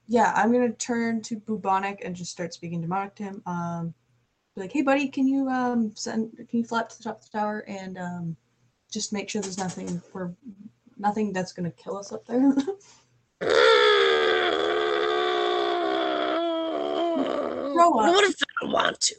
[0.10, 3.44] Yeah, I'm gonna turn to Bubonic and just start speaking demonic to him.
[3.45, 3.94] Um,
[4.56, 7.19] be like, hey buddy, can you um send can you fly up to the top
[7.19, 8.36] of the tower and um
[8.91, 10.36] just make sure there's nothing for
[10.98, 12.52] nothing that's gonna kill us up there.
[17.99, 18.14] up.
[18.14, 19.15] What if I don't want to?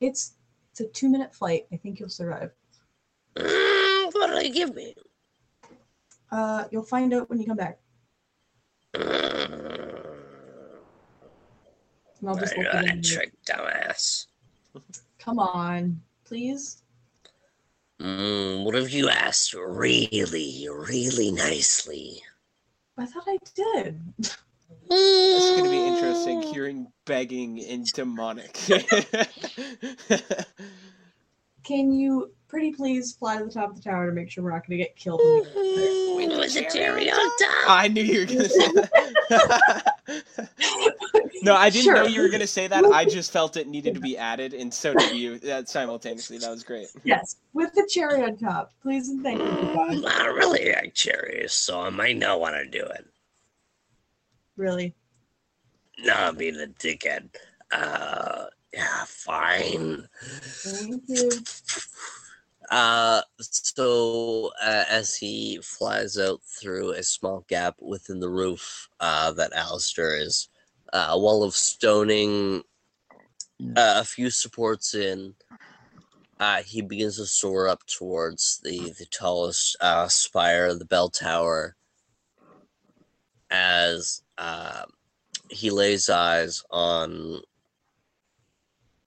[0.00, 0.34] it's
[0.72, 1.66] it's a two minute flight.
[1.72, 2.50] I think you'll survive.
[3.36, 4.94] Mm, What do they give me?
[6.30, 7.78] Uh, you'll find out when you come back.
[8.96, 9.73] Mm,
[12.20, 13.02] And I'll just I look got at him.
[13.02, 14.26] trick, dumbass.
[15.18, 16.82] Come on, please.
[18.00, 22.22] Mm, what if you asked really, really nicely?
[22.98, 24.00] I thought I did.
[24.90, 28.52] It's gonna be interesting hearing begging in demonic.
[31.64, 34.52] Can you pretty please fly to the top of the tower to make sure we're
[34.52, 35.20] not going to get killed.
[35.20, 36.38] when we get there.
[36.38, 37.68] With the cherry on top.
[37.68, 39.94] I knew you were gonna say that.
[41.42, 42.84] no, I didn't know you were gonna say that.
[42.84, 46.38] I just felt it needed to be added, and so did you that simultaneously.
[46.38, 46.86] That was great.
[47.02, 48.72] Yes, with the cherry on top.
[48.80, 49.46] Please and thank you.
[49.46, 53.04] Mm, I don't really like cherries, so I might not want to do it.
[54.56, 54.94] Really.
[56.04, 57.30] No, I'm being a dickhead.
[57.72, 60.06] Uh, yeah, fine.
[60.20, 61.30] Thank you.
[62.70, 69.32] Uh, so uh, as he flies out through a small gap within the roof, uh,
[69.32, 70.48] that Alistair is,
[70.92, 72.62] uh, a wall of stoning,
[73.76, 75.34] uh, a few supports in.
[76.40, 81.08] Uh, he begins to soar up towards the the tallest uh, spire of the bell
[81.08, 81.76] tower.
[83.50, 84.84] As uh,
[85.48, 87.40] he lays eyes on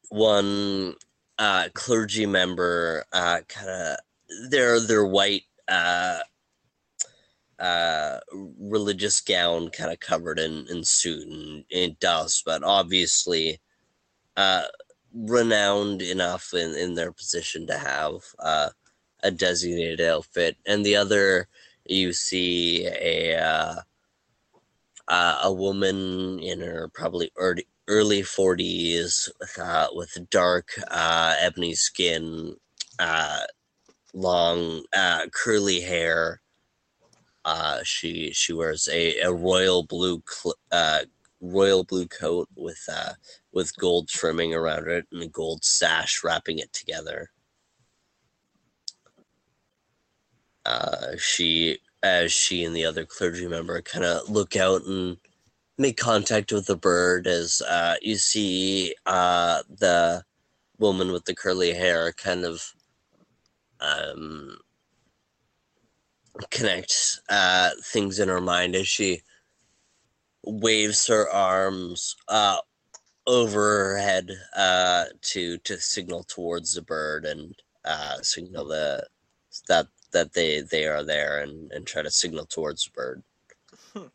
[0.10, 0.96] one
[1.40, 3.98] uh, clergy member, uh, kind of
[4.50, 6.20] their their white uh,
[7.60, 8.20] uh,
[8.60, 13.60] religious gown, kind of covered in, in soot and dust, but obviously
[14.36, 14.64] uh,
[15.14, 18.70] renowned enough in, in their position to have uh,
[19.24, 20.58] a designated outfit.
[20.66, 21.48] And the other,
[21.86, 23.76] you see a uh,
[25.08, 31.74] uh, a woman in her probably early early 40s with, uh, with dark uh, ebony
[31.74, 32.56] skin,
[33.00, 33.42] uh,
[34.14, 36.42] long uh, curly hair.
[37.46, 41.00] Uh, she she wears a, a royal blue cl- uh,
[41.40, 42.90] royal blue coat with
[43.54, 47.32] with gold trimming around it and a gold sash wrapping it together.
[51.18, 55.18] She as she and the other clergy member kind of look out and
[55.78, 60.24] make contact with the bird as uh, you see uh, the
[60.80, 62.74] woman with the curly hair kind of
[63.80, 64.58] um,
[66.52, 69.22] connect uh, things in her mind as she
[70.46, 72.58] waves her arms uh,
[73.28, 73.60] over
[73.94, 77.56] her head uh, to to signal towards the bird and
[77.86, 79.06] uh, signal the
[79.68, 83.24] that that they they are there and, and try to signal towards the bird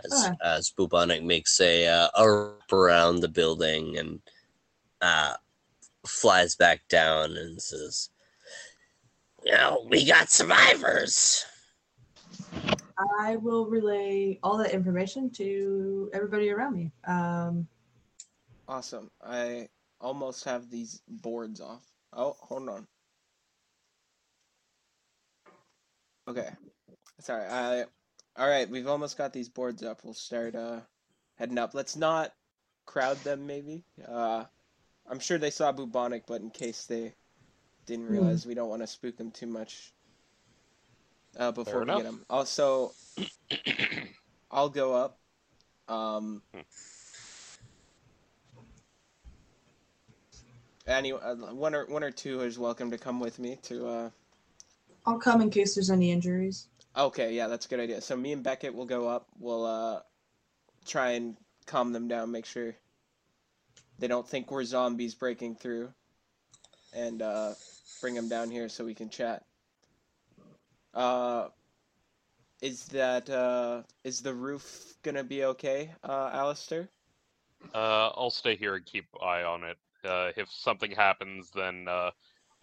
[0.05, 0.37] as, Ah.
[0.43, 4.21] as Bubonic makes a uh, a wrap around the building and
[5.01, 5.35] uh,
[6.07, 8.11] flies back down and says,
[9.45, 11.45] "You know, we got survivors."
[13.21, 16.93] I will relay all that information to everybody around me.
[17.07, 17.67] Um,
[18.69, 19.11] Awesome.
[19.23, 19.69] I
[20.01, 21.85] almost have these boards off.
[22.13, 22.87] Oh, hold on.
[26.29, 26.51] Okay.
[27.21, 27.45] Sorry.
[27.47, 27.85] I
[28.37, 30.05] all right, we've almost got these boards up.
[30.05, 30.81] We'll start uh
[31.37, 31.75] heading up.
[31.75, 32.33] Let's not
[32.87, 33.85] crowd them maybe.
[34.07, 34.45] Uh
[35.09, 37.15] I'm sure they saw bubonic, but in case they
[37.87, 38.13] didn't Hmm.
[38.13, 39.93] realize we don't want to spook them too much
[41.39, 41.99] uh before we enough.
[41.99, 42.25] get them.
[42.31, 42.93] Also
[44.51, 45.19] I'll go up.
[45.89, 46.43] Um
[50.87, 54.11] any uh, one or one or two is welcome to come with me to uh
[55.07, 56.69] I'll come in case there's any injuries.
[56.97, 58.01] Okay, yeah, that's a good idea.
[58.01, 59.27] So me and Beckett will go up.
[59.39, 60.01] We'll uh
[60.87, 61.37] try and
[61.67, 62.75] calm them down, make sure
[63.99, 65.93] they don't think we're zombies breaking through,
[66.93, 67.55] and uh
[68.01, 69.45] bring them down here so we can chat.
[70.95, 71.49] Uh,
[72.61, 76.91] is that uh is the roof gonna be okay, uh, Alistair?
[77.75, 79.79] Uh, I'll stay here and keep eye on it.
[80.05, 82.11] Uh, if something happens, then uh,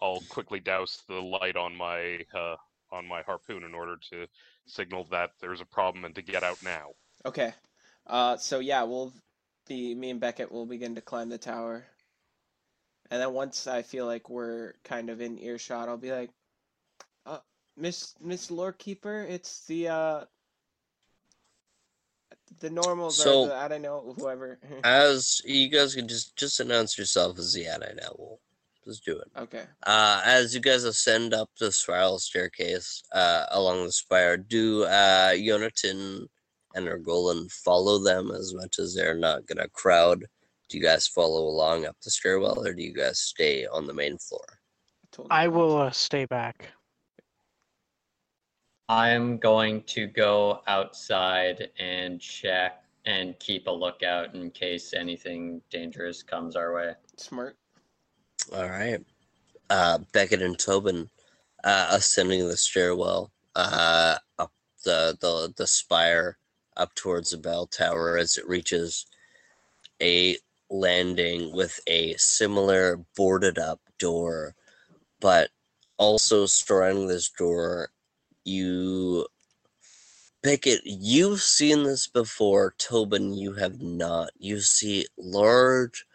[0.01, 2.55] I'll quickly douse the light on my uh,
[2.91, 4.27] on my harpoon in order to
[4.65, 6.89] signal that there's a problem and to get out now.
[7.25, 7.53] Okay.
[8.07, 9.13] Uh, so yeah, we'll
[9.67, 11.85] be me and Beckett will begin to climb the tower,
[13.11, 16.31] and then once I feel like we're kind of in earshot, I'll be like,
[17.25, 17.39] "Uh,
[17.77, 20.23] Miss Miss Lorekeeper, it's the uh,
[22.59, 26.59] the normals So- or the I don't know whoever." As you guys can just just
[26.59, 28.15] announce yourself as the Anti now.
[28.17, 28.39] We'll
[28.89, 29.27] just do it.
[29.37, 29.63] okay.
[29.85, 35.31] Uh, as you guys ascend up the spiral staircase uh, along the spire, do uh,
[35.31, 36.27] Yonatan
[36.75, 40.25] and Orgolan follow them as much as they're not gonna crowd?
[40.69, 43.93] Do you guys follow along up the stairwell, or do you guys stay on the
[43.93, 44.45] main floor?
[45.31, 46.69] I will uh, stay back.
[48.87, 56.23] I'm going to go outside and check and keep a lookout in case anything dangerous
[56.23, 56.93] comes our way.
[57.17, 57.55] Smart.
[58.53, 59.03] All right.
[59.69, 61.09] Uh, Beckett and Tobin
[61.63, 64.51] uh, ascending the stairwell uh, up
[64.83, 66.37] the, the the spire
[66.77, 69.05] up towards the bell tower as it reaches
[70.01, 70.37] a
[70.69, 74.55] landing with a similar boarded up door,
[75.19, 75.49] but
[75.97, 77.89] also surrounding this door,
[78.45, 79.27] you
[80.43, 80.81] it.
[80.85, 83.33] You've seen this before, Tobin.
[83.33, 84.31] You have not.
[84.39, 86.05] You see large,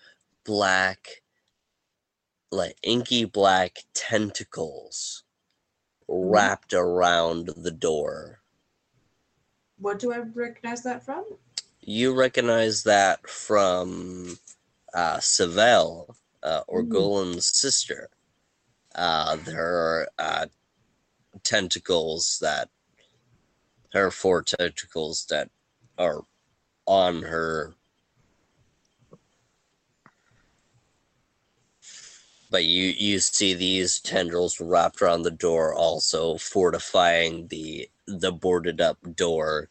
[0.44, 1.22] black,
[2.54, 5.24] like inky black tentacles
[6.08, 8.40] wrapped around the door.
[9.78, 11.24] What do I recognize that from?
[11.80, 14.38] You recognize that from
[14.94, 18.08] uh, Savelle, uh, Orgolan's sister.
[18.94, 20.46] Uh, there are uh,
[21.42, 22.70] tentacles that,
[23.94, 25.50] are four tentacles that
[25.98, 26.22] are
[26.86, 27.74] on her.
[32.54, 38.80] But you, you see these tendrils wrapped around the door, also fortifying the the boarded
[38.80, 39.70] up door.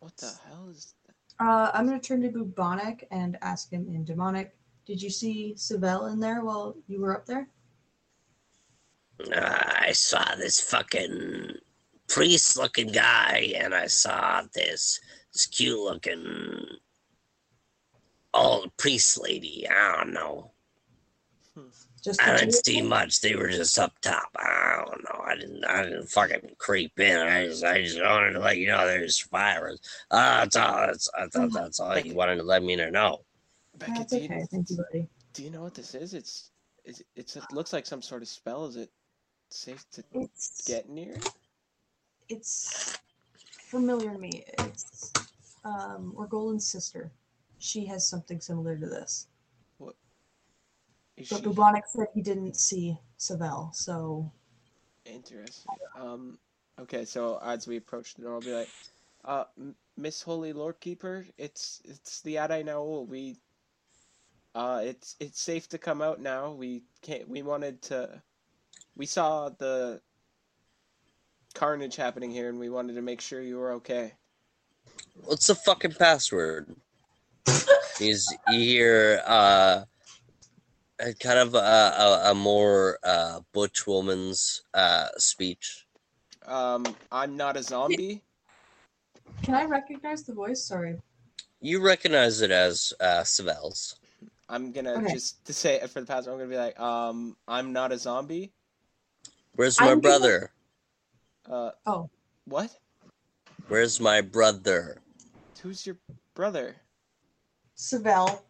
[0.00, 1.14] What the hell is that?
[1.42, 4.54] Uh, I'm gonna turn to Bubonic and ask him in demonic.
[4.84, 7.48] Did you see Savelle in there while you were up there?
[9.34, 11.54] I saw this fucking
[12.06, 15.00] priest looking guy, and I saw this
[15.32, 16.66] this cute looking
[18.34, 19.66] old priest lady.
[19.70, 20.51] I don't know.
[22.02, 22.88] Just I didn't see them?
[22.88, 23.20] much.
[23.20, 24.28] They were just up top.
[24.36, 25.22] I don't know.
[25.24, 25.64] I didn't.
[25.64, 27.16] I didn't fucking creep in.
[27.16, 27.64] I just.
[27.64, 29.80] I just wanted to let you know there's survivors.
[30.10, 30.86] Uh, that's all.
[30.86, 33.20] That's, I thought that's all you wanted to let me know.
[33.78, 34.44] Beckett, That's do you, okay.
[34.50, 35.08] Thank you, buddy.
[35.32, 36.12] do you know what this is?
[36.14, 36.50] It's,
[36.84, 38.66] it's, it's it looks like some sort of spell.
[38.66, 38.90] Is it
[39.50, 41.16] safe to It's get near?
[42.28, 42.98] it's
[43.70, 44.44] familiar to me.
[44.58, 45.12] It's
[45.64, 47.10] um Orgolan's sister.
[47.58, 49.28] She has something similar to this.
[51.16, 54.30] Is But she Bubonic said he didn't see Savelle, so
[55.04, 55.74] interesting?
[55.98, 56.38] Um.
[56.80, 58.68] Okay, so as we approach the door, I'll be like,
[59.24, 59.44] "Uh,
[59.96, 63.06] Miss Holy Lord Keeper, it's it's the Adai Naul.
[63.06, 63.36] We,
[64.54, 66.52] uh, it's it's safe to come out now.
[66.52, 67.28] We can't.
[67.28, 68.22] We wanted to.
[68.96, 70.00] We saw the
[71.54, 74.14] carnage happening here, and we wanted to make sure you were okay.
[75.24, 76.74] What's the fucking password?
[77.98, 79.86] He's you hear uh, a
[81.20, 85.86] kind of a, a, a more uh, butch woman's uh, speech.
[86.46, 88.22] Um, I'm not a zombie.
[89.42, 90.64] can I recognize the voice?
[90.64, 90.98] Sorry.
[91.60, 93.96] You recognize it as uh, Savelle's.
[94.48, 95.12] I'm gonna Okay.
[95.12, 96.26] just to say it for the past.
[96.28, 98.52] I'm gonna be like, um, I'm not a zombie.
[99.54, 100.50] Where's my I'm gonna- brother?
[101.48, 102.10] Uh, Oh,
[102.46, 102.70] what?
[103.68, 104.98] Where's my brother?
[105.62, 105.96] Who's your
[106.34, 106.76] brother?
[107.76, 108.40] Savelle.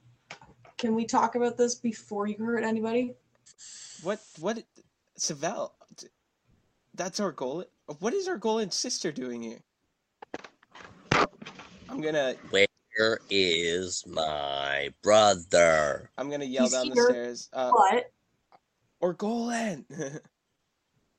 [0.82, 3.14] Can we talk about this before you hurt anybody?
[4.02, 4.18] What?
[4.40, 4.64] What?
[5.16, 5.70] Savelle.
[6.92, 7.64] That's our goal.
[8.00, 9.60] What is Orgolan sister doing here?
[11.88, 12.34] I'm gonna.
[12.50, 16.10] Where is my brother?
[16.18, 17.48] I'm gonna yell He's down the stairs.
[17.52, 18.10] Uh, But
[19.00, 19.84] Orgolan.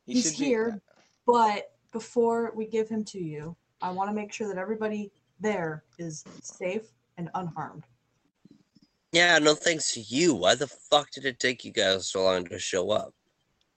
[0.06, 0.82] He he's should be- here.
[1.26, 5.86] But before we give him to you, I want to make sure that everybody there
[5.98, 7.86] is safe and unharmed.
[9.14, 10.34] Yeah, no thanks to you.
[10.34, 13.14] Why the fuck did it take you guys so long to show up?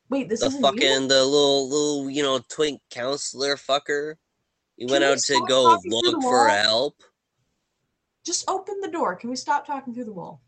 [0.08, 1.08] Wait, this the isn't fucking you?
[1.08, 4.14] the little little you know twink counselor fucker.
[4.78, 7.02] You Can went we out to go talking look for help.
[8.24, 9.14] Just open the door.
[9.14, 10.40] Can we stop talking through the wall?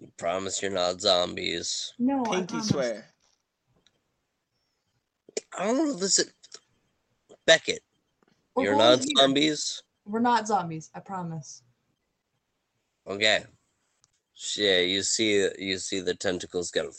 [0.00, 1.92] You promise you're not zombies.
[1.98, 2.68] No, I Pinky promise.
[2.68, 3.06] swear.
[5.58, 5.94] I don't know.
[5.94, 6.26] Listen,
[7.46, 7.82] Beckett,
[8.54, 9.08] We're you're not here.
[9.18, 9.82] zombies.
[10.06, 10.90] We're not zombies.
[10.94, 11.62] I promise.
[13.10, 13.42] Okay.
[14.56, 16.92] Yeah, you see, you see the tentacles go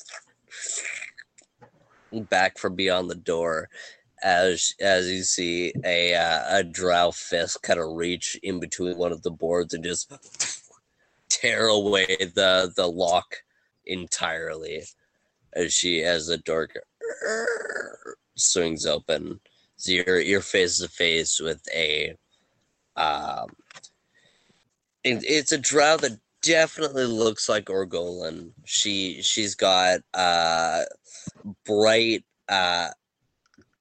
[2.29, 3.69] back from beyond the door,
[4.21, 9.13] as as you see a uh, a drow fist kind of reach in between one
[9.13, 10.11] of the boards and just
[11.29, 13.37] tear away the the lock
[13.85, 14.83] entirely,
[15.53, 16.67] as she as the door
[18.35, 19.39] swings open.
[19.77, 22.15] So you're you're face to face with a
[22.97, 23.47] um.
[25.03, 28.53] It- it's a drow that definitely looks like Orgolan.
[28.65, 30.85] She she's got uh
[31.65, 32.89] bright uh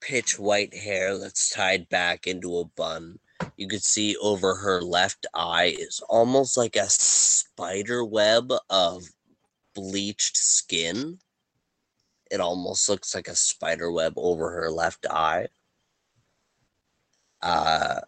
[0.01, 3.19] pitch white hair that's tied back into a bun.
[3.57, 9.05] You could see over her left eye is almost like a spider web of
[9.75, 11.21] bleached skin.
[12.31, 15.49] It almost looks like a spider web over her left eye.
[17.43, 18.01] Uh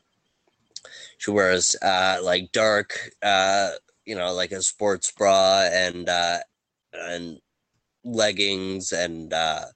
[1.22, 3.70] she wears uh like dark uh
[4.04, 6.38] you know, like a sports bra and uh
[6.92, 7.38] and
[8.02, 9.66] leggings and uh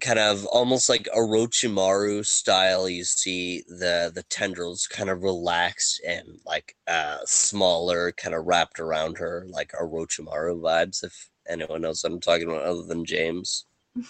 [0.00, 2.88] kind of almost like Orochimaru style.
[2.88, 8.80] You see the the tendrils kind of relaxed and like uh smaller, kind of wrapped
[8.80, 13.66] around her, like Orochimaru vibes, if anyone knows what I'm talking about other than James.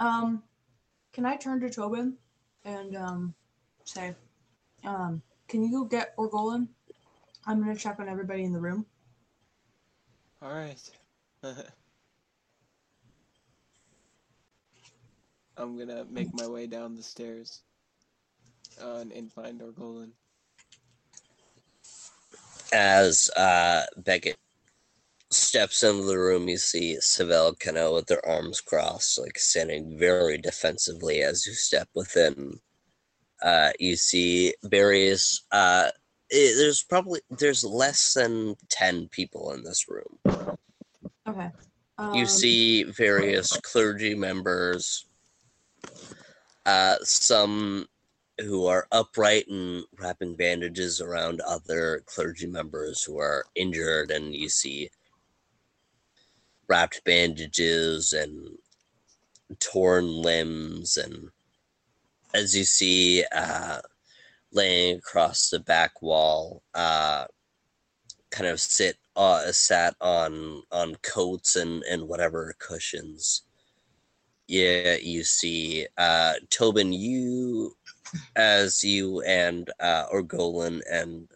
[0.00, 0.42] Um,
[1.12, 2.14] can I turn to Tobin
[2.64, 3.34] and um
[3.84, 4.14] say,
[4.84, 6.68] um, can you go get Orgolan?
[7.46, 8.86] I'm gonna check on everybody in the room.
[10.40, 10.78] All right.
[15.56, 17.62] I'm gonna make my way down the stairs
[18.82, 20.10] uh, and, and find Orgolan.
[22.72, 24.36] As uh, Beckett
[25.30, 29.98] steps into the room, you see Savell kind of with their arms crossed, like standing
[29.98, 32.60] very defensively as you step within.
[33.42, 35.42] Uh, you see various.
[35.50, 35.88] Uh,
[36.30, 40.18] eh, there's probably there's less than ten people in this room.
[41.28, 41.50] Okay.
[41.98, 45.06] Um, you see various clergy members,
[46.66, 47.86] uh, some
[48.40, 54.48] who are upright and wrapping bandages around other clergy members who are injured, and you
[54.48, 54.88] see
[56.68, 58.56] wrapped bandages and
[59.60, 61.30] torn limbs, and
[62.34, 63.80] as you see, uh,
[64.52, 67.26] laying across the back wall, uh,
[68.30, 73.42] kind of sit uh, sat on on coats and and whatever cushions.
[74.48, 77.76] Yeah, you see, uh, Tobin, you
[78.36, 81.28] as you and uh, Orgolan and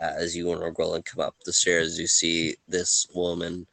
[0.00, 3.66] uh, as you and Orgolan come up the stairs, you see this woman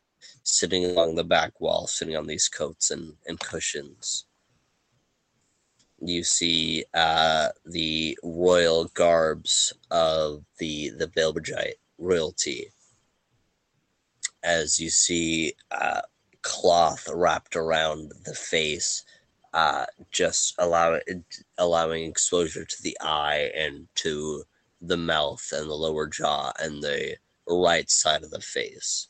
[0.44, 4.26] sitting along the back wall, sitting on these coats and, and cushions.
[6.06, 12.72] You see uh, the royal garbs of the the Belbajite royalty
[14.44, 16.02] as you see uh,
[16.42, 19.04] cloth wrapped around the face,
[19.54, 21.00] uh, just allow
[21.58, 24.44] allowing exposure to the eye and to
[24.82, 27.16] the mouth and the lower jaw and the
[27.48, 29.08] right side of the face.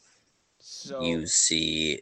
[0.60, 2.02] So You see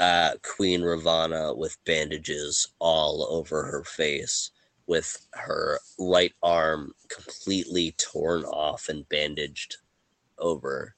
[0.00, 4.50] uh, Queen Ravana with bandages all over her face,
[4.86, 9.76] with her right arm completely torn off and bandaged
[10.38, 10.94] over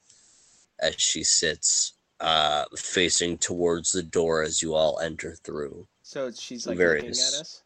[0.79, 5.85] as she sits uh, facing towards the door as you all enter through.
[6.01, 7.63] so she's like various- looking at us.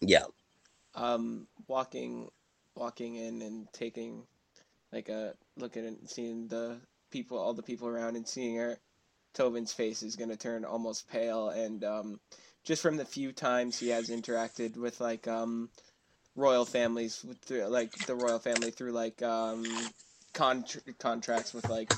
[0.00, 0.24] Yeah,
[0.94, 2.30] Um, walking,
[2.74, 4.26] walking in and taking
[4.92, 6.80] like a look at it, and seeing the
[7.10, 8.78] people, all the people around, and seeing her.
[9.34, 12.20] Tobin's face is gonna turn almost pale, and um,
[12.62, 15.68] just from the few times he has interacted with like um,
[16.34, 19.92] royal families, like the royal family through like um,
[20.32, 21.90] contr contracts with like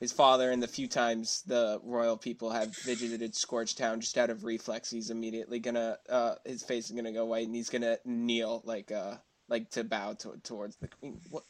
[0.00, 4.30] his father, and the few times the royal people have visited Scorch Town, just out
[4.30, 7.98] of reflex, he's immediately gonna uh, his face is gonna go white, and he's gonna
[8.04, 9.16] kneel like uh
[9.48, 11.20] like to bow to, towards the queen.
[11.30, 11.44] What?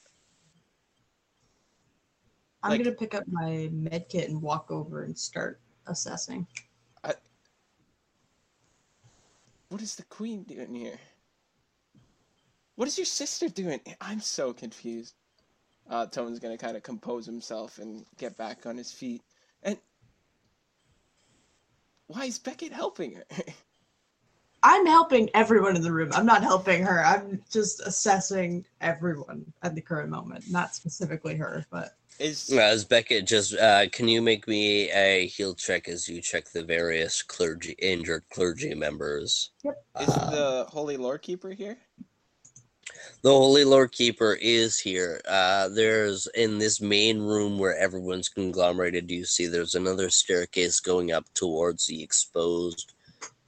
[2.62, 6.46] I'm like- gonna pick up my med kit and walk over and start assessing.
[9.72, 10.98] What is the queen doing here?
[12.74, 13.80] What is your sister doing?
[14.02, 15.14] I'm so confused.
[15.88, 19.22] Uh, Tone's gonna kind of compose himself and get back on his feet.
[19.62, 19.78] And
[22.06, 23.24] why is Beckett helping her?
[24.62, 26.10] I'm helping everyone in the room.
[26.12, 27.02] I'm not helping her.
[27.02, 33.26] I'm just assessing everyone at the current moment, not specifically her, but is as Beckett
[33.26, 37.74] just uh, can you make me a heal check as you check the various clergy
[37.78, 39.50] injured clergy members?
[39.64, 39.84] Yep.
[40.00, 41.78] is Uh, the holy Lord keeper here?
[43.22, 45.20] The Holy Lord Keeper is here.
[45.28, 49.10] Uh, there's in this main room where everyone's conglomerated.
[49.10, 52.94] You see, there's another staircase going up towards the exposed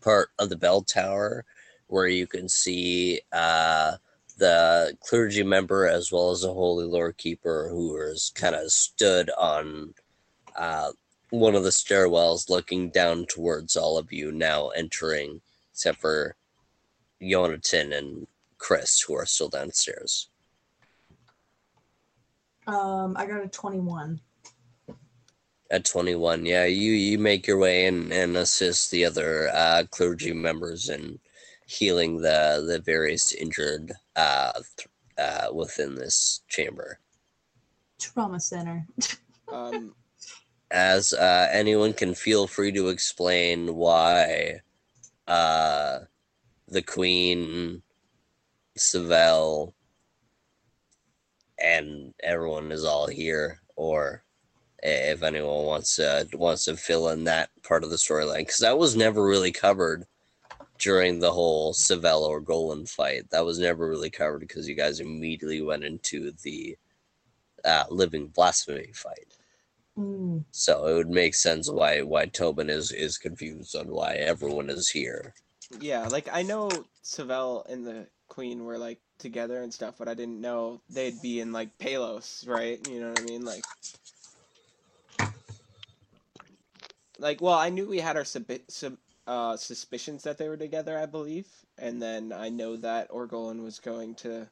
[0.01, 1.45] part of the bell tower,
[1.89, 3.97] where you can see uh,
[4.39, 9.31] the clergy member as well as the Holy Lord Keeper, who is kind of stood
[9.39, 9.94] on
[10.56, 10.93] uh,
[11.31, 15.40] one of the stairwells, looking down towards all of you now entering,
[15.73, 16.36] except for
[17.23, 18.27] Jonathan and
[18.59, 20.28] Chris, who are still downstairs.
[22.66, 24.20] um, I got a 21.
[25.70, 30.32] At 21, yeah, you you make your way in and assist the other uh, clergy
[30.32, 31.19] members in
[31.66, 34.89] healing the the various injured uh, th-
[35.19, 36.99] uh, within this chamber.
[37.99, 38.86] Trauma center.
[39.53, 39.95] Um,
[40.70, 44.61] As uh, anyone can feel free to explain why
[45.28, 45.99] uh,
[46.66, 47.82] the Queen,
[48.77, 49.74] Savell,
[51.62, 54.24] and everyone is all here, or
[54.82, 58.78] if anyone wants to wants to fill in that part of the storyline, because that
[58.78, 60.05] was never really covered
[60.79, 63.31] during the whole Savell Orgolan fight.
[63.31, 66.77] That was never really covered because you guys immediately went into the
[67.65, 69.35] uh, living blasphemy fight.
[69.99, 74.69] Mm, So it would make sense why why Tobin is is confused on why everyone
[74.71, 75.35] is here.
[75.81, 76.69] Yeah, like I know
[77.03, 81.41] Savell and the Queen were like together and stuff, but I didn't know they'd be
[81.41, 82.87] in like Pelos, right?
[82.89, 83.45] You know what I mean?
[83.45, 83.65] Like,
[87.19, 88.97] like well, I knew we had our sub, sub
[89.27, 91.47] uh, suspicions that they were together, I believe,
[91.79, 94.49] and then I know that Orgolan was going to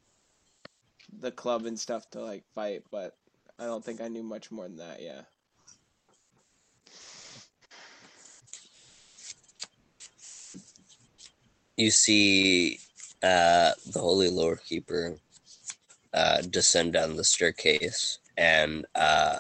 [1.21, 3.17] the club and stuff to like fight, but
[3.59, 5.03] I don't think I knew much more than that.
[5.03, 5.23] Yeah.
[11.77, 12.79] You see
[13.23, 15.17] uh, the Holy Lord Keeper
[16.13, 19.39] uh, descend down the staircase and uh,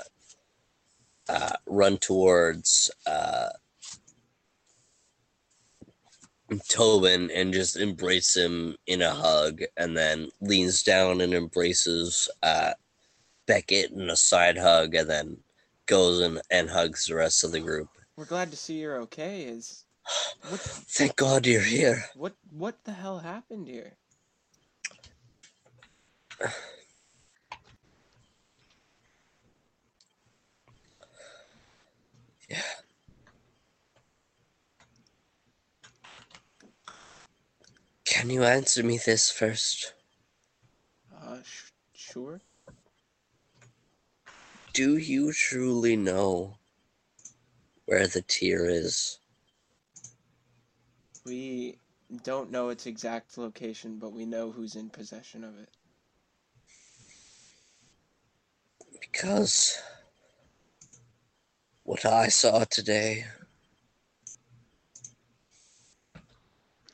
[1.29, 3.51] uh, run towards uh,
[6.69, 12.73] Tobin and just embrace him in a hug, and then leans down and embraces uh,
[13.47, 15.37] Beckett in a side hug, and then
[15.87, 17.89] goes and, and hugs the rest of the group.
[18.17, 19.45] We're glad to see you're okay.
[19.45, 19.85] Is
[20.49, 22.05] what Thank God you're here.
[22.15, 23.97] what what the hell happened here?
[38.23, 39.95] Can you answer me this first?
[41.13, 42.41] Uh, sh- sure.
[44.73, 46.59] Do you truly know
[47.87, 49.19] where the tear is?
[51.25, 51.79] We
[52.23, 55.71] don't know its exact location, but we know who's in possession of it.
[59.01, 59.83] Because
[61.83, 63.25] what I saw today,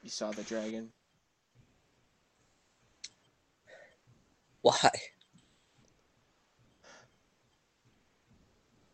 [0.02, 0.88] You saw the dragon.
[4.62, 4.90] Why?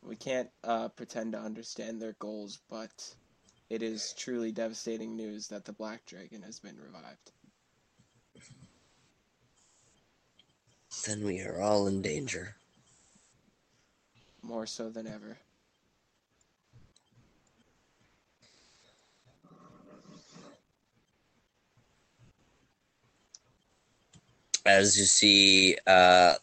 [0.03, 3.15] We can't uh, pretend to understand their goals, but
[3.71, 7.33] it is truly devastating news that the Black Dragon has been revived.
[11.07, 12.57] Then we are all in danger.
[14.43, 15.39] More so than ever.
[24.67, 26.35] As you see, uh,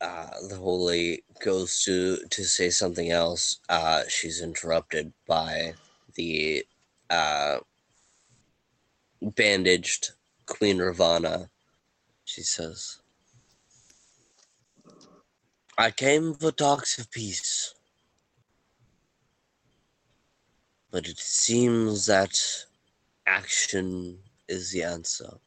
[0.00, 3.60] uh, the holy goes to to say something else.
[3.68, 5.74] Uh, she's interrupted by
[6.14, 6.66] the
[7.10, 7.58] uh,
[9.22, 10.12] bandaged
[10.46, 11.50] Queen Ravana.
[12.24, 12.98] She says,
[15.78, 17.74] "I came for talks of peace,
[20.90, 22.36] but it seems that
[23.26, 24.18] action
[24.48, 25.38] is the answer."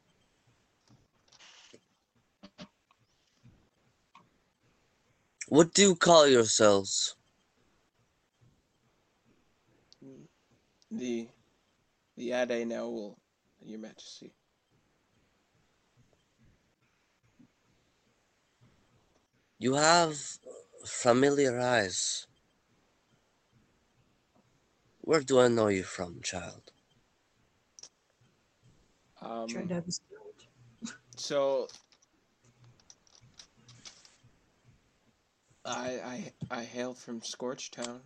[5.48, 7.16] What do you call yourselves?
[10.90, 11.28] The
[12.16, 13.16] the Ade Naul,
[13.62, 14.32] Your Majesty.
[19.58, 20.16] You have
[20.86, 22.26] familiar eyes.
[25.00, 26.70] Where do I know you from, child?
[29.20, 29.92] Um, to have a.
[31.16, 31.68] So
[35.64, 38.00] I I I hail from Scorch Town.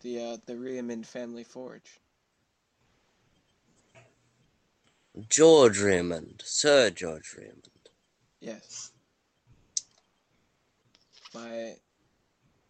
[0.00, 2.00] The uh the Riamond family forge.
[5.28, 7.68] George Raymond, Sir George Raymond.
[8.40, 8.92] Yes.
[11.34, 11.74] My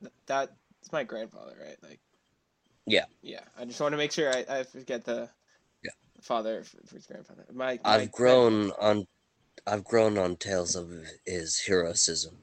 [0.00, 0.52] th- that's
[0.92, 1.76] my grandfather, right?
[1.82, 2.00] Like
[2.86, 3.04] Yeah.
[3.22, 3.44] Yeah.
[3.58, 5.28] I just want to make sure I, I forget the.
[6.20, 7.44] Father for, his grandfather.
[7.52, 9.06] My, my I've grown on,
[9.66, 10.90] I've grown on tales of
[11.24, 12.38] his heroism.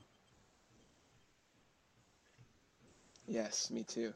[3.27, 4.13] Yes, me too.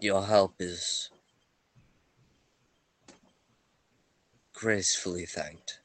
[0.00, 1.10] Your help is
[4.52, 5.80] gracefully thanked.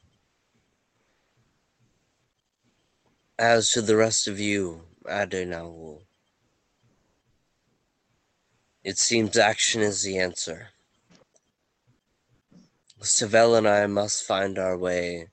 [3.38, 6.02] As to the rest of you, Adenawul,
[8.84, 10.68] it seems action is the answer.
[13.04, 15.28] Savell and I must find our way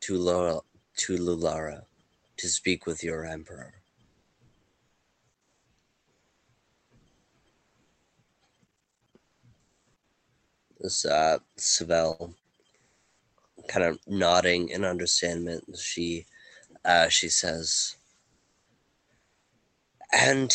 [0.00, 1.84] to to Lulara
[2.36, 3.72] to speak with your emperor.
[10.78, 12.34] This uh, Savell
[13.66, 15.60] kind of nodding in understanding.
[15.74, 16.26] She
[16.84, 17.96] uh, she says,
[20.12, 20.54] and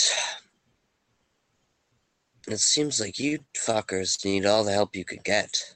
[2.47, 5.73] it seems like you fuckers need all the help you could get.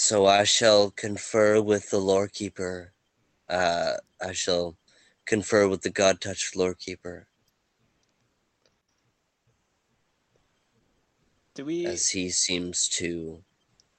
[0.00, 2.90] So I shall confer with the lorekeeper.
[3.48, 4.76] Uh, I shall
[5.26, 7.24] confer with the god touched lorekeeper
[11.54, 13.42] Do we as he seems to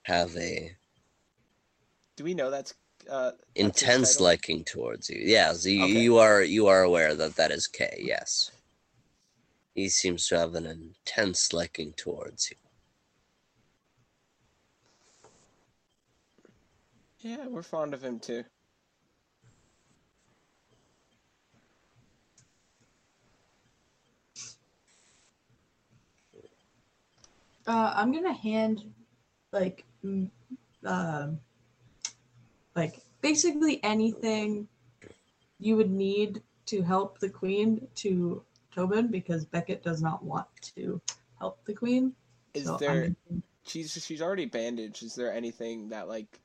[0.04, 0.78] have a
[2.16, 2.74] do we know that's
[3.10, 5.22] uh intense liking towards you.
[5.22, 6.00] Yes, you, Okay.
[6.00, 8.00] you are you are aware that that is K.
[8.00, 8.52] Yes,
[9.76, 12.69] he seems to have an intense liking towards you.
[17.22, 18.44] Yeah, we're fond of him too.
[27.68, 28.84] Uh, I'm gonna hand,
[29.52, 29.86] like,
[30.86, 31.40] um,
[32.76, 34.68] like basically anything
[35.60, 38.42] you would need to help the queen to
[38.74, 41.02] Tobin because Beckett does not want to
[41.38, 42.14] help the queen.
[42.54, 43.14] Is so there
[43.66, 45.04] she's she's already bandaged.
[45.04, 46.40] Is there anything that like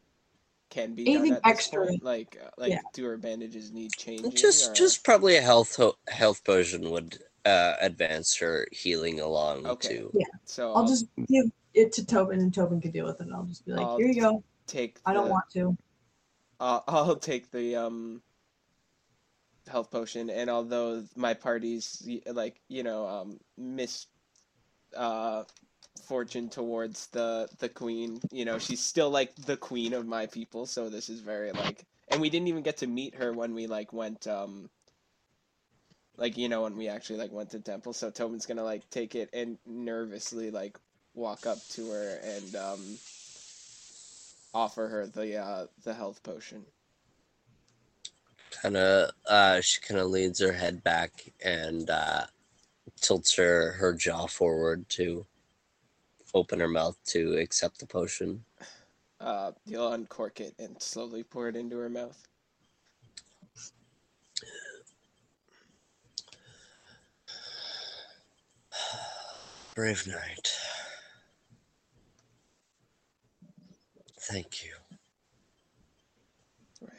[0.74, 1.86] can be Anything done at this extra.
[1.86, 2.02] point?
[2.02, 2.80] Like uh, like Yeah.
[2.92, 4.32] do her bandages need changing?
[4.32, 9.66] Just or- just probably a health ho- health potion would uh, advance her healing along
[9.66, 9.98] Okay.
[9.98, 10.12] to.
[10.44, 13.26] so I'll just give it to Tobin and Tobin can deal with it.
[13.26, 14.42] And I'll just be like, I'll here you go.
[14.66, 14.98] take.
[15.06, 15.76] I don't the- want to.
[16.60, 18.22] Uh, I'll take the um
[19.68, 24.06] health potion, and although my party's like you know um miss
[24.96, 25.44] uh
[26.02, 30.66] fortune towards the the queen, you know she's still like the queen of my people.
[30.66, 33.66] So this is very like, and we didn't even get to meet her when we
[33.66, 34.68] like went um
[36.16, 37.92] like you know when we actually like went to temple.
[37.92, 40.78] So Tobin's gonna like take it and nervously like
[41.14, 42.98] walk up to her and um
[44.54, 46.64] offer her the uh the health potion.
[48.62, 52.26] Kind of, uh, she kind of leans her head back and uh,
[53.00, 55.26] tilts her her jaw forward to
[56.34, 58.44] open her mouth to accept the potion.
[59.20, 62.28] Uh, you'll uncork it and slowly pour it into her mouth.
[69.74, 70.52] Brave knight.
[74.20, 74.70] Thank you.
[76.80, 76.90] Right.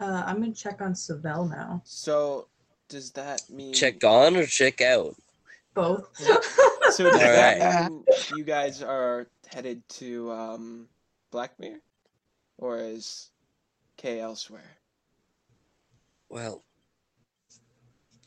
[0.00, 1.80] Uh, I'm gonna check on Savell now.
[1.84, 2.48] So,
[2.88, 5.14] does that mean Check on or check out?
[5.74, 6.08] Both.
[6.90, 7.92] So does that Alright.
[8.34, 10.88] you guys are headed to um,
[11.30, 11.80] Blackmere,
[12.56, 13.30] or is
[13.98, 14.78] Kay elsewhere?
[16.30, 16.64] Well,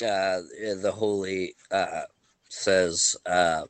[0.01, 0.41] uh,
[0.81, 2.03] the holy uh,
[2.49, 3.65] says, uh,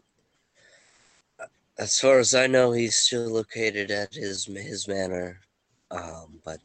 [1.77, 5.39] as far as I know, he's still located at his his manor,
[5.89, 6.59] um, but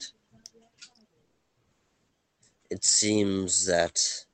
[2.71, 4.26] it seems that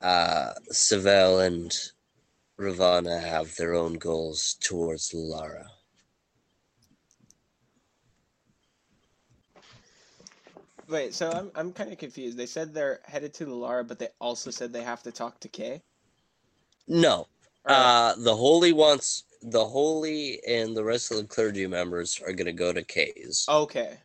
[0.00, 1.76] uh, Savell and
[2.56, 5.66] Ravana have their own goals towards Lara.
[10.88, 12.36] Wait, so I'm I'm kind of confused.
[12.36, 15.48] They said they're headed to Lara, but they also said they have to talk to
[15.48, 15.82] Kay.
[16.88, 17.28] No,
[17.64, 22.52] Uh, the holy wants the holy and the rest of the clergy members are gonna
[22.52, 23.46] go to K's.
[23.48, 23.98] okay,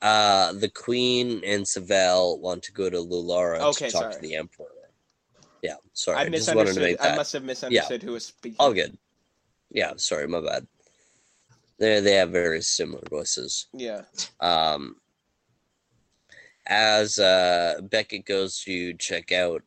[0.00, 4.14] Uh, the queen and Savell want to go to Lulara Okay, to talk sorry.
[4.14, 4.71] to the emperor.
[5.62, 6.18] Yeah, sorry.
[6.18, 7.06] I I, just wanted to misunderstood.
[7.12, 8.56] I must have misunderstood who was speaking.
[8.58, 8.98] all good.
[9.70, 10.66] Yeah, sorry, my bad.
[11.78, 13.68] They they have very similar voices.
[13.72, 14.02] Yeah.
[14.40, 14.96] Um,
[16.66, 19.62] as uh, Beckett goes to check out,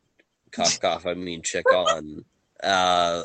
[0.51, 2.25] cough cough, I mean check on
[2.61, 3.23] uh,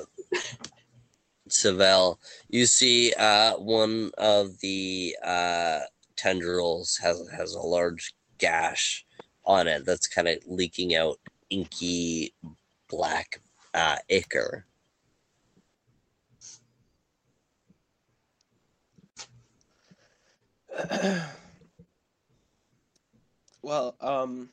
[1.49, 2.19] Savell,
[2.49, 5.81] you see uh, one of the uh,
[6.17, 9.05] tendrils has has a large gash
[9.45, 11.19] on it that's kind of leaking out
[11.51, 12.33] inky
[12.91, 13.41] black
[13.73, 14.67] uh, ichor.
[23.63, 24.51] well, um.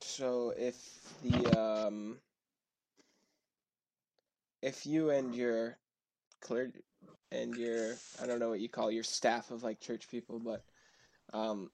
[0.00, 0.76] So if
[1.22, 2.18] the um.
[4.60, 5.76] If you and your
[6.40, 6.84] clergy
[7.32, 10.62] and your I don't know what you call your staff of like church people, but
[11.32, 11.70] um,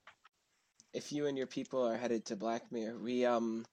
[0.93, 3.65] if you and your people are headed to Blackmere, we um.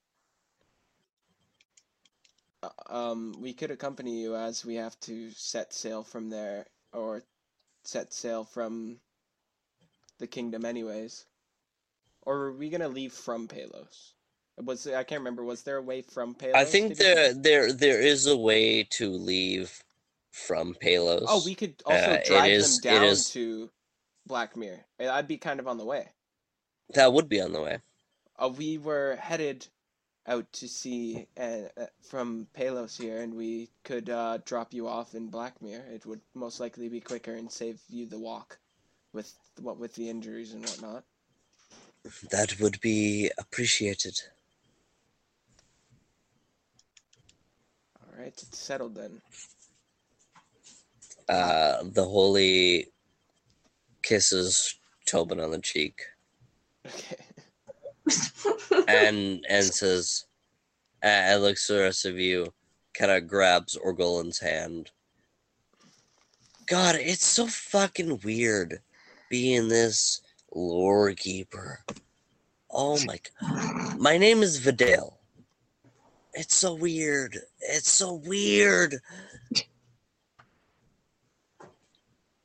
[2.62, 7.22] uh, Um, we could accompany you as we have to set sail from there, or
[7.84, 8.98] set sail from
[10.18, 11.26] the kingdom anyways
[12.22, 14.14] or were we gonna leave from Pelos
[14.64, 18.00] was i can't remember was there a way from Pelos I think there there there
[18.00, 19.84] is a way to leave
[20.32, 21.26] from Pelos.
[21.28, 23.70] oh we could also Uh, drive is- them down is- to
[24.28, 26.08] blackmere i'd be kind of on the way
[26.94, 27.78] that would be on the way.
[28.38, 29.66] uh, we were headed
[30.26, 35.14] out to sea uh, uh, from Pelos here, and we could uh, drop you off
[35.14, 35.88] in Blackmere.
[35.90, 38.58] It would most likely be quicker and save you the walk,
[39.12, 41.04] with what with the injuries and whatnot.
[42.30, 44.20] That would be appreciated.
[48.00, 49.20] All right, it's settled then.
[51.28, 52.88] Uh, the holy
[54.02, 54.76] kisses
[55.06, 56.02] Tobin on the cheek
[56.86, 57.24] Okay.
[58.88, 60.26] and and says,
[61.02, 62.52] uh, and looks to the rest of you,
[62.94, 64.90] kind of grabs Orgolan's hand.
[66.66, 68.80] God, it's so fucking weird
[69.30, 70.20] being this
[70.54, 71.80] lore keeper.
[72.70, 73.98] Oh my god.
[73.98, 75.18] My name is Vidal.
[76.34, 77.38] It's so weird.
[77.60, 78.96] It's so weird.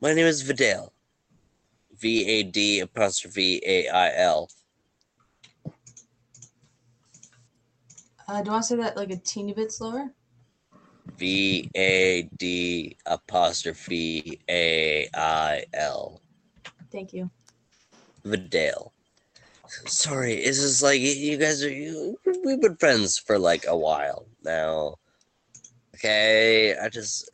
[0.02, 0.94] My name is Vidal.
[2.02, 4.50] V A D apostrophe A I L.
[8.28, 10.12] Uh, do you want to say that like a teeny bit slower?
[11.18, 16.22] V A D apostrophe A I L.
[16.92, 17.30] Thank you.
[18.24, 18.94] Vidal.
[19.86, 21.70] Sorry, it's just like you guys are.
[21.70, 24.96] You, we've been friends for like a while now.
[25.96, 27.30] Okay, I just.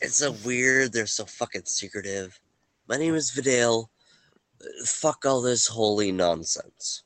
[0.00, 0.92] It's so weird.
[0.92, 2.40] They're so fucking secretive.
[2.88, 3.90] My name is Vidal.
[4.84, 7.02] Fuck all this holy nonsense.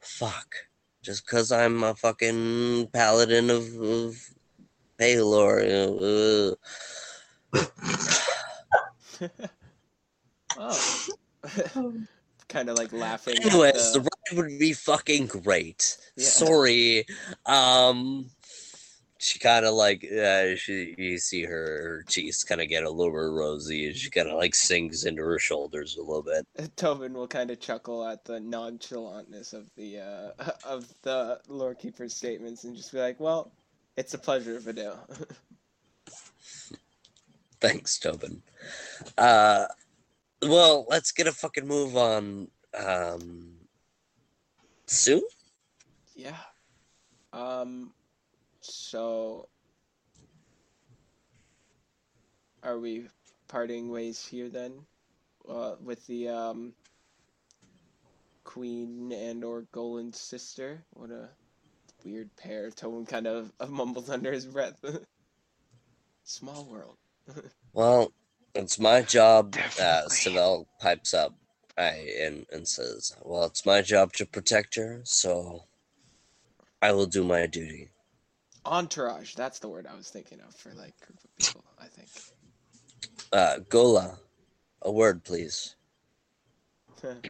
[0.00, 0.54] Fuck.
[1.02, 4.30] Just because I'm a fucking paladin of, of
[4.98, 6.56] Pelor.
[7.52, 7.58] Uh,
[10.58, 11.06] oh.
[12.48, 13.36] kind of like laughing.
[13.42, 15.96] Anyways, the the- ride would be fucking great.
[16.16, 16.26] Yeah.
[16.26, 17.06] Sorry.
[17.44, 18.30] Um
[19.18, 22.90] she kind of like uh, she you see her, her cheeks kind of get a
[22.90, 26.46] little bit rosy and she kind of like sinks into her shoulders a little bit.
[26.76, 30.30] Tobin will kind of chuckle at the nonchalantness of the uh,
[30.64, 33.52] of the lore keeper's statements and just be like, "Well,
[33.96, 34.98] it's a pleasure, Vidal."
[37.60, 38.42] Thanks, Tobin.
[39.16, 39.66] Uh
[40.42, 42.48] well, let's get a fucking move on
[42.78, 43.54] um
[44.86, 45.22] soon.
[46.14, 46.36] yeah.
[47.32, 47.92] Um.
[48.66, 49.48] So,
[52.62, 53.08] are we
[53.48, 54.86] parting ways here then,
[55.48, 56.74] uh, with the um.
[58.44, 60.84] Queen and or Golan's sister?
[60.94, 61.28] What a
[62.04, 62.70] weird pair.
[62.70, 64.82] Tobin kind of mumbles under his breath.
[66.24, 66.96] Small world.
[67.74, 68.12] Well,
[68.54, 69.54] it's my job.
[69.54, 70.16] Uh, Definitely.
[70.16, 71.34] Savell pipes up
[71.76, 75.64] I, and, and says, Well, it's my job to protect her, so
[76.80, 77.90] I will do my duty.
[78.66, 79.34] Entourage.
[79.34, 81.64] That's the word I was thinking of for like group of people.
[81.78, 82.08] I think.
[83.32, 84.18] Uh, Gola,
[84.82, 85.76] a word, please.
[87.02, 87.20] That's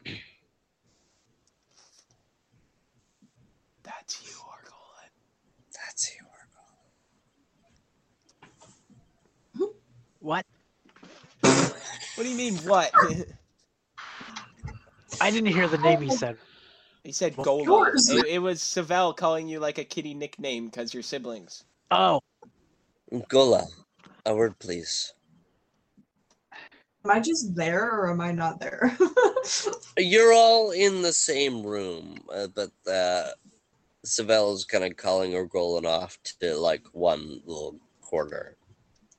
[4.25, 5.11] you, Orgolan.
[5.75, 6.21] That's you.
[10.21, 10.45] What?
[11.43, 12.93] What do you mean, what?
[15.21, 16.37] I didn't hear the name he said.
[17.07, 17.65] He said Well, Golan.
[17.65, 18.11] yours.
[18.11, 21.63] It, it was Savell calling you like a kitty nickname because you're siblings.
[21.93, 22.21] Oh,
[23.29, 23.65] Gola,
[24.27, 25.15] a word, please.
[27.05, 28.97] Am I just there or am I not there?
[29.97, 33.29] You're all in the same room, uh, but uh,
[34.05, 38.57] Savell is kind of calling Orgolan off to like one little corner.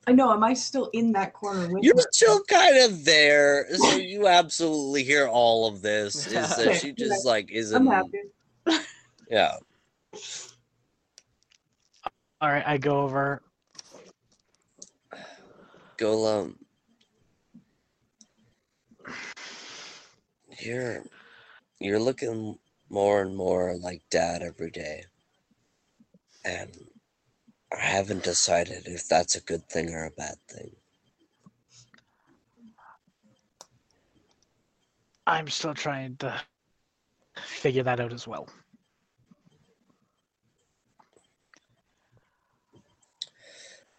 [0.08, 0.32] I know.
[0.32, 2.08] Am I still in that corner with You're her?
[2.12, 6.14] still kind of there, so you absolutely hear all of this.
[6.26, 7.76] Is that she just like isn't?
[7.76, 8.22] I'm happy.
[9.30, 9.56] Yeah.
[12.40, 12.66] all right.
[12.66, 13.42] I go over.
[15.98, 16.54] Golem.
[20.58, 21.02] You're
[21.78, 22.58] you're looking
[22.88, 25.04] more and more like dad every day.
[26.46, 26.74] And
[27.72, 30.70] I haven't decided if that's a good thing or a bad thing.
[35.26, 36.40] I'm still trying to
[37.36, 38.48] figure that out as well.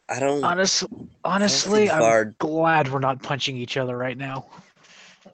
[0.10, 3.96] I don't Honest, I don't honestly, think I'm Vard- glad we're not punching each other
[3.96, 4.48] right now.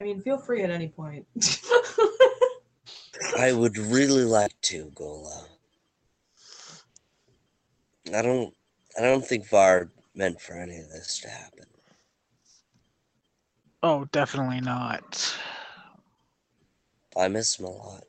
[0.00, 1.24] I mean, feel free at any point.
[3.38, 5.46] I would really like to, Gola.
[8.14, 8.54] I don't
[8.98, 11.66] I don't think VAR meant for any of this to happen.
[13.82, 15.36] Oh, definitely not.
[17.16, 18.04] I miss him a lot.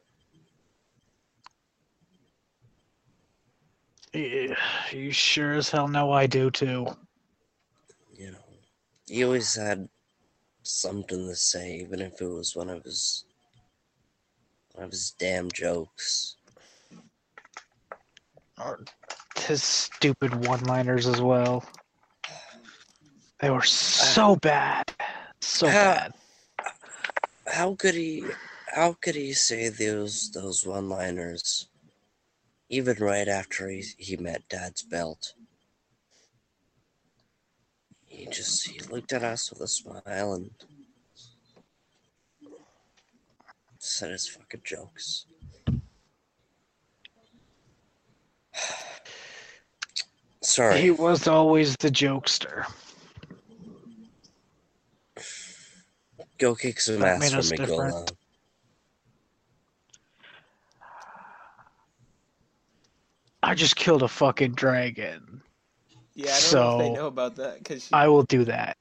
[4.14, 4.56] Yeah,
[4.92, 6.88] You sure as hell know I do too.
[8.16, 8.38] you know,
[9.08, 9.90] he always had
[10.64, 13.26] something to say, even if it was when I was
[14.74, 16.36] One of his damn jokes.
[19.48, 21.66] His stupid one-liners as well.
[23.40, 24.94] They were so bad,
[25.42, 25.72] so Ah.
[25.72, 26.14] bad.
[27.48, 28.24] How could he?
[28.68, 31.68] How could he say those those one-liners?
[32.70, 35.34] Even right after he he met Dad's belt.
[38.06, 40.52] He just he looked at us with a smile and
[43.78, 45.26] said his fucking jokes.
[50.54, 50.82] Sorry.
[50.82, 52.72] He was always the jokester.
[56.38, 57.92] Go kick some That ass for me, different.
[57.92, 58.06] Gola.
[63.42, 65.42] I just killed a fucking dragon.
[66.14, 68.78] Yeah, I don't know if they know about that because I will do that.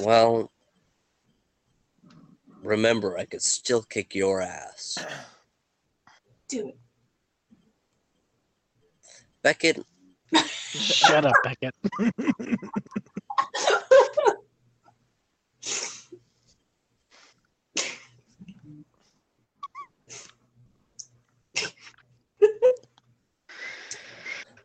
[0.00, 0.50] Well,
[2.62, 4.96] remember, I could still kick your ass.
[6.48, 6.78] Do it.
[9.42, 9.84] Beckett,
[10.36, 11.74] Shut up, Beckett.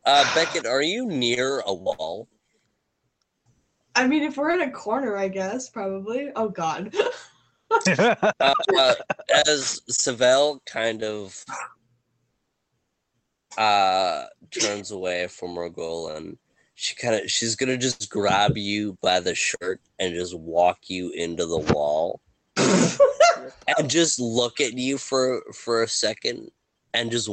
[0.06, 2.28] uh, Beckett, are you near a wall?
[3.96, 6.32] I mean, if we're in a corner, I guess probably.
[6.36, 6.94] Oh God.
[7.88, 8.94] Uh, uh,
[9.48, 11.44] as Savell kind of
[13.58, 16.38] uh turns away from her goal and
[16.76, 21.10] she kind of she's gonna just grab you by the shirt and just walk you
[21.12, 22.20] into the wall
[22.58, 26.52] and just look at you for for a second
[26.94, 27.30] and just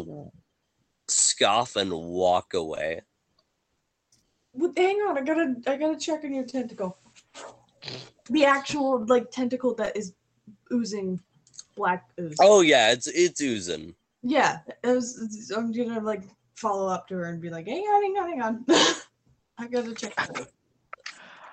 [1.09, 3.03] scoff and walk away.
[4.55, 6.97] Well, hang on, I gotta, I gotta check on your tentacle.
[8.29, 10.13] The actual like tentacle that is
[10.73, 11.21] oozing
[11.77, 12.37] black ooze.
[12.41, 13.95] Oh yeah, it's it's oozing.
[14.23, 16.23] Yeah, it was, I'm gonna like
[16.55, 18.65] follow up to her and be like, hang on, hang on, hang on.
[19.59, 20.15] I gotta check.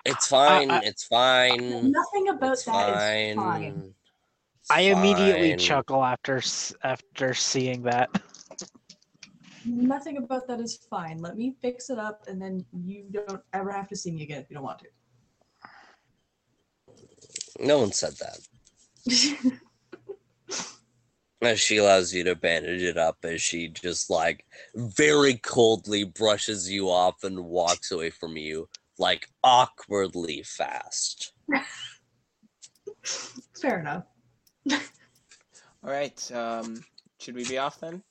[0.06, 0.70] It's uh, fine.
[0.72, 1.92] I- it's fine.
[1.92, 3.36] Nothing about It's that is fine.
[3.36, 3.94] fine.
[4.60, 5.58] It's I immediately fine.
[5.58, 6.42] chuckle after
[6.84, 8.10] after seeing that.
[9.66, 11.20] Nothing about that is fine.
[11.22, 14.42] Let me fix it up, and then you don't ever have to see me again
[14.42, 14.88] if you don't want to.
[17.60, 18.40] No one said that.
[21.42, 21.48] to.
[21.48, 24.46] As she allows you to bandage it up as she just like
[24.76, 28.68] very coldly brushes you off and walks away from you
[28.98, 31.32] like awkwardly fast.
[33.62, 34.04] Fair enough.
[34.72, 34.80] All
[35.92, 36.32] right.
[36.34, 36.84] Um,
[37.20, 38.04] should we be off then?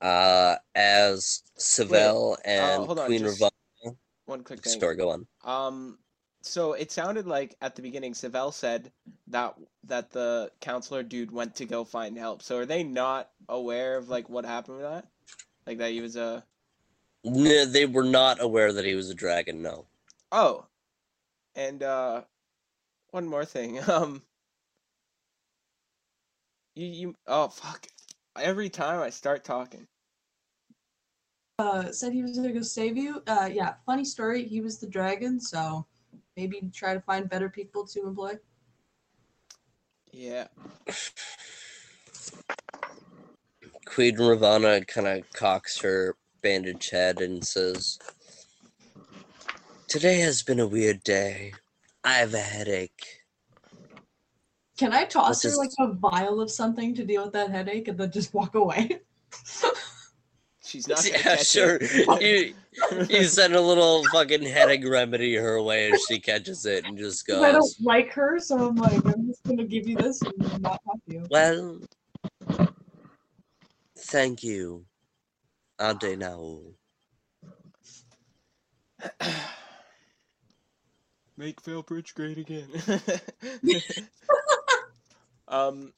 [0.00, 4.72] Uh as Savell and uh, hold on, Queen just- Ravana One quick thing.
[4.72, 5.26] story go on.
[5.44, 5.98] Um,
[6.42, 8.92] so it sounded like at the beginning, Savell said
[9.28, 9.54] that
[9.84, 12.42] that the counselor dude went to go find help.
[12.42, 15.06] So are they not aware of like what happened with that?
[15.66, 16.44] Like that he was a
[17.24, 19.86] No, they were not aware that he was a dragon, no.
[20.32, 20.66] oh,
[21.54, 22.24] and uh,
[23.10, 23.80] one more thing.
[23.88, 24.22] Um,
[26.74, 27.86] you you oh fuck!
[28.36, 29.88] Every time I start talking,
[31.58, 33.22] Uh, said he was gonna go save you.
[33.26, 34.44] Uh, yeah, funny story.
[34.44, 35.86] He was the dragon, so
[36.36, 38.34] maybe try to find better people to employ.
[40.12, 40.46] yeah.
[43.86, 47.98] Queen Ravana kind of cocks her bandaged head and says,
[49.88, 51.52] Today has been a weird day.
[52.04, 53.20] I have a headache.
[54.78, 57.50] Can I toss This her is- like a vial of something to deal with that
[57.50, 59.00] headache and then just walk away?
[60.72, 61.04] She's not.
[61.04, 61.78] Gonna Yeah, catch sure.
[61.80, 62.22] it.
[62.22, 62.54] You,
[63.10, 67.26] you send a little fucking headache remedy her way and she catches it and just
[67.26, 67.42] goes.
[67.44, 70.80] I don't like her, so I'm like, I'm just gonna give you this and not
[70.88, 71.26] have you.
[71.30, 71.80] Well,
[73.98, 74.86] thank you,
[75.78, 76.72] Ade Naul.
[81.36, 82.68] Make Failbridge great again.
[85.48, 85.92] um,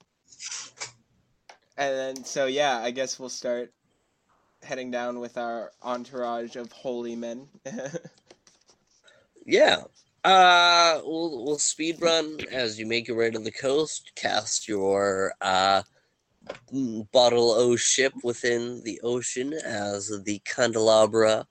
[1.77, 3.73] and then so yeah, I guess we'll start
[4.65, 7.47] heading down with our entourage of holy men.
[9.47, 9.83] Yeah.
[10.25, 14.13] Uh, we'll, we'll speed run as you make your way to the coast.
[14.17, 15.83] Cast your uh,
[17.13, 21.47] bottle O ship within the ocean as the candelabra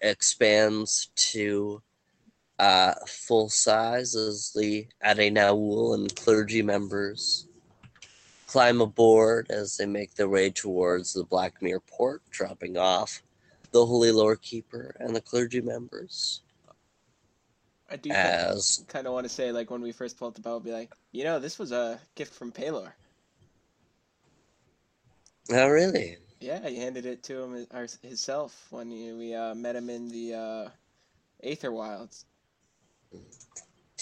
[0.00, 1.80] expands to
[2.58, 7.47] uh, full size as the Adenaul and clergy members
[8.48, 13.22] climb aboard as they make their way towards the Blackmere port, dropping off
[13.72, 16.40] the Holy Lord Keeper and the clergy members.
[17.90, 20.58] I do as kind of want to say, like, when we first pulled the bow,
[20.60, 22.92] be like, you know, this was a gift from Pelor.
[25.52, 27.66] oh really Yeah, he handed it to him
[28.02, 30.68] himself when he, we uh, met him in the uh,
[31.42, 32.24] Aether Wilds.
[33.12, 33.18] do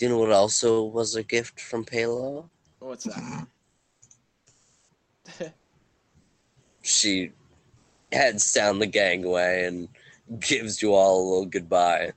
[0.00, 2.48] you know what also was a gift from Pelor?
[2.78, 3.46] What's that?
[6.82, 7.32] She
[8.12, 9.88] heads down the gangway and
[10.40, 12.12] gives you all a little goodbye.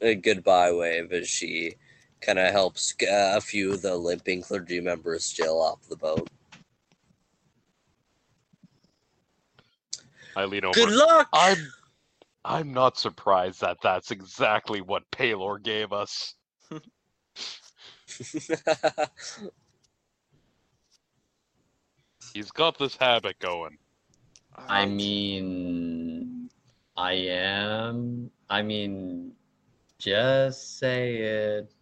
[0.00, 1.74] A goodbye wave as she
[2.20, 6.30] kind of helps uh, a few of the limping clergy members jail off the boat.
[10.36, 10.74] I lean over.
[10.74, 11.28] Good luck!
[11.32, 11.72] I'm
[12.44, 16.34] I'm not surprised that that's exactly what Pelor gave us.
[22.32, 23.78] He's got this habit going.
[24.56, 26.50] I mean,
[26.96, 28.30] I am.
[28.48, 29.32] I mean,
[29.98, 31.72] just say it.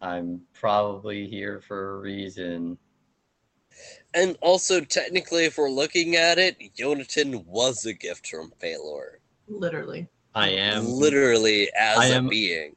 [0.00, 2.76] I'm probably here for a reason.
[4.14, 9.18] and also, technically, if we're looking at it, Yonatan was a gift from Pelor.
[9.48, 10.08] Literally.
[10.34, 10.86] I am.
[10.86, 12.76] Literally, as I a am- being.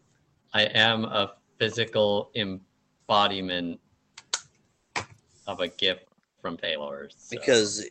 [0.53, 3.79] I am a physical embodiment
[5.47, 6.04] of a gift
[6.45, 7.09] from Pelor.
[7.09, 7.85] so- because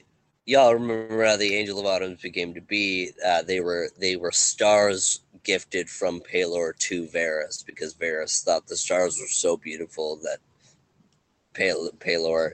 [0.47, 3.11] y'all remember how the Angel of Autumn became to be.
[3.27, 8.77] Uh, they were they were stars gifted from Pelor to Varus because Varus thought the
[8.77, 10.39] stars were so beautiful that
[11.53, 12.53] Pal- Pelor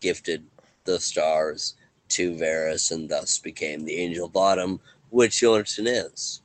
[0.00, 0.44] gifted
[0.84, 1.74] the stars
[2.10, 4.80] to Varus and thus became the Angel of Autumn,
[5.10, 6.42] which Yonatan is.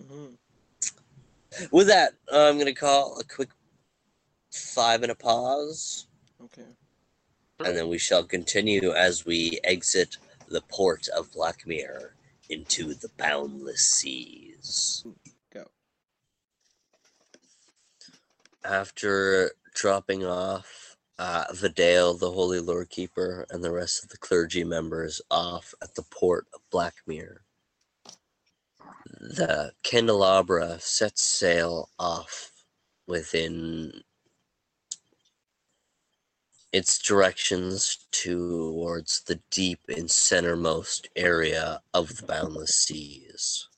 [0.00, 0.36] Mhm.
[1.72, 3.48] With that, I'm going to call a quick
[4.52, 6.06] five and a pause.
[6.44, 6.62] Okay.
[7.64, 10.16] And then we shall continue as we exit
[10.48, 12.10] the port of Blackmere
[12.48, 15.04] into the boundless seas.
[15.52, 15.64] Go.
[18.64, 24.62] After dropping off uh, Vidale, the Holy Lord Keeper, and the rest of the clergy
[24.62, 27.38] members off at the port of Blackmere,
[29.20, 32.52] the candelabra sets sail off
[33.06, 34.04] within
[36.72, 43.68] its directions towards the deep and centermost area of the boundless seas.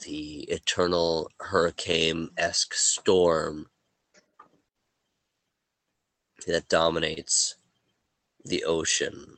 [0.00, 3.68] The eternal hurricane esque storm
[6.46, 7.56] that dominates
[8.44, 9.36] the ocean.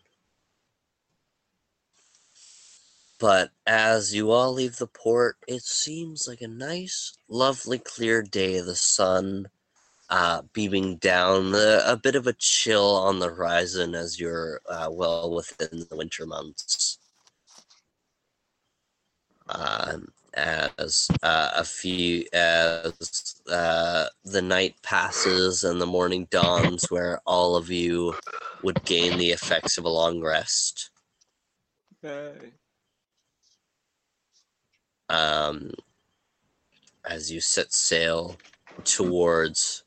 [3.19, 8.61] But as you all leave the port, it seems like a nice, lovely, clear day.
[8.61, 9.49] The sun
[10.13, 14.89] uh, beaming down, uh, a bit of a chill on the horizon as you're uh,
[14.91, 16.99] well within the winter months.
[19.49, 27.19] Um, as uh, a few, as uh, the night passes and the morning dawns, where
[27.27, 28.15] all of you
[28.63, 30.91] would gain the effects of a long rest.
[32.03, 32.53] Hey.
[35.09, 35.71] um,
[37.09, 38.37] as you set sail
[38.85, 39.85] towards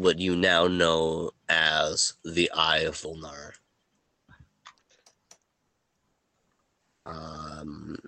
[0.00, 3.52] what you now know as the Eye of Volnar.
[7.04, 7.98] Um,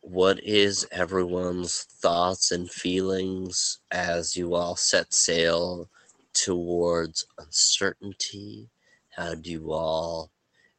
[0.00, 5.88] what is everyone's thoughts and feelings as you all set sail
[6.32, 8.68] towards uncertainty?
[9.10, 10.32] How do you all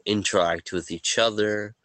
[0.05, 1.75] interact with each other?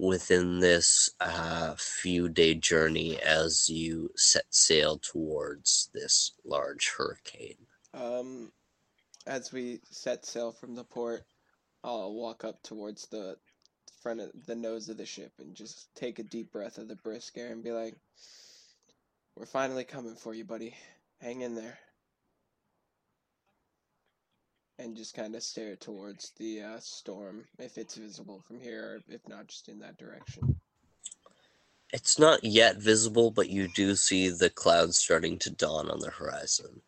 [0.00, 7.67] within this uh, few day journey as you set sail towards this large hurricane.
[7.94, 8.52] Um,
[9.26, 11.24] as we set sail from the port,
[11.84, 13.36] I'll walk up towards the
[14.02, 16.96] front of the nose of the ship and just take a deep breath of the
[16.96, 17.96] brisk air and be like,
[19.36, 20.76] "We're finally coming for you, buddy.
[21.20, 21.78] Hang in there."
[24.78, 29.00] And just kind of stare towards the uh, storm if it's visible from here, or
[29.14, 30.60] if not, just in that direction.
[31.92, 36.10] It's not yet visible, but you do see the clouds starting to dawn on the
[36.10, 36.82] horizon.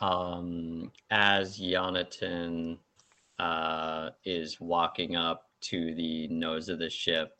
[0.00, 2.78] Um, as Yonatan
[3.38, 7.38] uh, is walking up to the nose of the ship,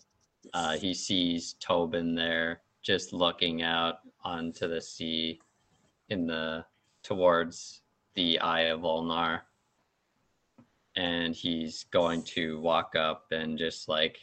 [0.53, 5.41] uh, he sees Tobin there, just looking out onto the sea,
[6.11, 6.65] in the
[7.03, 7.81] towards
[8.15, 9.41] the Eye of Volnar,
[10.97, 14.19] and he's going to walk up and just like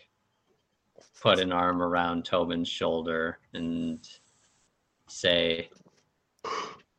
[1.22, 4.08] put an arm around Tobin's shoulder and
[5.08, 5.70] say,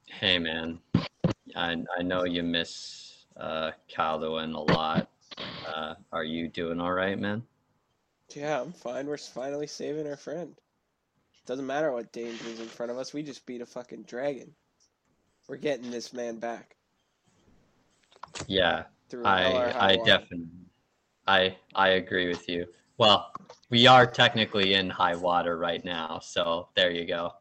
[0.07, 0.81] "Hey, man."
[1.57, 3.73] I I know you miss uh,
[4.55, 5.09] a lot.
[5.67, 7.43] Uh, are you doing all right, man?
[8.35, 9.07] Yeah, I'm fine.
[9.07, 10.59] We're finally saving our friend.
[11.47, 13.13] Doesn't matter what danger is in front of us.
[13.13, 14.55] We just beat a fucking dragon.
[15.49, 16.77] We're getting this man back
[18.47, 20.05] Yeah, through I I water.
[20.05, 20.49] definitely
[21.27, 22.67] I I agree with you.
[22.99, 23.33] Well,
[23.71, 27.33] we are technically in high water right now, so there you go.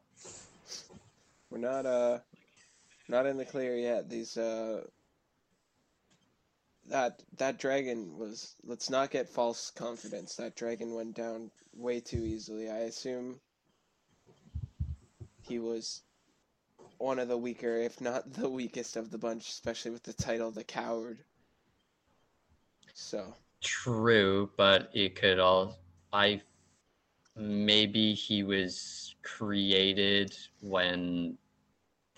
[1.50, 2.20] We're not uh
[3.08, 4.08] not in the clear yet.
[4.08, 4.82] These uh
[6.88, 10.36] that that dragon was let's not get false confidence.
[10.36, 12.70] That dragon went down way too easily.
[12.70, 13.40] I assume
[15.42, 16.02] he was
[16.98, 20.50] one of the weaker, if not the weakest of the bunch, especially with the title
[20.50, 21.18] the coward.
[22.94, 25.78] So True, but it could all
[26.12, 26.42] I
[27.36, 31.38] maybe he was created when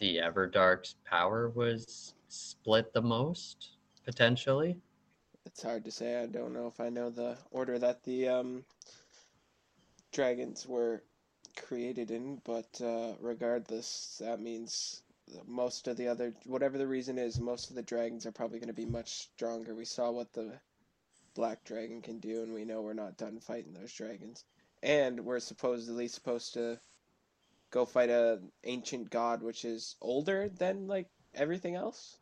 [0.00, 4.76] the Everdark's power was split the most, potentially.
[5.46, 6.22] It's hard to say.
[6.22, 8.64] I don't know if I know the order that the um,
[10.12, 11.02] dragons were
[11.56, 15.02] created in, but uh, regardless, that means
[15.46, 18.68] most of the other, whatever the reason is, most of the dragons are probably going
[18.68, 19.74] to be much stronger.
[19.74, 20.60] We saw what the
[21.34, 24.44] black dragon can do, and we know we're not done fighting those dragons.
[24.82, 26.80] And we're supposedly supposed to
[27.70, 32.16] go fight a ancient god, which is older than like everything else.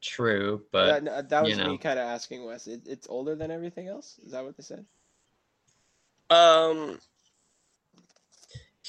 [0.00, 1.70] True, but that, that was you know.
[1.70, 2.66] me kind of asking Wes.
[2.66, 4.18] It, it's older than everything else.
[4.24, 4.84] Is that what they said?
[6.28, 6.98] Um,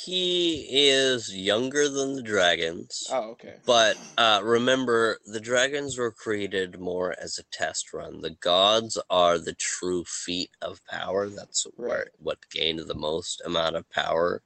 [0.06, 3.56] he is younger than the dragons, Oh, okay.
[3.66, 8.22] but uh, remember, the dragons were created more as a test run.
[8.22, 11.30] The gods are the true feat of power.
[11.30, 14.42] That's where what gained the most amount of power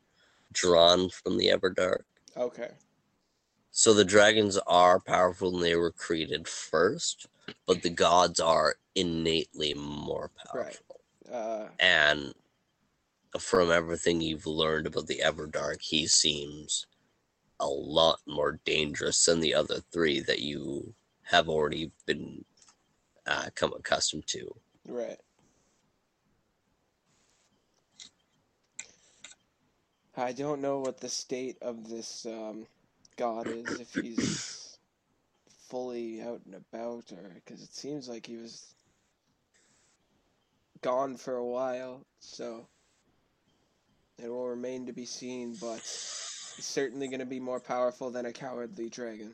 [0.53, 2.03] drawn from the Everdark.
[2.35, 2.71] Okay.
[3.71, 7.27] So the dragons are powerful and they were created first,
[7.65, 10.65] but the gods are innately more Right.
[10.73, 11.01] powerful.
[11.31, 12.33] Uh, And
[13.39, 16.87] from everything you've learned about the Everdark, he seems
[17.59, 20.93] a lot more dangerous than the other three that you
[21.23, 22.45] have already been
[23.25, 24.55] uh, come accustomed to.
[24.87, 25.19] right.
[30.15, 32.65] I don't know what the state of this um,
[33.17, 33.79] god is.
[33.79, 34.77] If he's
[35.69, 38.73] fully out and about, or because it seems like he was
[40.81, 42.05] gone for a while.
[42.19, 42.67] So
[44.23, 45.55] it will remain to be seen.
[45.59, 49.33] But he's certainly going to be more powerful than a cowardly dragon.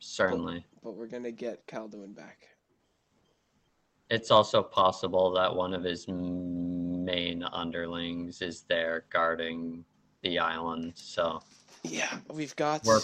[0.00, 0.64] certainly.
[0.82, 2.46] But we're going to get Calduin back.
[4.10, 9.84] It's also possible that one of his main underlings is there guarding
[10.22, 11.42] the island, so
[11.82, 12.84] Yeah, we've got.
[12.84, 13.00] We're-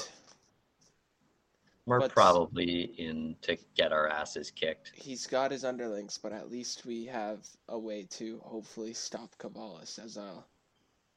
[1.87, 4.93] we're But- probably in to get our asses kicked.
[4.95, 9.99] He's got his underlings, but at least we have a way to hopefully stop Cavalis
[9.99, 10.47] as I'll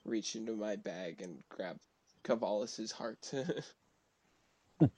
[0.03, 1.79] reach into my bag and grab
[2.23, 3.31] Cavalis's heart.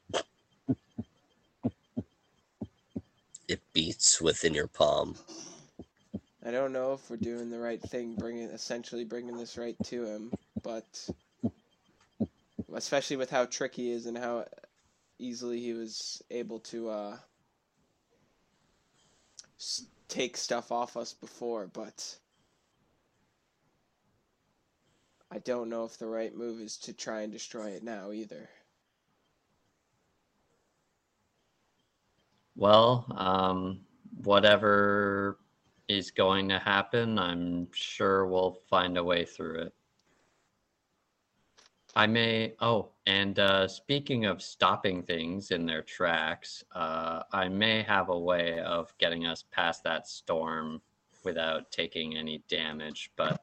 [3.48, 5.16] It beats within your palm.
[6.46, 10.06] I don't know if we're doing the right thing, bringing essentially bringing this right to
[10.06, 10.32] him,
[10.62, 11.10] but
[12.72, 14.46] especially with how tricky he is and how
[15.20, 17.18] easily he was able to uh,
[20.08, 22.18] take stuff off us before, but
[25.32, 28.50] I don't know if the right move is to try and destroy it now either.
[32.56, 33.82] Well, um,
[34.24, 35.40] whatever
[35.88, 39.74] is going to happen, I'm sure we'll find a way through it.
[41.96, 42.54] I may.
[42.60, 48.20] Oh, and uh, speaking of stopping things in their tracks, uh, I may have a
[48.20, 50.80] way of getting us past that storm
[51.24, 53.42] without taking any damage, but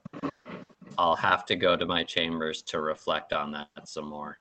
[0.97, 4.39] I'll have to go to my chambers to reflect on that some more.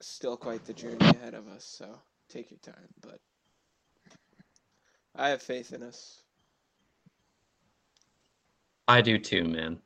[0.00, 1.98] Still quite the journey ahead of us, so
[2.28, 3.18] take your time, but
[5.16, 6.22] I have faith in us.
[8.86, 9.80] I do too, man.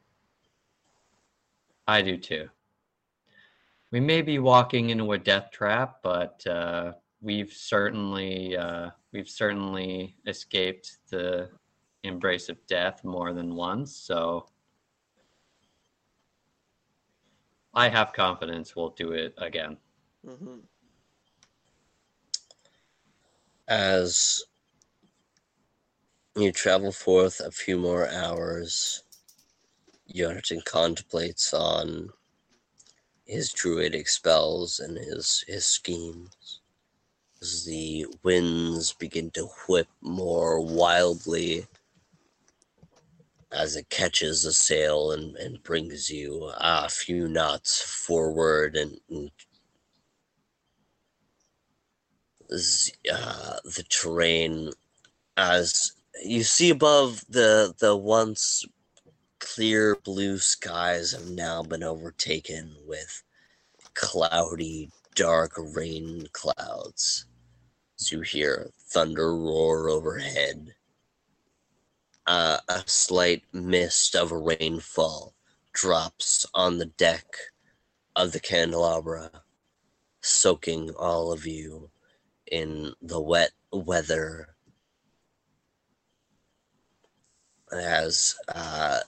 [1.89, 2.51] I do too.
[3.93, 10.17] We may be walking into a death trap, but uh, we've certainly uh, we've certainly
[10.27, 11.51] escaped the
[12.03, 13.95] embrace of death more than once.
[13.97, 14.47] So
[17.75, 19.77] I have confidence we'll do it again.
[20.27, 20.59] hmm
[23.69, 24.45] As
[26.37, 29.03] you travel forth a few more hours,
[30.13, 32.11] Yonatan contemplates on
[33.27, 36.61] his druidic spells and his, his schemes.
[37.43, 41.67] As the winds begin to whip more wildly,
[43.53, 49.31] as it catches the sail and, and brings you a few knots forward and, and
[53.13, 54.71] uh, the terrain
[55.37, 55.93] as
[56.25, 58.65] you see above the the once
[59.55, 63.23] clear blue skies have now been overtaken with
[63.95, 67.27] cloudy dark rain clouds.
[68.01, 70.75] As you hear thunder roar overhead
[72.27, 75.35] uh, a slight mist of rainfall
[75.73, 77.37] drops on the deck
[78.17, 79.31] of the candelabra
[80.23, 81.89] soaking all of you
[82.51, 84.49] in the wet weather.
[87.73, 89.01] As uh,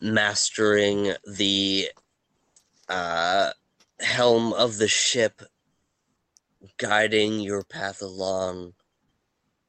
[0.00, 1.88] mastering the
[2.88, 3.50] uh,
[4.00, 5.42] helm of the ship,
[6.78, 8.74] guiding your path along.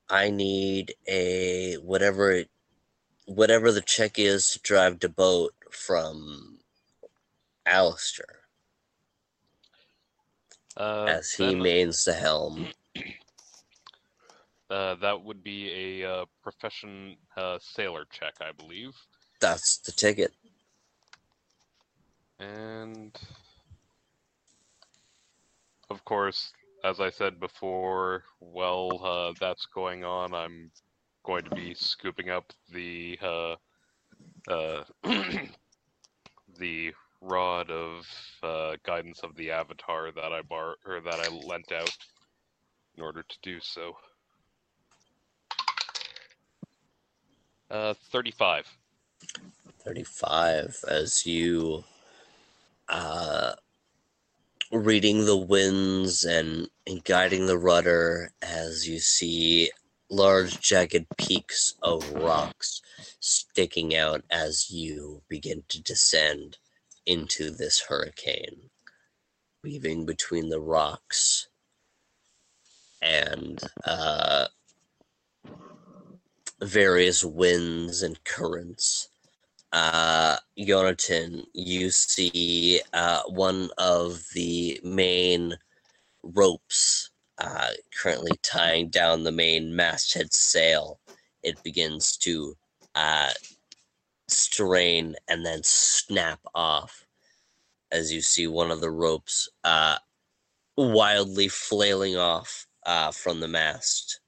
[0.10, 2.50] I need a whatever it,
[3.26, 6.60] whatever the check is to drive the boat from
[7.66, 8.42] Alistair
[10.76, 12.68] Uh, as he mains the helm.
[14.70, 18.94] Uh, that would be a uh, profession uh, sailor check, I believe.
[19.42, 20.32] That's the ticket.
[22.40, 23.18] And
[25.90, 26.54] of course,
[26.84, 30.72] as I said before, while uh, that's going on, I'm
[31.24, 33.56] going to be scooping up the uh,
[34.48, 34.84] uh,
[36.58, 38.08] the rod of
[38.42, 41.96] uh, guidance of the avatar that I bar or that I lent out
[42.96, 43.96] in order to do so.
[47.70, 48.66] Uh, thirty-five.
[49.84, 51.84] 35 as you
[52.90, 53.54] uh
[54.72, 59.70] reading the winds and, and guiding the rudder as you see
[60.10, 62.82] large jagged peaks of rocks
[63.20, 66.58] sticking out as you begin to descend
[67.06, 68.70] into this hurricane
[69.64, 71.48] weaving between the rocks
[73.02, 74.46] and uh
[76.62, 79.11] various winds and currents
[79.72, 85.56] uh, Yonatan, you see uh, one of the main
[86.24, 87.70] ropes uh,
[88.02, 91.00] currently tying down the main masthead sail.
[91.44, 92.56] It begins to
[92.96, 93.32] uh,
[94.28, 97.06] strain and then snap off
[97.92, 99.98] as you see one of the ropes uh,
[100.78, 104.20] wildly flailing off uh, from the mast.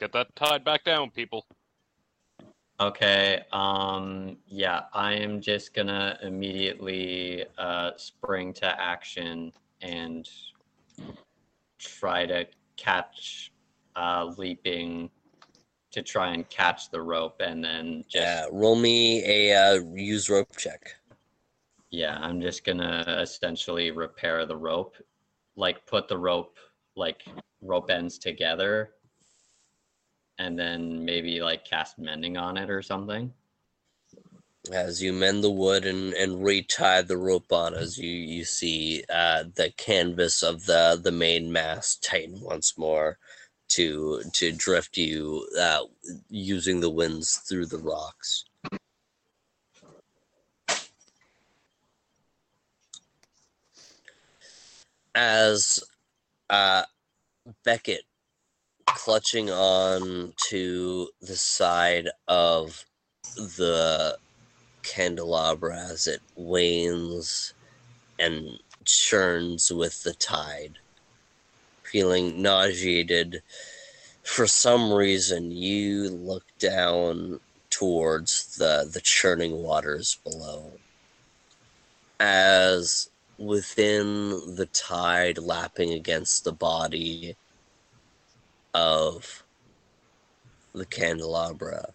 [0.00, 1.44] Let's get that tied back down, people.
[2.80, 10.26] Okay, um, yeah, I am just gonna immediately uh, spring to action and
[11.78, 12.46] try to
[12.78, 13.52] catch
[13.94, 15.10] uh, leaping
[15.90, 20.30] to try and catch the rope and then just Yeah, roll me a uh, use
[20.30, 20.94] rope check.
[21.90, 24.96] Yeah, I'm just gonna essentially repair the rope,
[25.56, 26.56] like put the rope,
[26.96, 27.26] like
[27.60, 28.92] rope ends together,
[30.40, 33.32] and then maybe like cast mending on it or something.
[34.72, 39.04] as you mend the wood and, and retie the rope on as you, you see
[39.12, 43.18] uh, the canvas of the, the main mast tighten once more
[43.68, 45.82] to to drift you uh,
[46.28, 48.44] using the winds through the rocks.
[55.14, 55.80] As
[56.48, 56.82] uh,
[57.64, 58.02] Beckett
[58.94, 62.84] clutching on to the side of
[63.36, 64.16] the
[64.82, 67.54] candelabra as it wanes
[68.18, 70.78] and churns with the tide.
[71.82, 73.42] Feeling nauseated,
[74.22, 80.72] for some reason, you look down towards the, the churning waters below.
[82.20, 87.36] As within the tide lapping against the body
[88.74, 89.44] of
[90.72, 91.92] the candelabra,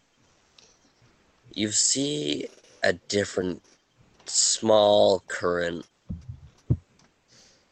[1.53, 2.47] you see
[2.83, 3.61] a different
[4.25, 5.85] small current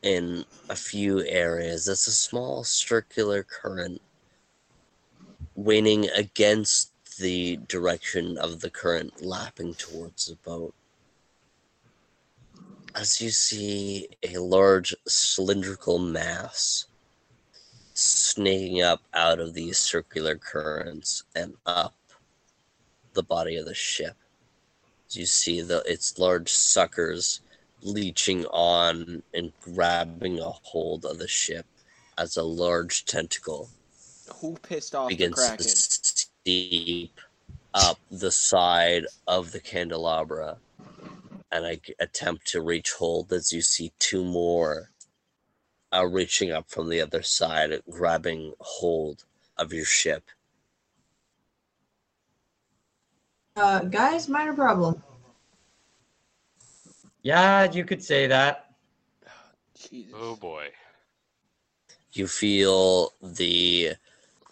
[0.01, 1.88] in a few areas.
[1.88, 4.01] It's a small circular current
[5.56, 10.73] waning against the direction of the current lapping towards the boat.
[12.95, 16.85] As you see a large cylindrical mass
[17.94, 21.96] snaking up out of these circular currents and up
[23.14, 24.16] the body of the ship.
[25.08, 27.42] As you see the its large suckers
[27.82, 31.66] leeching on and grabbing a hold of the ship
[32.18, 33.70] as a large tentacle
[34.42, 37.20] Who pissed off the begins to steep
[37.74, 40.58] up the side of the candelabra,
[41.52, 44.93] and I attempt to reach hold as you see two more
[45.94, 49.26] uh, reaching up from the other side, grabbing hold
[49.58, 50.24] of your ship.
[53.56, 55.02] Uh, guys, minor problem.
[57.22, 58.74] Yeah, you could say that.
[59.78, 60.14] Jesus.
[60.16, 60.70] Oh boy.
[62.12, 63.94] You feel the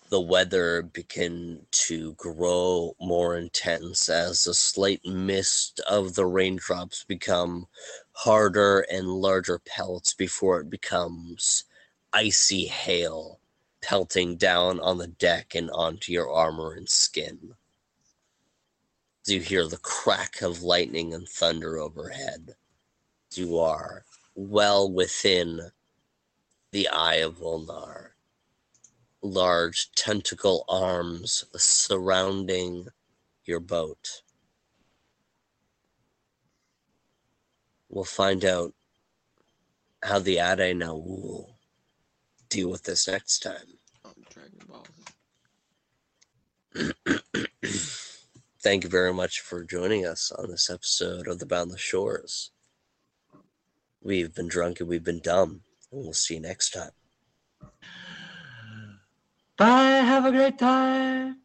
[0.10, 7.66] the weather begin to grow more intense as the slight mist of the raindrops become
[8.14, 11.65] harder and larger pellets before it becomes
[12.14, 13.40] icy hail
[13.81, 17.56] pelting down on the deck and onto your armor and skin.
[19.23, 22.56] Do you hear the crack of lightning and thunder overhead.
[23.33, 24.03] You are
[24.35, 25.72] well within
[26.72, 28.09] the Eye of Volnar.
[29.22, 32.88] Large tentacle arms surrounding
[33.45, 34.22] your boat.
[37.92, 38.74] We'll find out
[40.02, 41.58] how the Ade now will
[42.48, 43.68] deal with this next time.
[44.06, 44.86] Oh, Dragon Ball.
[48.64, 52.52] Thank you very much for joining us on this episode of The Boundless Shores.
[54.02, 55.61] We've been drunk and we've been dumb,
[55.92, 56.92] and we'll see you next time.
[59.58, 60.02] Bye.
[60.02, 61.38] Have a great time.